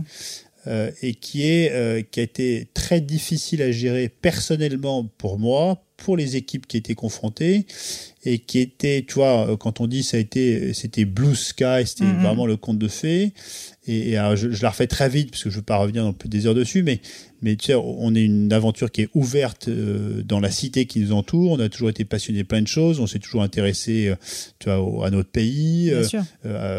[0.67, 5.83] euh, et qui est euh, qui a été très difficile à gérer personnellement pour moi,
[5.97, 7.67] pour les équipes qui étaient confrontées
[8.25, 11.87] et qui était, tu vois, euh, quand on dit ça a été, c'était blue sky,
[11.87, 12.23] c'était mm-hmm.
[12.23, 13.33] vraiment le conte de fées.
[13.87, 16.13] Et, alors je, je, la refais très vite parce que je veux pas revenir dans
[16.13, 17.01] plus des heures dessus, mais
[17.45, 21.01] mais tu sais, on est une aventure qui est ouverte euh, dans la cité qui
[21.01, 21.51] nous entoure.
[21.51, 23.01] On a toujours été passionné plein de choses.
[23.01, 24.15] On s'est toujours intéressé, euh,
[24.61, 25.93] tu vois, à notre pays,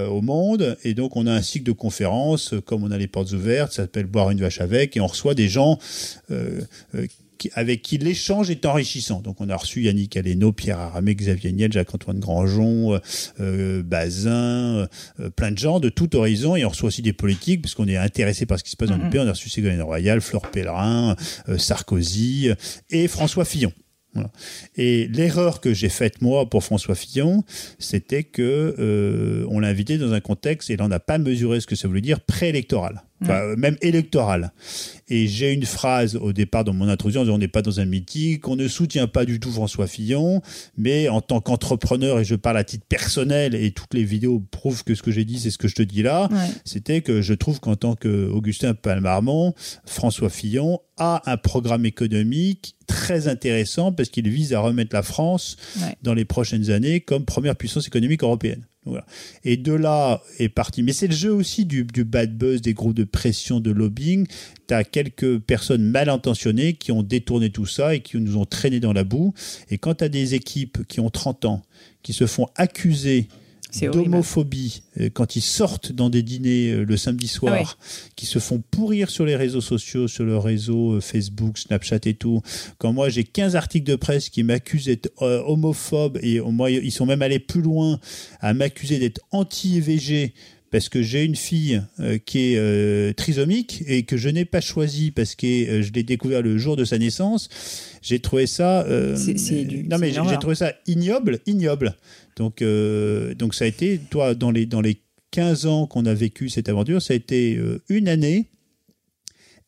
[0.10, 0.78] au monde.
[0.86, 3.84] Et donc on a un cycle de conférences, comme on a les portes ouvertes, ça
[3.84, 5.78] s'appelle boire une vache avec, et on reçoit des gens
[7.54, 9.22] avec qui l'échange est enrichissant.
[9.22, 13.00] Donc on a reçu Yannick Aleno, Pierre Aramé, Xavier Niel, Jacques-Antoine Grandjean, euh,
[13.40, 14.88] euh Bazin,
[15.20, 16.56] euh, plein de gens de tout horizon.
[16.56, 18.98] Et on reçoit aussi des politiques, puisqu'on est intéressé par ce qui se passe dans
[18.98, 19.20] le pays.
[19.20, 21.16] On a reçu Ségolène Royal, Flore Pellerin,
[21.50, 22.50] euh, Sarkozy
[22.90, 23.74] et François Fillon.
[24.76, 27.44] Et l'erreur que j'ai faite moi pour François Fillon,
[27.80, 31.60] c'était que euh, on l'a invité dans un contexte et là on n'a pas mesuré
[31.60, 34.52] ce que ça voulait dire préélectoral, enfin, même électoral.
[35.10, 38.40] Et j'ai une phrase au départ dans mon introduction, on n'est pas dans un meeting,
[38.46, 40.42] on ne soutient pas du tout François Fillon,
[40.78, 44.84] mais en tant qu'entrepreneur, et je parle à titre personnel, et toutes les vidéos prouvent
[44.84, 46.30] que ce que j'ai dit, c'est ce que je te dis là,
[46.66, 49.54] c'était que je trouve qu'en tant qu'Augustin Palmarmont,
[49.86, 55.58] François Fillon a un programme économique très intéressant parce qu'il vise à remettre la France
[56.02, 58.66] dans les prochaines années comme première puissance économique européenne.
[59.44, 60.84] Et de là est parti.
[60.84, 64.28] Mais c'est le jeu aussi du, bad buzz, des groupes de pression, de lobbying.
[64.68, 68.46] Tu as quelques personnes mal intentionnées qui ont détourné tout ça et qui nous ont
[68.46, 69.34] traîné dans la boue.
[69.70, 71.62] Et quand tu as des équipes qui ont 30 ans,
[72.02, 73.28] qui se font accuser
[73.82, 78.40] d'homophobie euh, quand ils sortent dans des dîners euh, le samedi soir, ah qui se
[78.40, 82.42] font pourrir sur les réseaux sociaux, sur le réseau euh, Facebook, Snapchat et tout.
[82.78, 87.06] Quand moi j'ai 15 articles de presse qui m'accusent d'être homophobe et moi ils sont
[87.06, 88.00] même allés plus loin
[88.40, 90.34] à m'accuser d'être anti-EVG
[90.74, 91.82] parce que j'ai une fille
[92.26, 96.58] qui est trisomique et que je n'ai pas choisi parce que je l'ai découvert le
[96.58, 97.48] jour de sa naissance.
[98.02, 98.86] J'ai trouvé ça.
[98.90, 101.96] non mais j'ai trouvé ça ignoble, ignoble.
[102.36, 105.02] Donc, euh, donc ça a été, toi, dans les, dans les
[105.32, 108.50] 15 ans qu'on a vécu cette aventure, ça a été euh, une année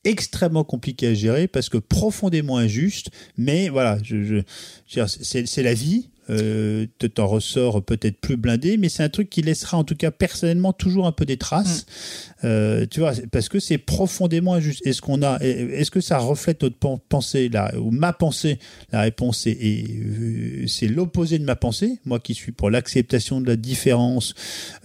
[0.04, 4.42] extrêmement compliquée à gérer parce que profondément injuste, mais voilà, je,
[4.88, 9.42] je, c'est la vie, euh, t'en ressors peut-être plus blindé, mais c'est un truc qui
[9.42, 11.86] laissera en tout cas personnellement toujours un peu des traces.
[11.86, 12.46] Mm.
[12.46, 14.86] Euh, tu vois, parce que c'est profondément injuste.
[14.86, 16.78] Est-ce qu'on a, est-ce que ça reflète notre
[17.10, 18.60] pensée là ou ma pensée?
[18.92, 22.00] La réponse est, euh, c'est l'opposé de ma pensée.
[22.06, 24.34] Moi qui suis pour l'acceptation de la différence,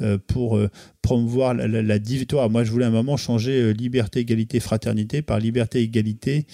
[0.01, 0.59] euh, pour
[1.03, 5.39] promouvoir la, la, la Moi, je voulais à un moment changer liberté, égalité, fraternité par
[5.39, 6.47] liberté, égalité,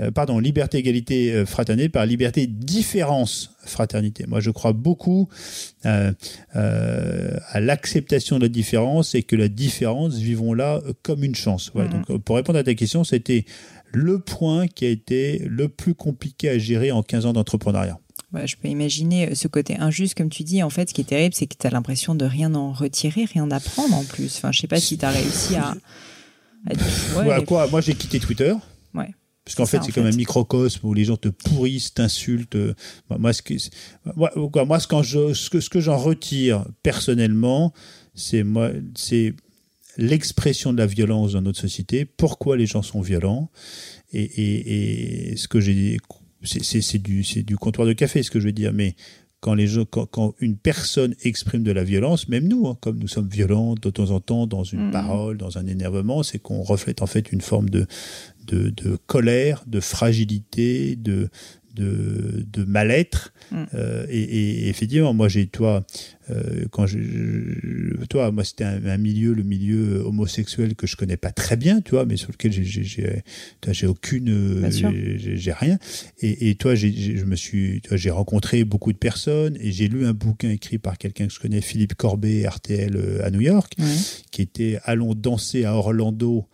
[0.00, 4.24] euh, pardon, liberté, égalité, euh, fraternité par liberté, différence, fraternité.
[4.26, 5.28] Moi, je crois beaucoup
[5.84, 6.12] euh,
[6.54, 11.70] à l'acceptation de la différence et que la différence, vivons-la comme une chance.
[11.74, 12.04] Voilà, mhm.
[12.08, 13.44] Donc, pour répondre à ta question, c'était
[13.92, 17.98] le point qui a été le plus compliqué à gérer en 15 ans d'entrepreneuriat.
[18.44, 20.62] Je peux imaginer ce côté injuste, comme tu dis.
[20.62, 23.24] En fait, ce qui est terrible, c'est que tu as l'impression de rien en retirer,
[23.24, 24.36] rien d'apprendre en plus.
[24.36, 25.74] Enfin, je sais pas si tu as réussi à.
[27.30, 27.40] à...
[27.42, 28.54] quoi Moi, j'ai quitté Twitter.
[28.94, 29.10] Ouais.
[29.44, 32.56] Parce qu'en fait, c'est comme un microcosme où les gens te pourrissent, t'insultent.
[33.08, 33.54] Moi, ce que,
[34.14, 34.30] moi,
[34.64, 37.72] moi, ce, quand je, ce que, ce que j'en retire personnellement,
[38.14, 39.34] c'est moi, c'est
[39.96, 42.04] l'expression de la violence dans notre société.
[42.04, 43.50] Pourquoi les gens sont violents
[44.12, 45.98] et, et, et ce que j'ai,
[46.42, 48.72] c'est du, c'est du comptoir de café, ce que je veux dire.
[48.72, 48.94] Mais
[49.40, 52.98] quand, les gens, quand, quand, une personne exprime de la violence, même nous, hein, comme
[52.98, 54.90] nous sommes violents de temps en temps dans une mmh.
[54.90, 57.86] parole, dans un énervement, c'est qu'on reflète en fait une forme de,
[58.46, 61.28] de, de, colère, de fragilité, de,
[61.74, 63.32] de, de mal-être.
[63.52, 63.56] Mm.
[63.74, 65.84] Euh, et, et effectivement, moi, j'ai, toi,
[66.30, 70.96] euh, quand je, je- toi, moi, c'était un, un milieu, le milieu homosexuel que je
[70.96, 73.22] connais pas très bien, tu vois, mais sur lequel j'ai, j'ai,
[73.72, 75.78] j'ai, aucune, euh, j'ai, rien.
[76.20, 79.88] Et, et toi, j'ai, j'ai- je me suis, j'ai rencontré beaucoup de personnes et j'ai
[79.88, 83.40] lu un bouquin écrit par quelqu'un que je connais, Philippe Corbet, RTL euh, à New
[83.40, 83.74] York,
[84.30, 86.46] qui était Allons danser à Orlando,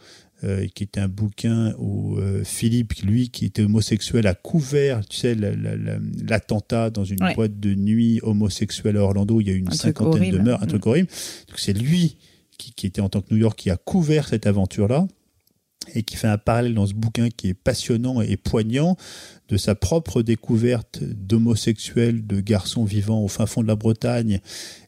[0.47, 5.17] euh, qui était un bouquin où euh, Philippe, lui, qui était homosexuel, a couvert, tu
[5.17, 7.35] sais, la- la- la- l'attentat dans une Ouais.
[7.35, 9.41] boîte de nuit homosexuelle à Orlando.
[9.41, 10.71] Il y a eu une Un cinquantaine de meurtres, un Mm.
[10.71, 11.09] truc horrible.
[11.49, 12.17] Donc c'est lui
[12.59, 15.07] qui, qui était en tant que New York qui a couvert cette aventure-là
[15.95, 18.97] et qui fait un parallèle dans ce bouquin qui est passionnant et poignant
[19.49, 24.41] de sa propre découverte d'homosexuels, de garçons vivant au fin fond de la Bretagne,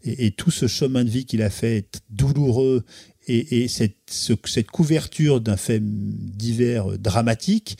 [0.03, 2.85] et, et tout ce chemin de vie qu'il a fait douloureux,
[3.29, 7.76] et, et cette, ce- cette couverture d'un fait divers euh, dramatique.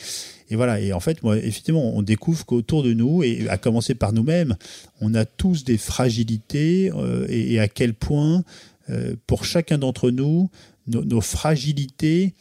[0.51, 3.95] Et voilà, et en fait, moi, effectivement, on découvre qu'autour de nous, et à commencer
[3.95, 4.57] par nous-mêmes,
[5.01, 8.45] on a tous des fragilités, euh, et, à quel point,
[8.91, 10.49] euh, pour chacun d'entre nous,
[10.87, 12.35] nos- fragilités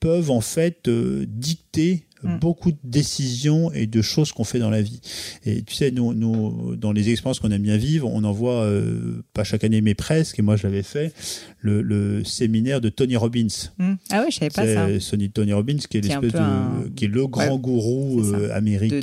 [0.00, 0.88] peuvent en fait
[1.24, 2.38] dicter Mm.
[2.40, 5.00] beaucoup de décisions et de choses qu'on fait dans la vie.
[5.44, 9.22] Et tu sais, nous, nous dans les expériences qu'on aime bien vivre, on envoie, euh,
[9.34, 11.12] pas chaque année, mais presque, et moi je l'avais fait,
[11.60, 13.46] le, le séminaire de Tony Robbins.
[13.78, 13.94] Mm.
[14.10, 15.00] Ah ouais, je savais pas ça.
[15.00, 17.26] Sony Tony Robbins qui est Qui est un l'espèce peu de, un- qui est le
[17.26, 18.98] grand Ouais, gourou euh, De, de américain,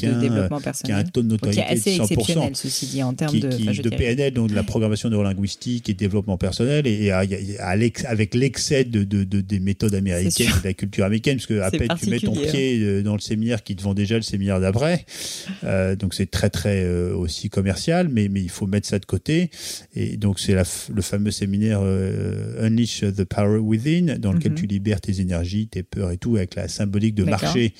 [0.83, 3.03] qui a un taux de Donc, qui est notoriété assez de 100% exceptionnel, ceci dit,
[3.03, 3.47] en termes qui, de.
[3.47, 7.23] enfin, de PNL, donc de la programmation neurolinguistique et développement personnel, et, et à-
[7.59, 11.47] à l'ex- avec l'excès de, de- de- des méthodes américaines, de la culture américaine, parce
[11.47, 12.41] que à peine tu mets ton hein.
[12.51, 15.05] pied euh, dans le séminaire qui te vend déjà le séminaire d'après,
[15.65, 19.05] euh, donc c'est très très euh, aussi commercial, mais, mais il faut mettre ça de
[19.05, 19.51] côté.
[19.93, 24.57] Et donc c'est le fameux séminaire euh, Unleash the Power Within, dans lequel Mhm.
[24.57, 27.73] tu libères tes énergies, tes peurs et tout, avec la symbolique de marcher.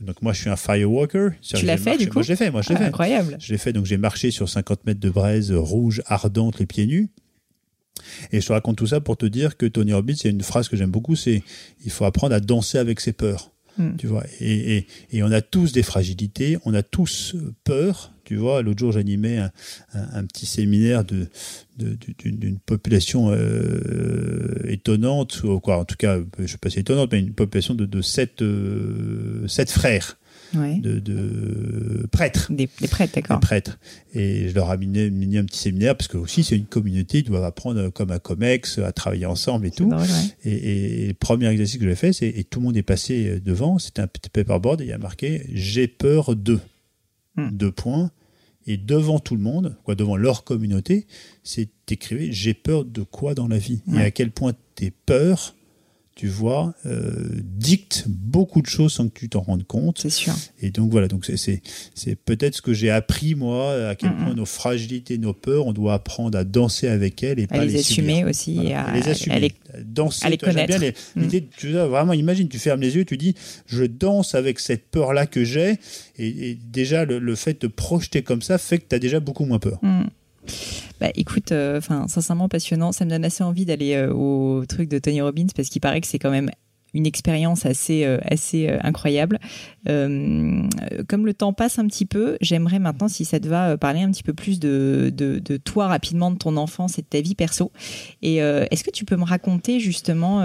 [0.00, 1.28] Donc moi je suis un firewalker.
[1.42, 2.84] Tu l'as fait, marché- du coup Moi je l'ai fait, moi je l'ai Ah, fait.
[2.86, 3.36] Incroyable.
[3.38, 6.86] Je l'ai fait, donc j'ai marché sur 50 mètres de braise rouge, ardente, les pieds
[6.86, 7.08] nus.
[8.32, 10.30] Et je te raconte tout ça pour te dire que Tony Robbins, il y a
[10.30, 11.42] une phrase que j'aime beaucoup, c'est
[11.84, 13.52] il faut apprendre à danser avec ses peurs.
[13.80, 13.96] Mm.
[13.96, 18.12] Tu vois, et, et, et on a tous des fragilités, on a tous peur.
[18.24, 19.50] Tu vois, l'autre jour, j'animais un,
[19.92, 21.26] un, petit séminaire de,
[21.78, 27.18] d'une, population euh, étonnante, ou quoi, en tout cas, je sais pas si étonnante, mais
[27.18, 30.16] une population de, de sept, euh, sept frères,
[30.54, 30.78] Ouais.
[30.78, 33.40] de, de prêtres Des, des prêtres, d'accord.
[33.40, 33.78] prêtres.
[34.14, 37.18] Et je leur ai amené, amené un petit séminaire parce que aussi c'est une communauté,
[37.18, 39.88] ils doivent apprendre comme un comex à travailler ensemble et tout.
[39.88, 40.06] drôle, ouais.
[40.50, 43.40] Et, et le premier exercice que j'ai fait, c'est et tout le monde est passé
[43.40, 46.58] devant, c'était un petit paperboard et il y a marqué j'ai peur de
[47.36, 47.50] Hmm.
[47.52, 48.10] deux points.
[48.66, 51.06] Et devant tout le monde, quoi, devant leur communauté,
[51.44, 53.82] c'est écrit j'ai peur de quoi dans la vie?
[53.86, 54.00] Ouais.
[54.02, 55.54] et à quel point tes peurs,
[56.20, 60.00] tu vois, euh, dictent beaucoup de choses sans que tu t'en rendes compte.
[60.02, 60.34] C'est sûr.
[60.60, 61.62] Et donc voilà, donc c'est c'est
[61.94, 65.66] c'est peut-être ce que j'ai appris moi à quel Mm, point nos fragilités, nos peurs,
[65.66, 68.28] on doit apprendre à danser avec elles et À pas les les assumer subir.
[68.28, 70.78] aussi Voilà, et à, les assumer, à les- danser, à les bien connaître.
[70.78, 73.34] les- l'idée, tu vois, vraiment imagine, tu fermes les yeux, tu dis
[73.66, 75.78] je danse avec cette peur là que j'ai
[76.18, 79.20] et, et déjà le, le fait de projeter comme ça fait que tu as déjà
[79.20, 79.80] beaucoup moins peur.
[81.00, 84.90] Bah écoute, euh, enfin sincèrement passionnant, ça me donne assez envie d'aller euh, au truc
[84.90, 86.50] de Tony Robbins parce qu'il paraît que c'est quand même
[86.94, 89.38] une expérience assez euh, assez euh, incroyable.
[89.88, 90.62] Euh,
[91.08, 94.10] comme le temps passe un petit peu, j'aimerais maintenant, si ça te va, parler un
[94.10, 97.72] petit peu plus de, de, toi rapidement, de ton enfance et de ta vie perso.
[98.22, 100.42] Et est-ce que tu peux me raconter justement,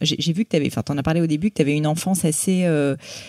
[0.00, 1.76] j'ai vu que tu avais, enfin, tu en as parlé au début, que tu avais
[1.76, 2.66] une enfance assez,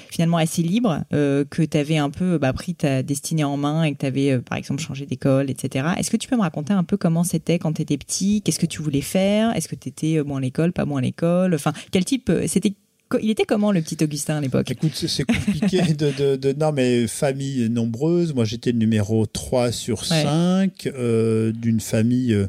[0.10, 3.94] finalement, assez libre, que tu avais un peu bah, pris ta destinée en main et
[3.94, 5.88] que tu avais, par exemple, changé d'école, etc.
[5.98, 8.42] Est-ce que tu peux me raconter un peu comment c'était quand tu étais petit?
[8.44, 9.56] Qu'est-ce que tu voulais faire?
[9.56, 11.56] Est-ce que tu étais bon à l'école, pas bon à l'école?
[11.56, 12.74] Enfin, quel type C'était
[13.22, 14.72] il était comment le petit Augustin à l'époque?
[14.72, 18.34] Écoute, c'est- compliqué de, de, de- Non, mais famille nombreuse.
[18.34, 20.24] Moi, j'étais le numéro 3 sur Ouais.
[20.24, 22.48] 5 euh, d'une famille euh,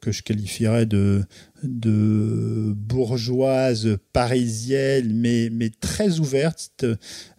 [0.00, 1.24] que je qualifierais de,
[1.62, 6.84] de bourgeoise parisienne, mais, mais très ouverte.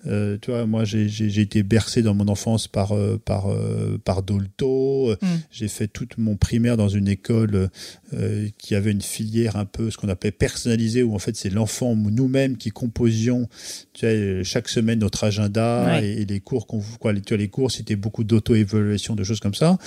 [0.08, 4.24] Euh, tu vois, moi, j'ai été bercé dans mon enfance par, euh, par, euh, par
[4.24, 5.16] Dolto.
[5.22, 5.28] Mm.
[5.52, 7.70] J'ai fait toute mon primaire dans une école
[8.14, 11.50] euh, qui avait une filière un peu ce qu'on appelait personnalisée, où en fait, c'est
[11.50, 13.48] l'enfant, nous-mêmes, qui composions
[13.94, 14.06] tu
[14.44, 16.06] chaque semaine notre agenda Ouais.
[16.06, 19.24] et, et les cours qu'on quoi, les, tu vois, les cours, c'était beaucoup d'auto-évaluation, de
[19.24, 19.78] choses comme ça.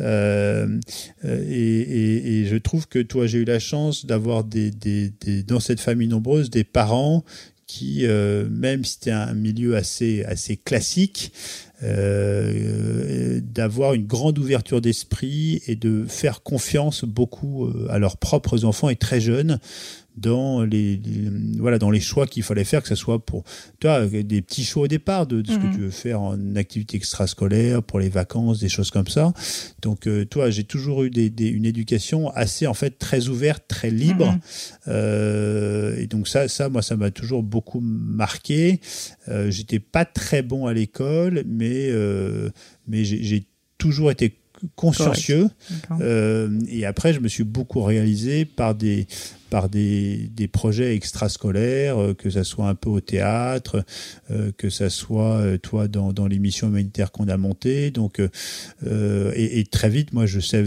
[0.00, 0.78] Euh,
[1.24, 4.70] euh, et, et, je trouve que toi, j'ai eu la chance d'avoir des,
[5.46, 7.24] dans cette famille nombreuse des parents
[7.66, 11.32] qui, euh, même si c'était un milieu assez, assez classique,
[11.82, 18.64] euh, d'avoir une grande ouverture d'esprit et de faire confiance beaucoup euh, à leurs propres
[18.64, 19.58] enfants et très jeunes,
[20.16, 21.00] dans les,
[21.58, 23.44] voilà dans les choix qu'il fallait faire, que ce soit pour
[23.80, 25.74] toi des petits choix au départ de, ce que mhm.
[25.74, 29.32] tu veux faire en activité extrascolaire, pour les vacances, des choses comme ça.
[29.82, 33.90] Donc euh, toi, j'ai toujours eu des, une éducation assez en fait très ouverte, très
[33.90, 34.32] libre.
[34.32, 34.40] Mhm.
[34.88, 38.80] Euh, et donc ça, ça, moi, ça m'a toujours beaucoup marqué.
[39.28, 42.50] Euh, J'étais pas très bon à l'école, mais euh,
[42.86, 43.46] mais j'ai
[43.78, 44.36] toujours été
[44.76, 45.48] consciencieux.
[46.00, 49.06] Euh, et après, je me suis beaucoup réalisé par des,
[49.54, 53.84] par des, des projets extrascolaires, euh, que ça soit un peu au théâtre,
[54.32, 57.92] euh, que ça soit euh, toi dans, dans l'émission humanitaire qu'on a montée.
[57.92, 60.64] Donc, et, et, très vite, moi, je sais,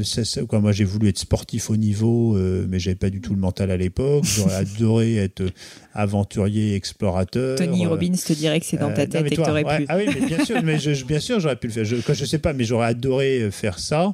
[0.47, 2.37] quoi, moi, j'ai voulu être sportif au niveau,
[2.69, 4.23] mais j'avais pas du tout le mental à l'époque.
[4.23, 5.43] J'aurais adoré être
[5.93, 7.57] aventurier, explorateur.
[7.57, 9.85] Tony Robbins te dirait que c'est dans ta tête et que tu aurais pu.
[9.89, 11.83] Ah oui, mais bien sûr, mais je, bien sûr, j'aurais pu le faire.
[11.83, 14.13] Je, je sais pas, mais j'aurais adoré faire ça.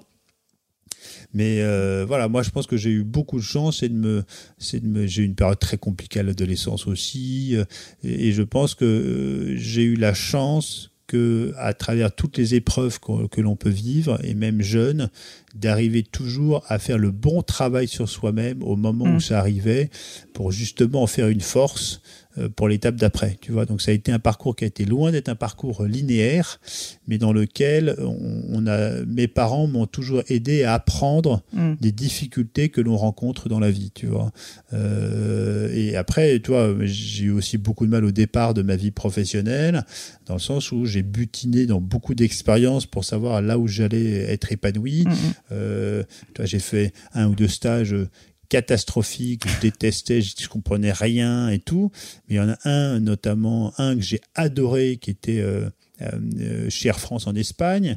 [1.34, 4.23] Mais euh, voilà, moi je pense que j'ai eu beaucoup de chance et de me,
[4.57, 7.65] c'est de me, j'ai eu une période très compliquée à l'adolescence aussi, euh,
[8.03, 12.99] et, je pense que euh, j'ai eu la chance que à travers toutes les épreuves
[12.99, 15.09] que, l'on peut vivre et même jeune,
[15.53, 19.21] d'arriver toujours à faire le bon travail sur soi-même au moment où mmh.
[19.21, 19.89] ça arrivait
[20.34, 22.01] pour justement en faire une force
[22.55, 23.38] pour l'étape d'après.
[23.41, 25.84] Tu vois, donc ça a été un parcours qui a été loin d'être un parcours
[25.84, 26.59] linéaire,
[27.07, 31.73] mais dans lequel on, a, mes parents m'ont toujours aidé à apprendre mm.
[31.79, 33.91] des difficultés que l'on rencontre dans la vie.
[33.93, 34.31] Tu vois,
[34.73, 38.75] euh, et après, tu vois, j'ai eu aussi beaucoup de mal au départ de ma
[38.75, 39.86] vie professionnelle,
[40.25, 44.51] dans le sens où j'ai butiné dans beaucoup d'expériences pour savoir là où j'allais être
[44.51, 45.03] épanoui.
[45.05, 45.13] Mm, mm.
[45.51, 46.03] Euh,
[46.41, 47.95] j'ai fait un ou deux stages
[48.49, 51.91] catastrophique, je détestais, je, comprenais rien et tout.
[52.27, 55.69] Mais il y en a un, notamment un que j'ai adoré, qui était euh,
[56.01, 57.95] euh, chez Air France en Espagne.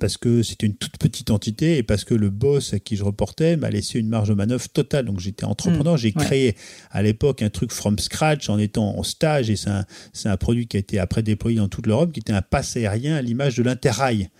[0.00, 3.04] Parce que c'était une toute petite entité et parce que le boss à qui je
[3.04, 5.06] reportais m'a laissé une marge de manœuvre totale.
[5.06, 5.98] Donc j'étais entrepreneur, mmh.
[5.98, 6.56] j'ai créé
[6.90, 9.86] à l'époque un truc from scratch en étant en stage et c'est un,
[10.24, 13.14] un, produit qui a été après déployé dans toute l'Europe qui était un pass aérien
[13.14, 14.30] à l'image de l'Interrail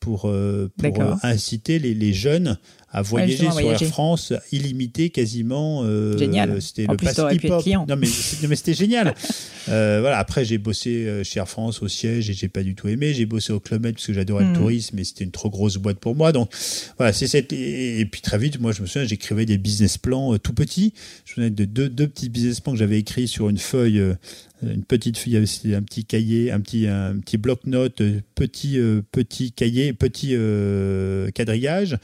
[0.00, 2.58] pour, euh, pour inciter les, les, jeunes
[2.92, 5.82] à voyager sur Air France illimité quasiment.
[5.84, 6.60] Euh, génial.
[6.60, 7.64] C'était le pass hip-hop.
[7.66, 8.08] Non mais,
[8.48, 9.14] mais c'était génial.
[9.68, 10.18] euh, voilà.
[10.18, 13.14] Après j'ai bossé euh, chez Air France au siège et j'ai pas du tout aimé.
[13.14, 14.54] J'ai bossé au Club Med parce que j'adorais le hmm.
[14.54, 16.32] tourisme, mais c'était une trop grosse boîte pour moi.
[16.32, 16.50] Donc
[16.96, 17.52] voilà, c'est cette.
[17.52, 20.92] Et, puis très vite, moi je me souviens, j'écrivais des business plans euh, tout petits.
[21.24, 24.02] Je me souviens de deux, deux petits business plans que j'avais écrits sur une feuille
[24.62, 28.02] une petite fille avait un petit cahier, un petit un petit bloc-notes,
[28.34, 28.78] petit
[29.12, 31.98] petit cahier, petit euh, quadrillage.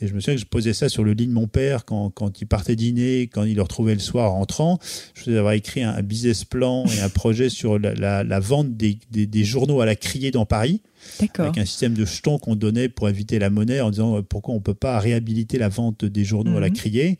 [0.00, 2.10] Et je me souviens que je posais ça sur le lit de mon père quand,
[2.10, 4.78] quand il partait dîner, quand il le retrouvait le soir rentrant.
[5.14, 9.44] Je faisais avoir écrit un, business plan et un projet sur la, vente des, des,
[9.44, 10.80] journaux à la criée dans Paris.
[11.20, 14.54] Avec un système de jetons qu'on donnait pour éviter la monnaie en disant euh, pourquoi
[14.54, 16.74] on ne peut pas réhabiliter la vente des journaux à la mhm.
[16.74, 17.18] criée.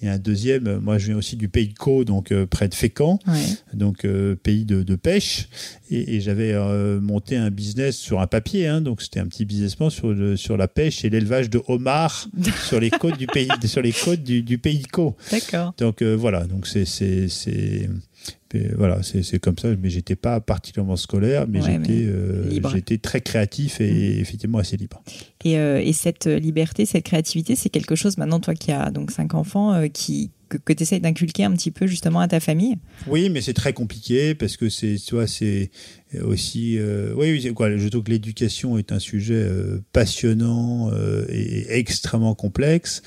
[0.00, 2.68] Et un deuxième, euh, moi je viens aussi du pays de Caux, donc euh, près
[2.68, 3.18] de Fécamp,
[3.72, 4.06] donc
[4.42, 5.48] pays de, de, pêche.
[5.90, 6.54] Et, et j'avais
[7.00, 10.56] monté un business sur un papier, hein, donc c'était un petit business sur, le, sur
[10.56, 12.28] la pêche et l'élevage de homards
[12.66, 15.16] sur les côtes du pays, sur les côtes du, du pays de Caux.
[15.30, 15.74] D'accord.
[15.78, 16.86] Donc voilà, donc c'est
[18.76, 19.68] voilà, c'est comme ça.
[19.80, 24.20] Mais j'étais pas particulièrement scolaire, mais euh, j'étais très créatif et mm.
[24.20, 25.02] effectivement assez libre.
[25.44, 29.10] Et, euh, et, cette liberté, cette créativité, c'est quelque chose maintenant, toi qui as donc
[29.10, 30.30] cinq enfants, euh, qui
[30.66, 32.76] que, tu essayes d'inculquer un petit peu justement à ta famille?
[33.06, 35.70] Oui, mais c'est très compliqué parce que c'est, tu vois, c'est
[36.22, 36.78] aussi,
[37.16, 39.48] oui, oui quoi, je trouve que l'éducation est un sujet
[39.94, 40.90] passionnant
[41.30, 43.00] et extrêmement complexe.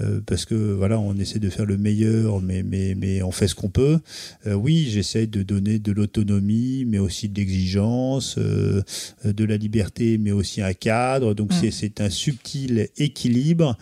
[0.00, 3.46] Euh, parce que voilà, on essaie de faire le meilleur, mais mais mais on fait
[3.46, 4.00] ce qu'on peut.
[4.46, 8.82] Euh, oui, j'essaie de donner de l'autonomie, mais aussi de l'exigence, euh,
[9.24, 11.34] de la liberté, mais aussi un cadre.
[11.34, 11.72] Donc c'est mm.
[11.72, 13.76] c'est un subtil équilibre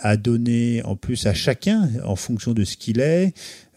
[0.00, 3.32] à donner en plus à chacun en fonction de ce qu'il est.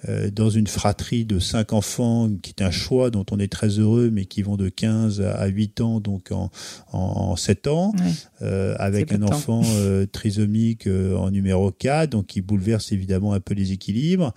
[0.07, 3.79] Euh, dans une fratrie de cinq enfants, qui est un choix dont on est très
[3.79, 6.49] heureux, mais qui vont de 15 à 8 ans, donc en,
[6.93, 7.93] en, 7 ans,
[8.41, 13.41] euh, avec un enfant euh, trisomique euh, en numéro 4, donc qui bouleverse évidemment un
[13.41, 14.33] peu les équilibres.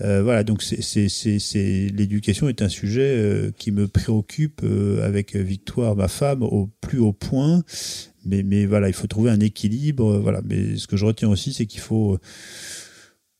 [0.00, 4.62] voilà, donc c'est l'éducation est un sujet qui me préoccupe
[5.02, 7.62] avec Victoire, ma femme, au plus haut point.
[8.28, 10.18] Mais, mais voilà, il faut trouver un équilibre.
[10.18, 12.18] Voilà, mais ce que je retiens aussi, c'est qu'il faut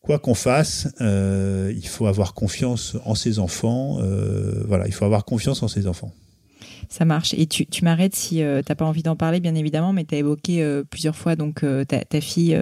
[0.06, 3.98] quoi qu'on fasse, euh, il faut avoir confiance en ses enfants.
[4.00, 6.12] Euh, voilà, il faut avoir confiance en ses enfants.
[6.88, 7.34] Ça marche.
[7.34, 10.04] Et tu, tu m'arrêtes si euh, tu n'as pas envie d'en parler, bien évidemment, mais
[10.04, 12.58] tu as évoqué plusieurs fois donc ta fille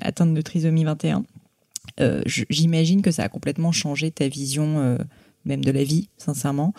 [0.00, 1.24] atteinte de trisomie 21.
[2.26, 4.96] J'imagine que ça a complètement changé ta vision
[5.50, 6.72] même de la vie, sincèrement.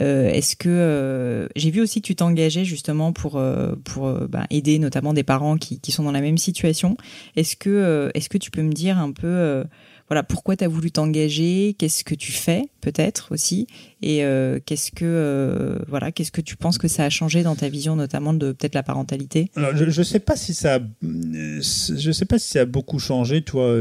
[0.00, 4.46] Euh, est-ce que euh, j'ai vu aussi que tu t'engageais justement pour euh, pour bah,
[4.50, 6.96] aider notamment des parents qui, qui sont dans la même situation.
[7.36, 9.64] Est-ce que est-ce que tu peux me dire un peu
[10.08, 13.66] voilà, pourquoi tu as voulu t'engager, qu'est-ce que tu fais peut-être aussi,
[14.00, 14.22] et
[14.64, 18.32] qu'est-ce que voilà, qu'est-ce que tu penses que ça a changé dans ta vision, notamment
[18.32, 19.50] de peut-être la parentalité?
[19.56, 23.42] Je ne sais pas si ça, je sais pas si ça a beaucoup changé.
[23.42, 23.76] Toi,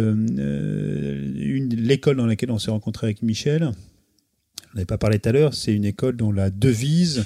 [1.88, 3.72] l'école dans laquelle on s'est rencontré avec Michel,
[4.72, 7.26] on n'avait pas parlé tout à l'heure, c'est une école dont la devise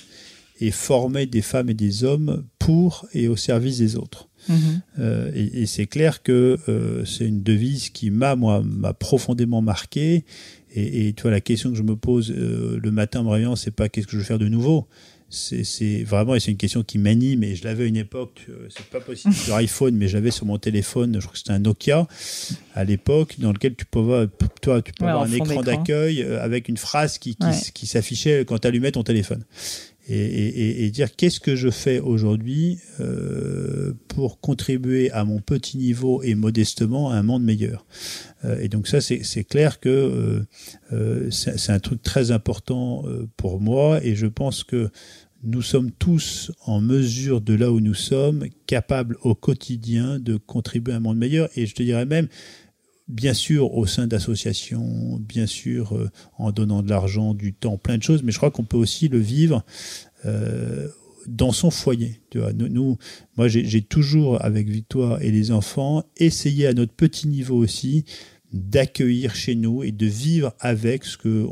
[0.60, 4.28] est former des femmes et des hommes pour et au service des autres.
[4.50, 4.82] Mhm.
[5.00, 10.26] Euh, et, c'est clair que euh, c'est une devise qui m'a moi m'a profondément marqué.
[10.74, 13.30] Et, et, tu vois la question que je me pose euh, le matin en me
[13.30, 14.88] réveillant, c'est pas qu'est-ce que je veux faire de nouveau?
[15.32, 18.48] C'est vraiment et c'est une question qui m'anime et je l'avais à une époque.
[18.70, 21.16] C'est pas possible sur iPhone, mais j'avais sur mon téléphone.
[21.16, 22.08] Je crois que c'était un Nokia
[22.76, 24.30] à l'époque dans lequel tu peux
[24.62, 28.60] toi tu peux avoir un écran d'accueil avec une phrase qui qui, qui s'affichait quand
[28.60, 29.46] tu allumais ton téléphone
[30.14, 36.36] et, dire qu'est-ce que je fais aujourd'hui euh, pour contribuer à mon petit niveau et
[36.36, 37.86] modestement à un monde meilleur?
[38.44, 40.44] Euh, et donc ça, c'est clair que
[40.92, 43.04] euh, c'est un truc très important
[43.38, 44.90] pour moi et je pense que
[45.44, 50.94] nous sommes tous en mesure de là où nous sommes capables au quotidien de contribuer
[50.94, 52.28] à un monde meilleur et je te dirais même
[53.08, 57.98] bien sûr au sein d'associations, bien sûr euh, en donnant de l'argent, du temps, plein
[57.98, 59.66] de choses, mais je crois qu'on peut aussi le vivre
[60.26, 60.88] euh,
[61.28, 62.22] dans son foyer.
[62.30, 62.98] Tu vois, nous,
[63.36, 68.06] moi, j'ai toujours avec Victoire et les enfants essayé à notre petit niveau aussi
[68.54, 71.48] d'accueillir chez nous et de vivre avec ce que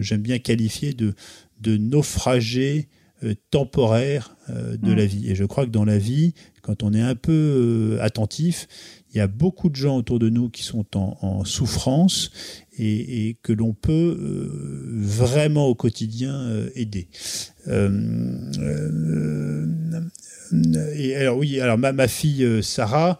[0.00, 1.14] j'aime bien qualifier de,
[1.60, 2.88] de naufragés
[3.22, 4.94] euh, temporaires de mmh.
[4.94, 5.30] la vie.
[5.30, 8.68] Et je crois que dans la vie, quand on est un peu attentif,
[9.14, 12.32] il y a beaucoup de gens autour de nous qui sont en, souffrance
[12.76, 14.50] et, que l'on peut euh,
[14.92, 17.08] vraiment au quotidien euh, aider.
[17.68, 18.50] Euh,
[20.96, 23.18] et alors oui, alors ma, ma fille Sarah,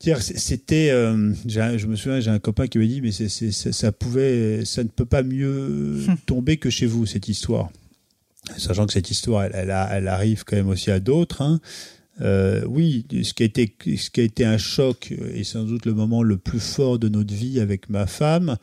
[0.00, 4.88] c'était, je me souviens, j'ai un copain qui m'a dit, mais ça pouvait, ça ne
[4.88, 7.70] peut pas mieux tomber que chez vous cette histoire
[8.56, 9.70] sachant que cette histoire, elle,
[10.08, 11.42] arrive quand même aussi à d'autres.
[11.42, 11.60] Hein.
[12.22, 15.84] Euh, oui, ce qui, a été, ce qui a été un choc et sans doute
[15.84, 18.56] le moment le plus fort de notre vie avec ma femme,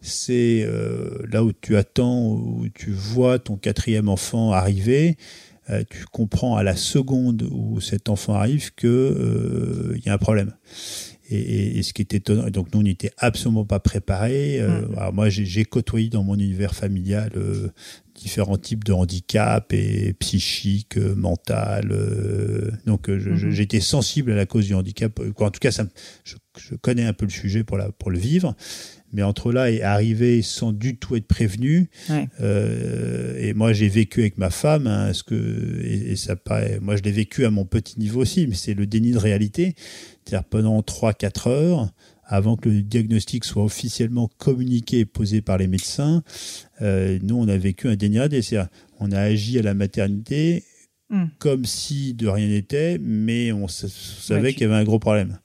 [0.00, 5.16] c'est euh, là où tu attends, où tu vois ton quatrième enfant arriver.
[5.70, 10.18] Euh, tu comprends à la seconde où cet enfant arrive que il y a un
[10.18, 10.52] problème.
[11.32, 14.60] Et, et, ce qui est étonnant, donc nous on n'était absolument pas préparés.
[14.60, 14.96] Mmh.
[14.96, 17.30] alors moi j'ai côtoyé dans mon univers familial
[18.20, 21.90] différents types de handicaps et psychiques, euh, mental.
[21.90, 23.50] Euh, donc euh, mhm.
[23.50, 25.18] j'étais sensible à la cause du handicap.
[25.38, 25.86] En tout cas, ça,
[26.24, 28.54] je, je, connais un peu le sujet pour, la, pour le vivre.
[29.12, 31.90] Mais entre là et arriver sans du tout être prévenu,
[32.40, 36.94] euh, et moi j'ai vécu avec ma femme, hein, ce que et, ça paraît, moi
[36.94, 39.74] je l'ai vécu à mon petit niveau aussi, mais c'est le déni de réalité.
[40.30, 41.88] C'est-à-dire pendant 3-4 heures,
[42.24, 46.22] avant que le diagnostic soit officiellement communiqué et posé par les médecins,
[46.82, 48.40] euh, nous, on a vécu un déniadé.
[49.00, 50.62] On a agi à la maternité
[51.08, 51.24] hmm.
[51.40, 55.40] comme si de rien n'était, mais on, savait qu'il y avait un gros problème.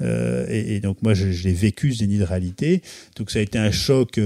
[0.00, 2.82] Euh, et, donc moi, je, je l'ai vécu ce déni de réalité.
[3.16, 4.20] Donc ça a été un choc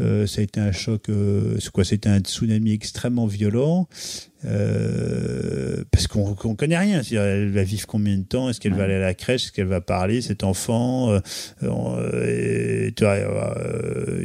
[0.00, 1.84] euh, ça a été un choc, euh, c'est quoi?
[1.84, 3.88] C'était un tsunami extrêmement violent
[4.44, 7.02] euh, parce qu'on ne connaît rien.
[7.12, 8.50] Elle va vivre combien de temps?
[8.50, 9.44] Est-ce qu'elle va aller à la crèche?
[9.44, 11.16] Est-ce qu'elle va parler Cet enfant
[11.62, 11.68] il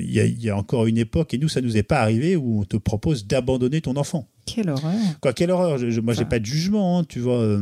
[0.02, 2.62] y a, y, a, encore une époque et nous, ça nous est pas arrivé où
[2.62, 4.28] on te propose d'abandonner ton enfant.
[4.46, 7.60] Quelle horreur Quoi, quelle horreur je, Moi, j'ai pas de jugement, hein, tu vois.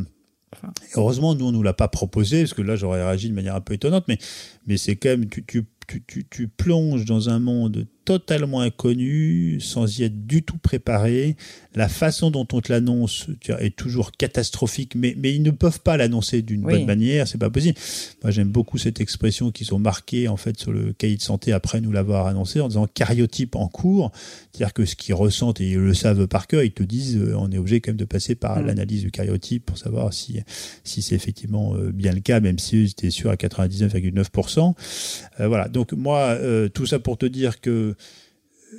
[0.95, 3.61] Heureusement, nous, on nous l'a pas proposé, parce que là, j'aurais réagi de manière un
[3.61, 4.17] peu étonnante, mais,
[4.65, 9.99] mais c'est quand même, tu, tu, tu, tu, plonges dans un monde totalement inconnu, sans
[9.99, 11.35] y être du tout préparé.
[11.75, 13.27] La façon dont on te l'annonce
[13.59, 17.49] est toujours catastrophique, mais, mais ils ne peuvent pas l'annoncer d'une bonne manière, c'est pas
[17.49, 17.77] possible.
[18.23, 21.51] Moi, j'aime beaucoup cette expression qu'ils ont marquée en fait sur le cahier de santé
[21.51, 24.11] après nous l'avoir annoncé en disant cariotype en cours,
[24.51, 27.35] c'est-à-dire que ce qu'ils ressentent et ils le savent par cœur, ils te disent euh,
[27.37, 28.65] on est obligé quand même de passer par mm.
[28.67, 30.39] l'analyse du cariotype pour savoir si
[30.83, 34.73] si c'est effectivement euh, bien le cas, même si c'était sûr à 99,9%.
[35.39, 35.67] Euh, voilà.
[35.67, 36.37] Donc moi,
[36.73, 37.95] tout ça pour te dire que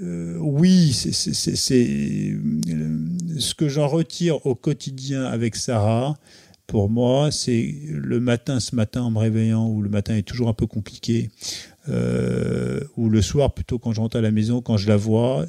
[0.02, 1.74] euh, oui, c'est ce
[3.54, 6.16] que j'en retire au quotidien avec Sarah.
[6.66, 10.48] Pour moi, c'est le matin, ce matin, en me réveillant, où le matin est toujours
[10.48, 11.30] un peu compliqué,
[11.88, 15.46] euh, ou le soir, plutôt quand je rentre à la maison, quand je la vois,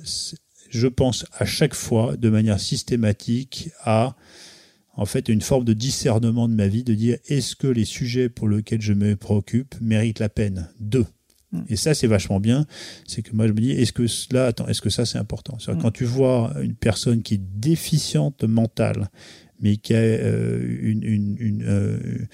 [0.69, 4.15] je pense à chaque fois, de manière systématique, à
[4.95, 8.29] en fait une forme de discernement de ma vie, de dire est-ce que les sujets
[8.29, 10.69] pour lesquels je me préoccupe méritent la peine?
[10.79, 11.05] Deux.
[11.67, 12.65] Et ça, c'est vachement bien.
[13.07, 15.57] C'est que moi, je me dis, est-ce que cela, attends, est-ce que ça, c'est important?
[15.81, 19.09] Quand tu vois une personne qui est déficiente mentale,
[19.59, 22.27] mais qui a une, une, une,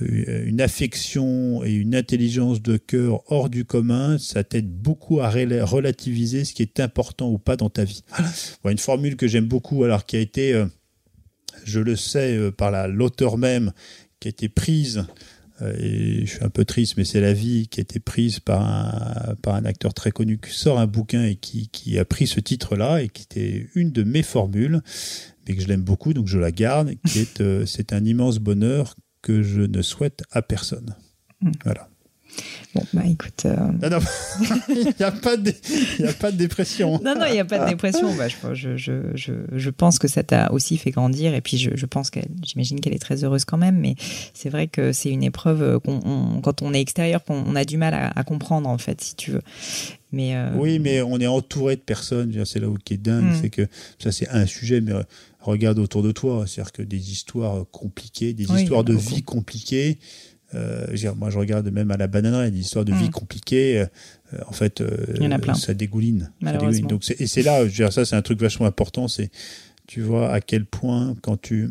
[0.00, 6.44] une, affection et une intelligence de cœur hors du commun, ça t'aide beaucoup à relativiser
[6.44, 8.02] ce qui est important ou pas dans ta vie.
[8.62, 8.72] Voilà.
[8.72, 10.64] Une formule que j'aime beaucoup, alors qui a été,
[11.64, 13.72] je le sais, par l'auteur même,
[14.20, 15.12] qui a été prise euh,
[15.60, 18.62] et je suis un peu triste, mais c'est la vie qui a été prise par
[18.62, 22.26] un, par un acteur très connu qui sort un bouquin et qui, qui a pris
[22.26, 24.82] ce titre-là et qui était une de mes formules,
[25.46, 28.38] mais que je l'aime beaucoup, donc je la garde, qui est euh, c'est un immense
[28.38, 30.96] bonheur que je ne souhaite à personne.
[31.40, 31.50] Mm.
[31.64, 31.88] Voilà.
[32.74, 33.44] Bon, bah écoute.
[33.44, 33.98] Euh, non, non,
[34.68, 35.50] il n'y a, pas de,
[36.04, 37.00] a pas de dépression.
[37.04, 38.12] Non, non, il n'y a pas de dépression.
[38.16, 41.34] Bah, je, je, je, je, pense que ça t'a aussi fait grandir.
[41.34, 43.78] Et puis, je, je pense qu'elle, j'imagine qu'elle est très heureuse quand même.
[43.78, 43.94] Mais
[44.32, 47.94] c'est vrai que c'est une épreuve qu'on, quand on est extérieur, qu'on a du mal
[47.94, 49.42] à, comprendre, en fait, si tu veux.
[50.10, 52.44] Mais euh, Oui, mais on est entouré de personnes.
[52.44, 53.24] C'est là où qui est dingue.
[53.24, 53.38] Hmm.
[53.40, 53.68] C'est que
[54.00, 54.94] ça, c'est un sujet, mais
[55.38, 56.44] regarde autour de toi.
[56.48, 59.98] C'est-à-dire que des histoires compliquées, des histoires de vie compliquées.
[60.54, 63.10] Euh, moi, je regarde même à la bananerie, des histoires de vie mm.
[63.10, 63.80] compliquées.
[63.80, 66.30] Euh, en fait, euh, ça dégouline.
[66.88, 69.08] Donc, et c'est là, je ça, c'est un truc vachement important.
[69.08, 69.30] C'est,
[69.86, 71.68] tu vois, à quel point, quand tu,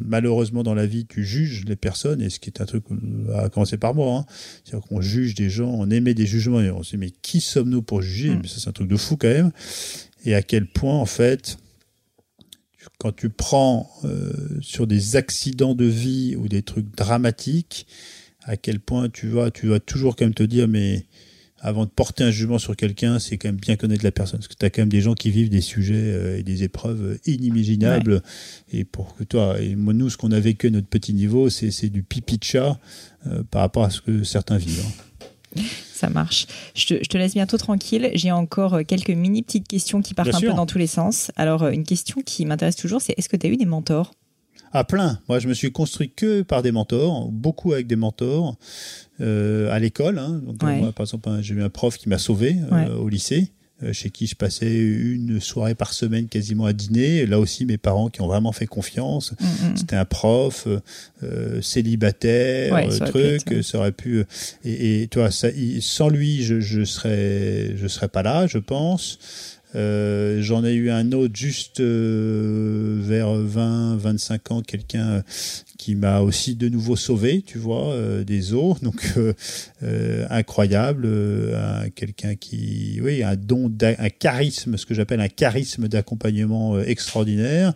[0.00, 2.84] malheureusement dans la vie, tu juges les personnes, et ce qui est un truc
[3.34, 4.24] à commencer par moi, hein,
[4.64, 7.40] c'est-à-dire qu'on juge des gens, on émet des jugements, et on se dit, mais qui
[7.40, 8.30] sommes-nous pour juger?
[8.30, 8.40] Mm.
[8.42, 9.50] Mais ça, c'est un truc de fou quand même.
[10.24, 11.56] Et à quel point, en fait,
[13.00, 14.30] quand tu prends euh,
[14.60, 17.86] sur des accidents de vie ou des trucs dramatiques,
[18.42, 21.06] à quel point tu vas, tu vas toujours quand même te dire, mais
[21.60, 24.40] avant de porter un jugement sur quelqu'un, c'est quand même bien connaître la personne.
[24.40, 26.62] Parce que tu as quand même des gens qui vivent des sujets euh, et des
[26.62, 28.22] épreuves inimaginables.
[28.70, 31.48] Et pour que toi, et moi, nous, ce qu'on a vécu à notre petit niveau,
[31.48, 32.78] c'est du pipi de chat
[33.26, 34.84] euh, par rapport à ce que certains vivent.
[34.86, 35.04] Hein.
[35.92, 36.46] Ça marche.
[36.74, 38.10] Je te, laisse bientôt tranquille.
[38.14, 41.30] J'ai encore euh, quelques mini petites questions qui partent un peu dans tous les sens.
[41.36, 44.12] Alors, euh, une question qui m'intéresse toujours, c'est est-ce que tu as eu des mentors?
[44.72, 45.18] Ah, plein.
[45.28, 48.56] Moi, je me suis construit que par des mentors, beaucoup avec des mentors
[49.20, 50.18] euh, à l'école.
[50.18, 50.40] Hein.
[50.62, 52.56] moi, par exemple, j'ai eu un prof qui m'a sauvé
[52.98, 53.52] au lycée.
[53.82, 57.24] Euh, chez qui je passais une soirée par semaine quasiment à dîner.
[57.24, 59.32] Là aussi, mes parents qui ont vraiment fait confiance.
[59.32, 59.76] Mm, mm.
[59.76, 60.80] C'était un prof euh,
[61.22, 64.24] euh célibataire, ouais, truc, ça aurait pu.
[64.64, 65.48] Et, et toi, ça,
[65.80, 69.18] sans lui, je, je serais, je serais pas là, je pense.
[69.74, 75.22] Euh, J'en ai eu un autre juste euh, vers 20, 25 ans, quelqu'un
[75.80, 78.76] qui m'a aussi de nouveau sauvé, tu vois, euh, des eaux.
[78.82, 79.32] Donc euh,
[79.82, 81.08] euh, incroyable,
[81.94, 87.72] quelqu'un qui, oui, un don, un charisme, ce que j'appelle un charisme d'accompagnement extraordinaire.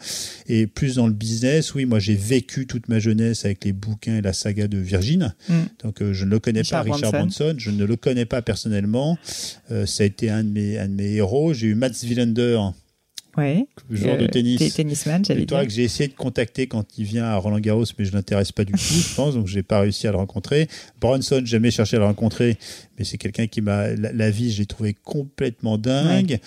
[0.49, 4.17] Et plus dans le business, oui, moi j'ai vécu toute ma jeunesse avec les bouquins
[4.17, 5.35] et la saga de Virgin.
[5.49, 5.55] Mm.
[5.83, 7.55] Donc je ne le connais pas, Richard Branson.
[7.57, 9.17] Je ne le connais pas personnellement.
[9.69, 11.55] ça a été un de mes, un de mes héros.
[11.55, 12.59] J'ai eu Mats Wilander
[13.37, 13.67] Ouais.
[13.91, 14.75] Joueur de tennis.
[14.75, 15.63] Tennisman, j'allais dire.
[15.63, 18.65] que j'ai essayé de contacter quand il vient à Roland Garros, mais je l'intéresse pas
[18.65, 20.69] du tout, je pense, donc j'ai pas réussi à le rencontrer.
[21.01, 22.59] Bronson, jamais cherché à le rencontrer,
[22.99, 26.39] mais c'est quelqu'un qui m'a, la, vie, j'ai trouvé complètement dingue.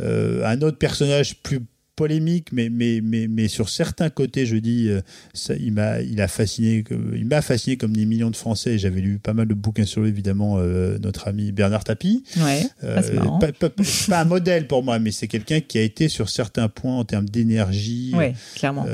[0.00, 1.60] Euh, un autre personnage plus
[1.96, 5.00] polémique, mais, mais, mais, mais sur certains côtés, je dis, euh,
[5.32, 6.84] ça, il m'a, il a fasciné,
[7.14, 8.78] il m'a fasciné comme des millions de Français.
[8.78, 12.24] J'avais lu pas mal de bouquins sur lui, évidemment, euh, notre ami Bernard Tapie.
[12.38, 13.00] Ouais, euh,
[13.40, 16.98] pas, pas, un modèle pour moi, mais c'est quelqu'un qui a été sur certains points
[16.98, 18.86] en termes d'énergie, ouais, clairement.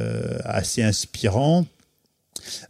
[0.44, 1.66] assez inspirant.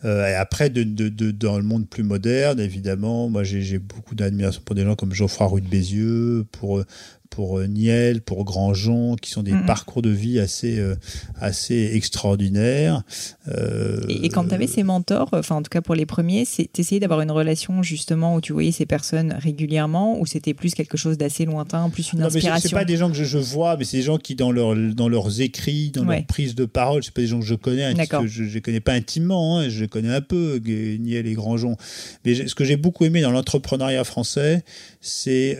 [0.04, 4.62] et après, de, de, de, dans le monde plus moderne, évidemment, moi j'ai beaucoup d'admiration
[4.64, 6.82] pour des gens comme Geoffroy Roux de Bézieux, pour
[7.30, 10.96] pour euh, Niel, pour Grandjean, qui sont des parcours de vie assez, euh,
[11.40, 13.02] assez extraordinaires.
[13.48, 17.00] Euh, et, quand tu avais ces mentors, enfin en tout cas pour les premiers, t'essayais
[17.00, 21.16] d'avoir une relation justement où tu voyais ces personnes régulièrement, ou c'était plus quelque chose
[21.16, 23.98] d'assez lointain, plus une non, inspiration C'est pas des gens que je, vois, mais c'est
[23.98, 27.22] des gens qui dans, leur, dans leurs écrits, dans leur prise de parole, c'est pas
[27.22, 30.12] des gens que je connais, hein, que je ne connais pas intimement, hein, je connais
[30.12, 31.76] un peu Niel et Grandjean.
[32.24, 34.64] Mais ce que j'ai beaucoup aimé dans l'entrepreneuriat français,
[35.00, 35.56] c'est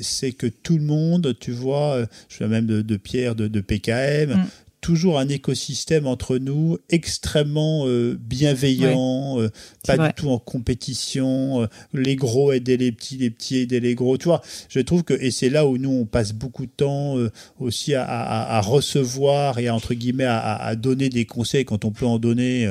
[0.00, 4.34] c'est que tout le monde, tu vois, euh, je suis même de, Pierre de, PKM,
[4.34, 4.46] mm.
[4.82, 9.48] Toujours un écosystème entre nous extrêmement euh, bienveillant, euh,
[9.86, 14.18] pas du tout en compétition, les gros aider les petits, les petits aider les gros.
[14.18, 17.16] Tu vois, je trouve que, et c'est là où nous, on passe beaucoup de temps
[17.60, 22.18] aussi à, recevoir et à, entre guillemets, à, donner des conseils quand on peut en
[22.18, 22.70] donner.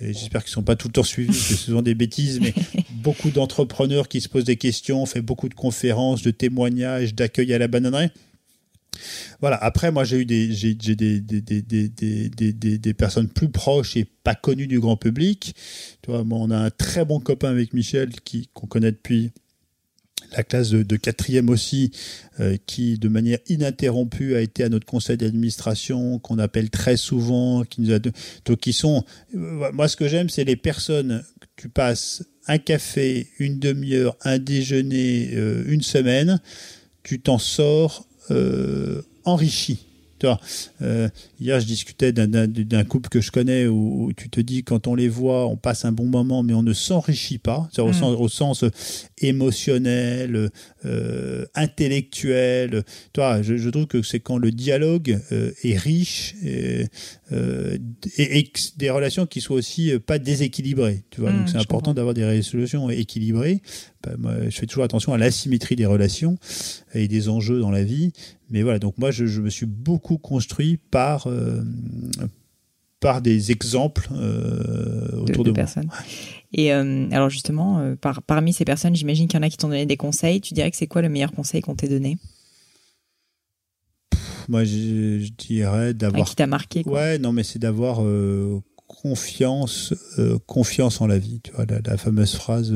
[0.00, 2.40] J'espère qu'ils ne sont pas tout le temps suivis, parce que ce sont des bêtises,
[2.40, 2.52] mais
[2.90, 7.54] beaucoup d'entrepreneurs qui se posent des questions, on fait beaucoup de conférences, de témoignages, d'accueil
[7.54, 8.10] à la bananerie.
[9.40, 9.56] Voilà.
[9.56, 14.34] Après, moi, j'ai eu des, j'ai, des, des, des, des, personnes plus proches et pas
[14.34, 15.54] connues du grand public.
[16.02, 19.32] Tu vois, on a un très bon copain avec Michel qui, qu'on connaît depuis
[20.36, 21.90] la classe de, quatrième aussi,
[22.40, 27.64] euh, qui de manière ininterrompue a été à notre conseil d'administration, qu'on appelle très souvent,
[27.64, 31.46] qui nous a, donc qui sont, euh, moi ce que j'aime, c'est les personnes que
[31.62, 36.40] tu passes un café, une demi-heure, un déjeuner, euh, une semaine,
[37.02, 38.06] tu t'en sors
[39.24, 39.86] enrichi.
[40.82, 41.08] Euh,
[41.40, 45.08] hier, je discutais d'un couple que je connais où, tu te dis, quand on les
[45.08, 47.92] voit, on passe un bon moment, mais on ne s'enrichit pas, au, mm.
[47.92, 48.64] sens, au, sens,
[49.18, 50.50] émotionnel,
[50.84, 52.84] euh, intellectuel.
[53.12, 56.86] Toi, je, trouve que c'est quand le dialogue euh, est riche et,
[58.18, 61.04] et, des relations qui soient aussi pas déséquilibrées.
[61.10, 63.62] Tu vois, mm, donc c'est important d'avoir des résolutions équilibrées.
[64.18, 66.38] Moi, je fais toujours attention à l'asymétrie des relations
[66.94, 68.12] et des enjeux dans la vie.
[68.50, 71.62] Mais voilà, donc moi, je, me suis beaucoup construit par, euh,
[73.00, 75.88] par des exemples euh, autour de, de, personnes.
[76.52, 79.68] Et euh, alors justement, par, parmi ces personnes, j'imagine qu'il y en a qui t'ont
[79.68, 80.42] donné des conseils.
[80.42, 82.18] Tu dirais que c'est quoi le meilleur conseil qu'on t'ait donné?
[84.48, 86.28] Moi, je, dirais d'avoir.
[86.28, 86.92] qui t'a marqué quoi.
[86.92, 88.04] Ouais, non, mais c'est d'avoir
[88.86, 89.94] confiance,
[90.46, 91.40] confiance en la vie.
[91.42, 92.74] Tu vois, la fameuse phrase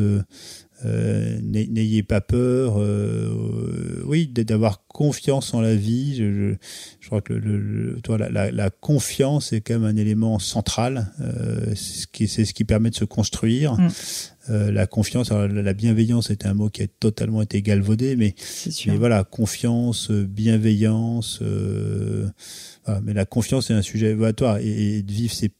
[0.84, 6.16] euh, n'ayez pas peur, euh, oui, d'avoir confiance en la vie.
[6.16, 6.54] Je,
[7.00, 11.12] je, crois que le, toi, la, la, confiance est quand même un élément central.
[11.20, 13.74] Euh, c'est ce qui, c'est ce qui permet de se construire.
[13.74, 13.88] Mm.
[14.50, 18.34] Euh, la confiance, la bienveillance est un mot qui a totalement été galvaudé, mais,
[18.86, 21.40] mais voilà, confiance, bienveillance.
[22.84, 25.50] Voilà, mais la confiance est un sujet évaluatoire et, et de vivre ses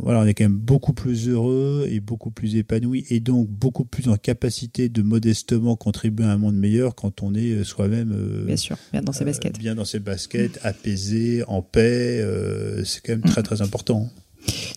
[0.00, 3.84] voilà, on est quand même beaucoup plus heureux et beaucoup plus épanoui et donc beaucoup
[3.84, 8.12] plus en capacité de modestement contribuer à un monde meilleur quand on est euh, soi-même
[8.12, 9.58] euh, bien sûr bien dans ses euh, baskets.
[9.58, 12.24] bien dans ses baskets apaisé en paix
[12.84, 14.08] c'est quand même très très important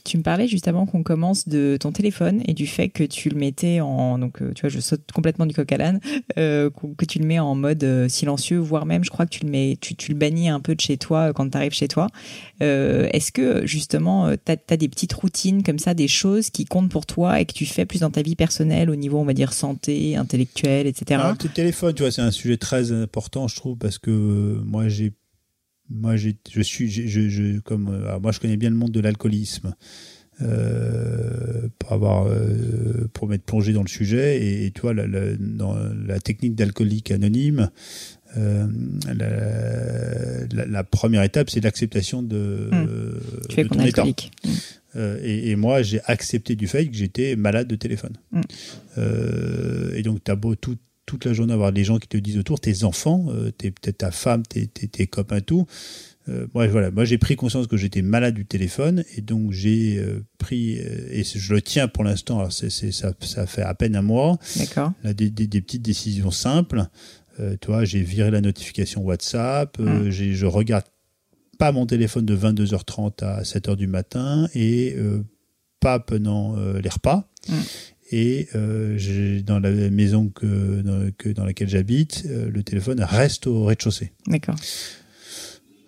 [0.04, 3.38] tu me parlais justement qu'on commence de ton téléphone et du fait que tu le
[3.38, 6.00] mettais en donc euh, tu vois je saute complètement du coq à l'âne
[6.38, 9.46] euh, que tu le mets en mode euh, silencieux voire même je crois que tu
[9.46, 11.88] le mets tu, tu le bannis un peu de chez toi quand tu arrives chez
[11.88, 12.08] toi.
[12.60, 17.06] Est-ce que justement tu as, des petites routines comme ça des choses qui comptent pour
[17.06, 19.54] toi et que tu fais plus dans ta vie personnelle au niveau on va dire
[19.54, 21.22] santé, intellectuelle, etc.
[21.42, 25.14] le téléphone tu vois c'est un sujet très important je trouve parce que moi j'ai
[25.90, 29.74] moi, je suis, je, je, comme, euh, moi, je connais bien le monde de l'alcoolisme.
[30.42, 35.06] Euh, pour avoir euh, pour m'être plongé dans le sujet et, et tu vois la,
[35.06, 37.70] la, dans la technique d'alcoolique anonyme
[38.38, 38.66] euh,
[39.14, 42.86] la, la, première étape c'est l'acceptation de, mmh.
[43.58, 45.00] de ton état mmh.
[45.22, 48.42] et, et, moi j'ai accepté du fait que j'étais malade de téléphone mmh.
[49.94, 50.78] et donc t'as beau tout
[51.10, 54.12] toute la journée avoir des gens qui te disent autour, tes enfants, euh, peut-être ta
[54.12, 55.66] femme, tes, tes, tes copains, tout.
[56.28, 60.24] Euh, voilà, moi j'ai pris conscience que j'étais malade du téléphone et donc j'ai euh,
[60.38, 62.38] pris et je le tiens pour l'instant.
[62.38, 64.38] Alors c'est, ça, ça fait à peine un mois.
[64.58, 64.94] D'accord.
[65.04, 66.86] Des, des, des, petites décisions simples.
[67.40, 69.82] tu vois, j'ai viré la notification WhatsApp.
[70.10, 70.86] J'ai, je regarde
[71.58, 74.96] pas mon téléphone de 22h30 à 7h du matin et
[75.80, 77.28] pas pendant les repas.
[77.50, 77.56] Hum.
[78.12, 83.46] Et euh, dans la maison que dans, que dans laquelle j'habite, euh, le téléphone reste
[83.46, 84.12] au rez-de-chaussée.
[84.28, 84.56] D'accord.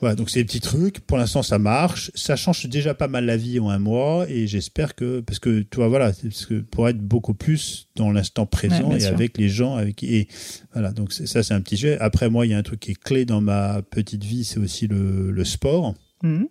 [0.02, 1.00] Voilà, donc c'est des petits trucs.
[1.00, 2.12] Pour l'instant, ça marche.
[2.16, 5.62] Ça change déjà pas mal la vie en un mois, et j'espère que parce que
[5.62, 9.76] toi, voilà, parce que pour être beaucoup plus dans l'instant présent et avec les gens,
[9.76, 10.28] avec et
[10.74, 10.92] voilà.
[10.92, 12.02] Donc ça, c'est un petit jeu.
[12.02, 14.60] Après, moi, il y a un truc qui est clé dans ma petite vie, c'est
[14.60, 15.94] aussi le, le sport.
[16.24, 16.46] Mmh.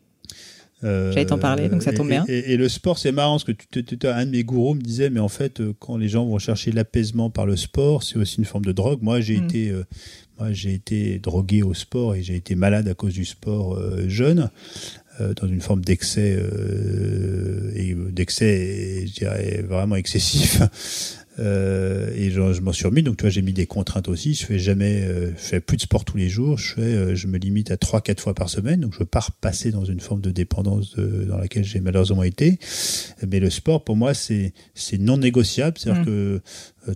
[0.82, 2.24] Euh, J'allais t'en parler, donc ça tombe bien.
[2.26, 5.10] Et, le sport, c'est marrant, parce que tu, tu, un de mes gourous me disait,
[5.10, 8.38] mais en fait, euh, quand les gens vont chercher l'apaisement par le sport, c'est aussi
[8.38, 9.00] une forme de drogue.
[9.02, 9.44] Moi, j'ai mm.
[9.44, 9.84] été, euh,
[10.38, 14.50] moi, j'ai été drogué au sport et j'ai été malade à cause du sport jeune,
[15.18, 16.42] dans une forme d'excès,
[17.74, 20.62] et d'excès, je dirais, vraiment excessif.
[21.40, 23.02] Euh, et je, je m'en suis remis.
[23.02, 24.34] Donc, tu vois, j'ai mis des contraintes aussi.
[24.34, 26.58] Je fais jamais, euh, je fais plus de sport tous les jours.
[26.58, 28.80] Je fais, euh, je me limite à trois, quatre fois par semaine.
[28.80, 32.58] Donc, je pars passer dans une forme de dépendance de, dans laquelle j'ai malheureusement été.
[33.26, 35.78] Mais le sport, pour moi, c'est, c'est non négociable.
[35.78, 36.06] C'est-à-dire mmh.
[36.06, 36.40] que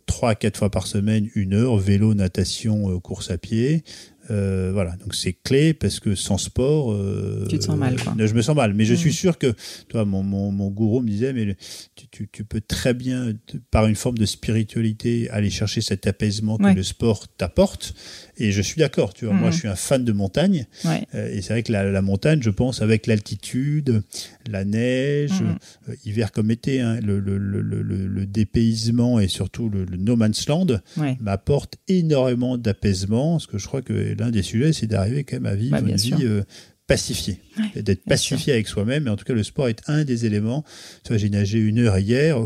[0.06, 3.84] trois à quatre fois par semaine, une heure, vélo, natation, course à pied.
[4.30, 7.96] Euh, voilà, donc c'est clé parce que sans sport, euh, tu te sens mal.
[8.00, 8.14] Quoi.
[8.18, 9.14] Je me sens mal, mais je suis mm.
[9.14, 9.54] sûr que,
[9.88, 11.56] toi, mon, mon, mon gourou me disait, mais
[11.94, 13.32] tu, tu, tu, peux très bien,
[13.70, 17.94] par une forme de spiritualité, aller chercher cet apaisement que le sport t'apporte.
[18.36, 19.52] Et je suis d'accord, tu vois, moi mm.
[19.52, 20.66] je suis un fan de montagne.
[20.86, 24.02] Euh, et c'est vrai que la, la, montagne, je pense, avec l'altitude,
[24.50, 25.56] la neige, mm.
[25.88, 30.48] euh, hiver comme été, hein, le, le, le, le, dépaysement et surtout le, no man's
[30.48, 30.66] land
[31.20, 33.32] m'apporte énormément d'apaisement.
[33.32, 35.94] Parce que je crois que l'un des sujets, c'est d'arriver quand même à vivre une
[35.94, 36.42] vie euh,
[36.86, 37.38] pacifiée,
[37.76, 39.04] d'être pacifié avec soi-même.
[39.04, 40.64] Mais en tout cas, le sport est un des éléments.
[41.04, 42.38] Tu vois, j'ai nagé une heure hier.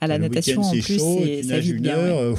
[0.00, 1.96] à la natation en plus, chaud, tu ça nages une bien.
[1.96, 2.38] heure, ouais.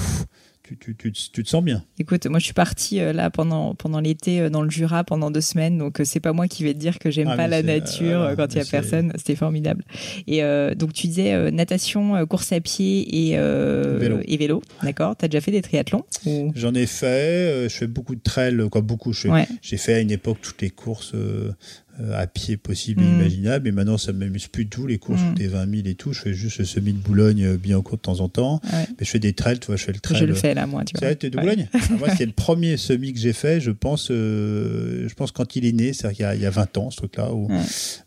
[0.72, 1.84] Euh, tu, tu, tu, tu te sens bien.
[2.00, 5.32] Écoute, moi je suis partie euh, là pendant pendant l'été euh, dans le Jura pendant
[5.32, 7.48] deux semaines, donc euh, c'est pas moi qui vais te dire que j'aime Ah, pas
[7.48, 9.12] la c'est- nature euh, quand il y a personne.
[9.18, 9.84] C'était formidable.
[10.28, 14.20] Et euh, donc tu disais euh, natation, euh, course à pied et euh, Vélo.
[14.26, 14.62] et vélo.
[14.84, 15.16] D'accord.
[15.16, 16.52] T'as déjà fait des triathlons ou...
[16.56, 19.14] J'en ai fait, euh, je fais beaucoup de trail, quoi, beaucoup.
[19.26, 19.48] Ouais.
[19.62, 21.18] J'ai fait à une époque toutes les courses euh,
[21.48, 21.52] euh,
[22.14, 23.20] à pied possibles et Mm.
[23.20, 25.32] imaginables, mais maintenant ça m'amuse plus du tout, les courses Mm.
[25.32, 26.14] où t'es 20 000 et tout.
[26.14, 28.62] Je fais juste le semi de Boulogne euh, bien au cours de temps en temps,
[28.72, 28.86] Ouais.
[29.00, 30.18] mais je fais des trails, tu vois, je fais le trail.
[30.20, 31.16] Je le euh, fais là moi, tu C'est vois.
[31.16, 31.44] t'es de Ouais.
[31.44, 35.32] Boulogne Ah, Moi, c'est le premier semi que j'ai fait, je pense, euh, je pense
[35.32, 37.34] quand il est né, c'est-à-dire il y, a 20 ans, ce truc-là.
[37.34, 37.62] Où, Ouais.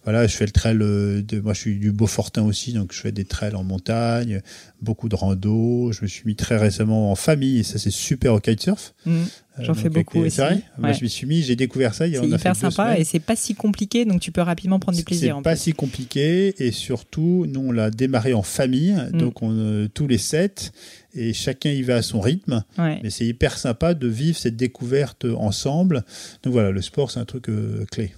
[0.05, 3.01] Voilà, je fais le trail euh, de, moi, je suis du Beaufortin aussi, donc je
[3.01, 4.41] fais des trails en montagne,
[4.83, 5.91] beaucoup de rando.
[5.93, 8.95] Je me suis mis très récemment en famille, et ça, c'est super au kitesurf.
[9.07, 9.23] Mm.
[9.61, 10.37] Euh, J'en fais beaucoup aussi.
[10.37, 12.07] C'est vrai Moi, je m'y suis mis, j'ai découvert ça.
[12.07, 15.37] C'est hyper sympa et c'est pas si compliqué, donc tu peux rapidement prendre du plaisir.
[15.39, 15.61] C'est pas plus.
[15.61, 19.19] si compliqué et surtout, nous on l'a démarré en famille, Mm.
[19.19, 20.73] donc on, euh, tous les sept
[21.15, 22.63] et chacun y va à son rythme.
[22.79, 23.01] Ouais.
[23.03, 26.05] Mais c'est hyper sympa de vivre cette découverte ensemble.
[26.43, 28.13] Donc voilà, le sport c'est un truc euh, clé.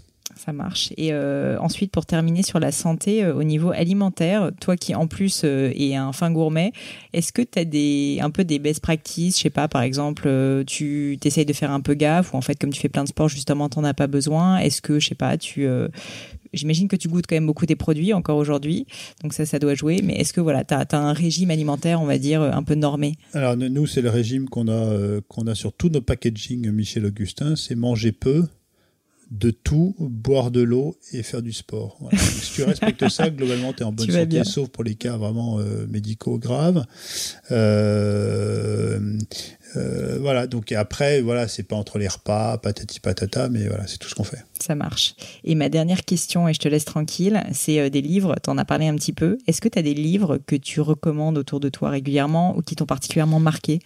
[0.45, 0.93] Ça marche.
[0.97, 5.07] Et euh, ensuite, pour terminer sur la santé, euh, au niveau alimentaire, toi qui en
[5.07, 6.73] plus euh, es un fin gourmet,
[7.13, 9.37] est-ce que tu as des, un peu des best practices?
[9.37, 12.41] Je sais pas, par exemple, euh, tu t'essayes de faire un peu gaffe ou en
[12.41, 14.59] fait, comme tu fais plein de sports, justement, t'en as pas besoin.
[14.59, 15.69] Est-ce que, je sais pas, tu.
[16.53, 18.87] J'imagine que tu goûtes quand même beaucoup tes produits encore aujourd'hui,
[19.23, 20.01] donc ça, ça doit jouer.
[20.03, 23.15] Mais est-ce que voilà, tu as, un régime alimentaire, on va dire, un peu normé?
[23.33, 27.55] Alors nous- c'est le régime qu'on a qu'on a sur tous nos packaging Michel Augustin,
[27.57, 28.45] c'est manger peu
[29.33, 31.97] de tout, boire de l'eau et faire du sport.
[32.01, 32.19] Voilà.
[32.19, 34.45] Donc, si tu respectes ça, globalement, tu es en bonne santé, bien.
[34.45, 36.85] sauf pour les cas vraiment euh, médicaux graves.
[37.51, 39.01] Euh,
[39.77, 43.87] euh, voilà, donc et après, voilà, c'est pas entre les repas, patati patata, mais voilà,
[43.87, 44.45] c'est tout ce qu'on fait.
[44.61, 45.15] Ça marche.
[45.45, 48.67] Et ma dernière question, et je te laisse tranquille, c'est des livres, tu en as
[48.67, 49.39] parlé un petit peu.
[49.47, 52.77] Est-ce que tu as des livres que tu recommandes autour de toi régulièrement ou qui
[52.77, 53.79] t'ont particulièrement marqué?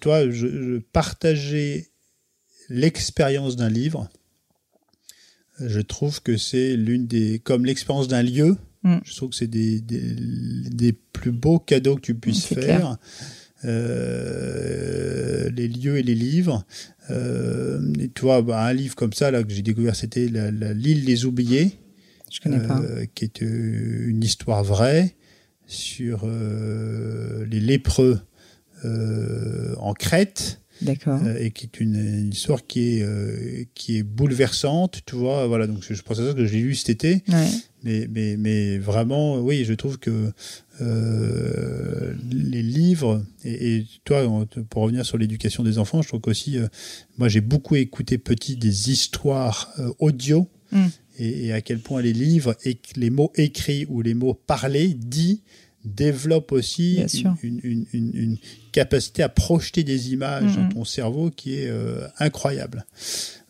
[0.00, 1.90] Toi, je, je partageais
[2.68, 4.08] l'expérience d'un livre.
[5.66, 8.56] Je trouve que c'est l'une des, comme l'expérience d'un lieu.
[8.82, 8.96] Mm.
[9.04, 10.00] Je trouve que c'est des, des,
[10.70, 12.98] des plus beaux cadeaux que tu puisses faire.
[13.64, 16.64] Euh, les lieux et les livres.
[17.10, 21.24] Euh, et toi, bah, un livre comme ça là que j'ai découvert, c'était l'île des
[21.26, 21.78] oubliés,
[22.30, 22.80] Je connais pas.
[22.80, 25.14] euh, qui est une histoire vraie
[25.66, 28.20] sur les lépreux
[28.84, 31.20] en Crète D'accord.
[31.24, 35.46] euh, et qui est une, une histoire qui est euh, qui est bouleversante, tu vois.
[35.46, 37.48] Voilà, donc je, pense à ça que j'ai lu cet été, Ouais.
[37.82, 40.32] mais mais mais vraiment, oui, je trouve que
[40.80, 46.58] euh, les livres et, et toi, pour revenir sur l'éducation des enfants, je trouve qu'aussi,
[46.58, 46.68] euh,
[47.18, 50.48] moi, j'ai beaucoup écouté petit des histoires euh, audio.
[50.72, 50.86] Mm.
[51.18, 54.94] Et, et à quel point les livres et les mots écrits ou les mots parlés,
[54.94, 55.42] dits,
[55.84, 56.98] développent aussi
[57.42, 58.36] une, une, une, une
[58.72, 60.56] capacité à projeter des images Mhm.
[60.56, 62.84] dans ton cerveau qui est euh, incroyable.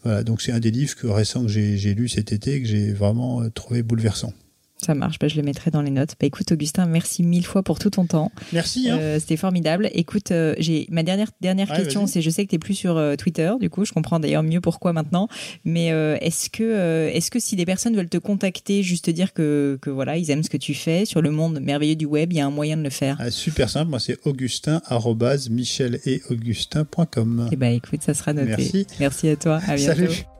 [0.05, 2.69] Voilà, donc c'est un des livres que récent que j'ai lu cet été et que
[2.69, 4.33] j'ai vraiment euh, trouvé bouleversant.
[4.83, 6.15] Ça marche, bah, je le mettrai dans les notes.
[6.19, 8.33] Bah, écoute, Augustin, merci mille fois pour tout ton temps.
[8.53, 8.89] Merci.
[8.89, 8.99] Hein.
[8.99, 9.91] Euh, C'était formidable.
[9.93, 12.75] Écoute, euh, j'ai ma dernière dernière Ouais, question, c'est je sais que tu es plus
[12.75, 15.29] sur euh, Twitter, du coup, je comprends d'ailleurs mieux pourquoi maintenant.
[15.65, 19.79] Mais est-ce que est-ce que si des personnes veulent te contacter, juste te dire que
[19.83, 22.37] que voilà, ils aiment ce que tu fais sur le monde merveilleux du web, il
[22.37, 23.17] y a un moyen de le faire?
[23.19, 27.49] Ah, super simple, moi c'est augustin arrobase michel et augustin.com.
[27.53, 28.49] Eh ben écoute, ça sera noté.
[28.49, 28.87] Merci.
[28.99, 29.61] Merci à toi.
[29.67, 29.95] À bientôt.
[29.95, 30.40] Salut.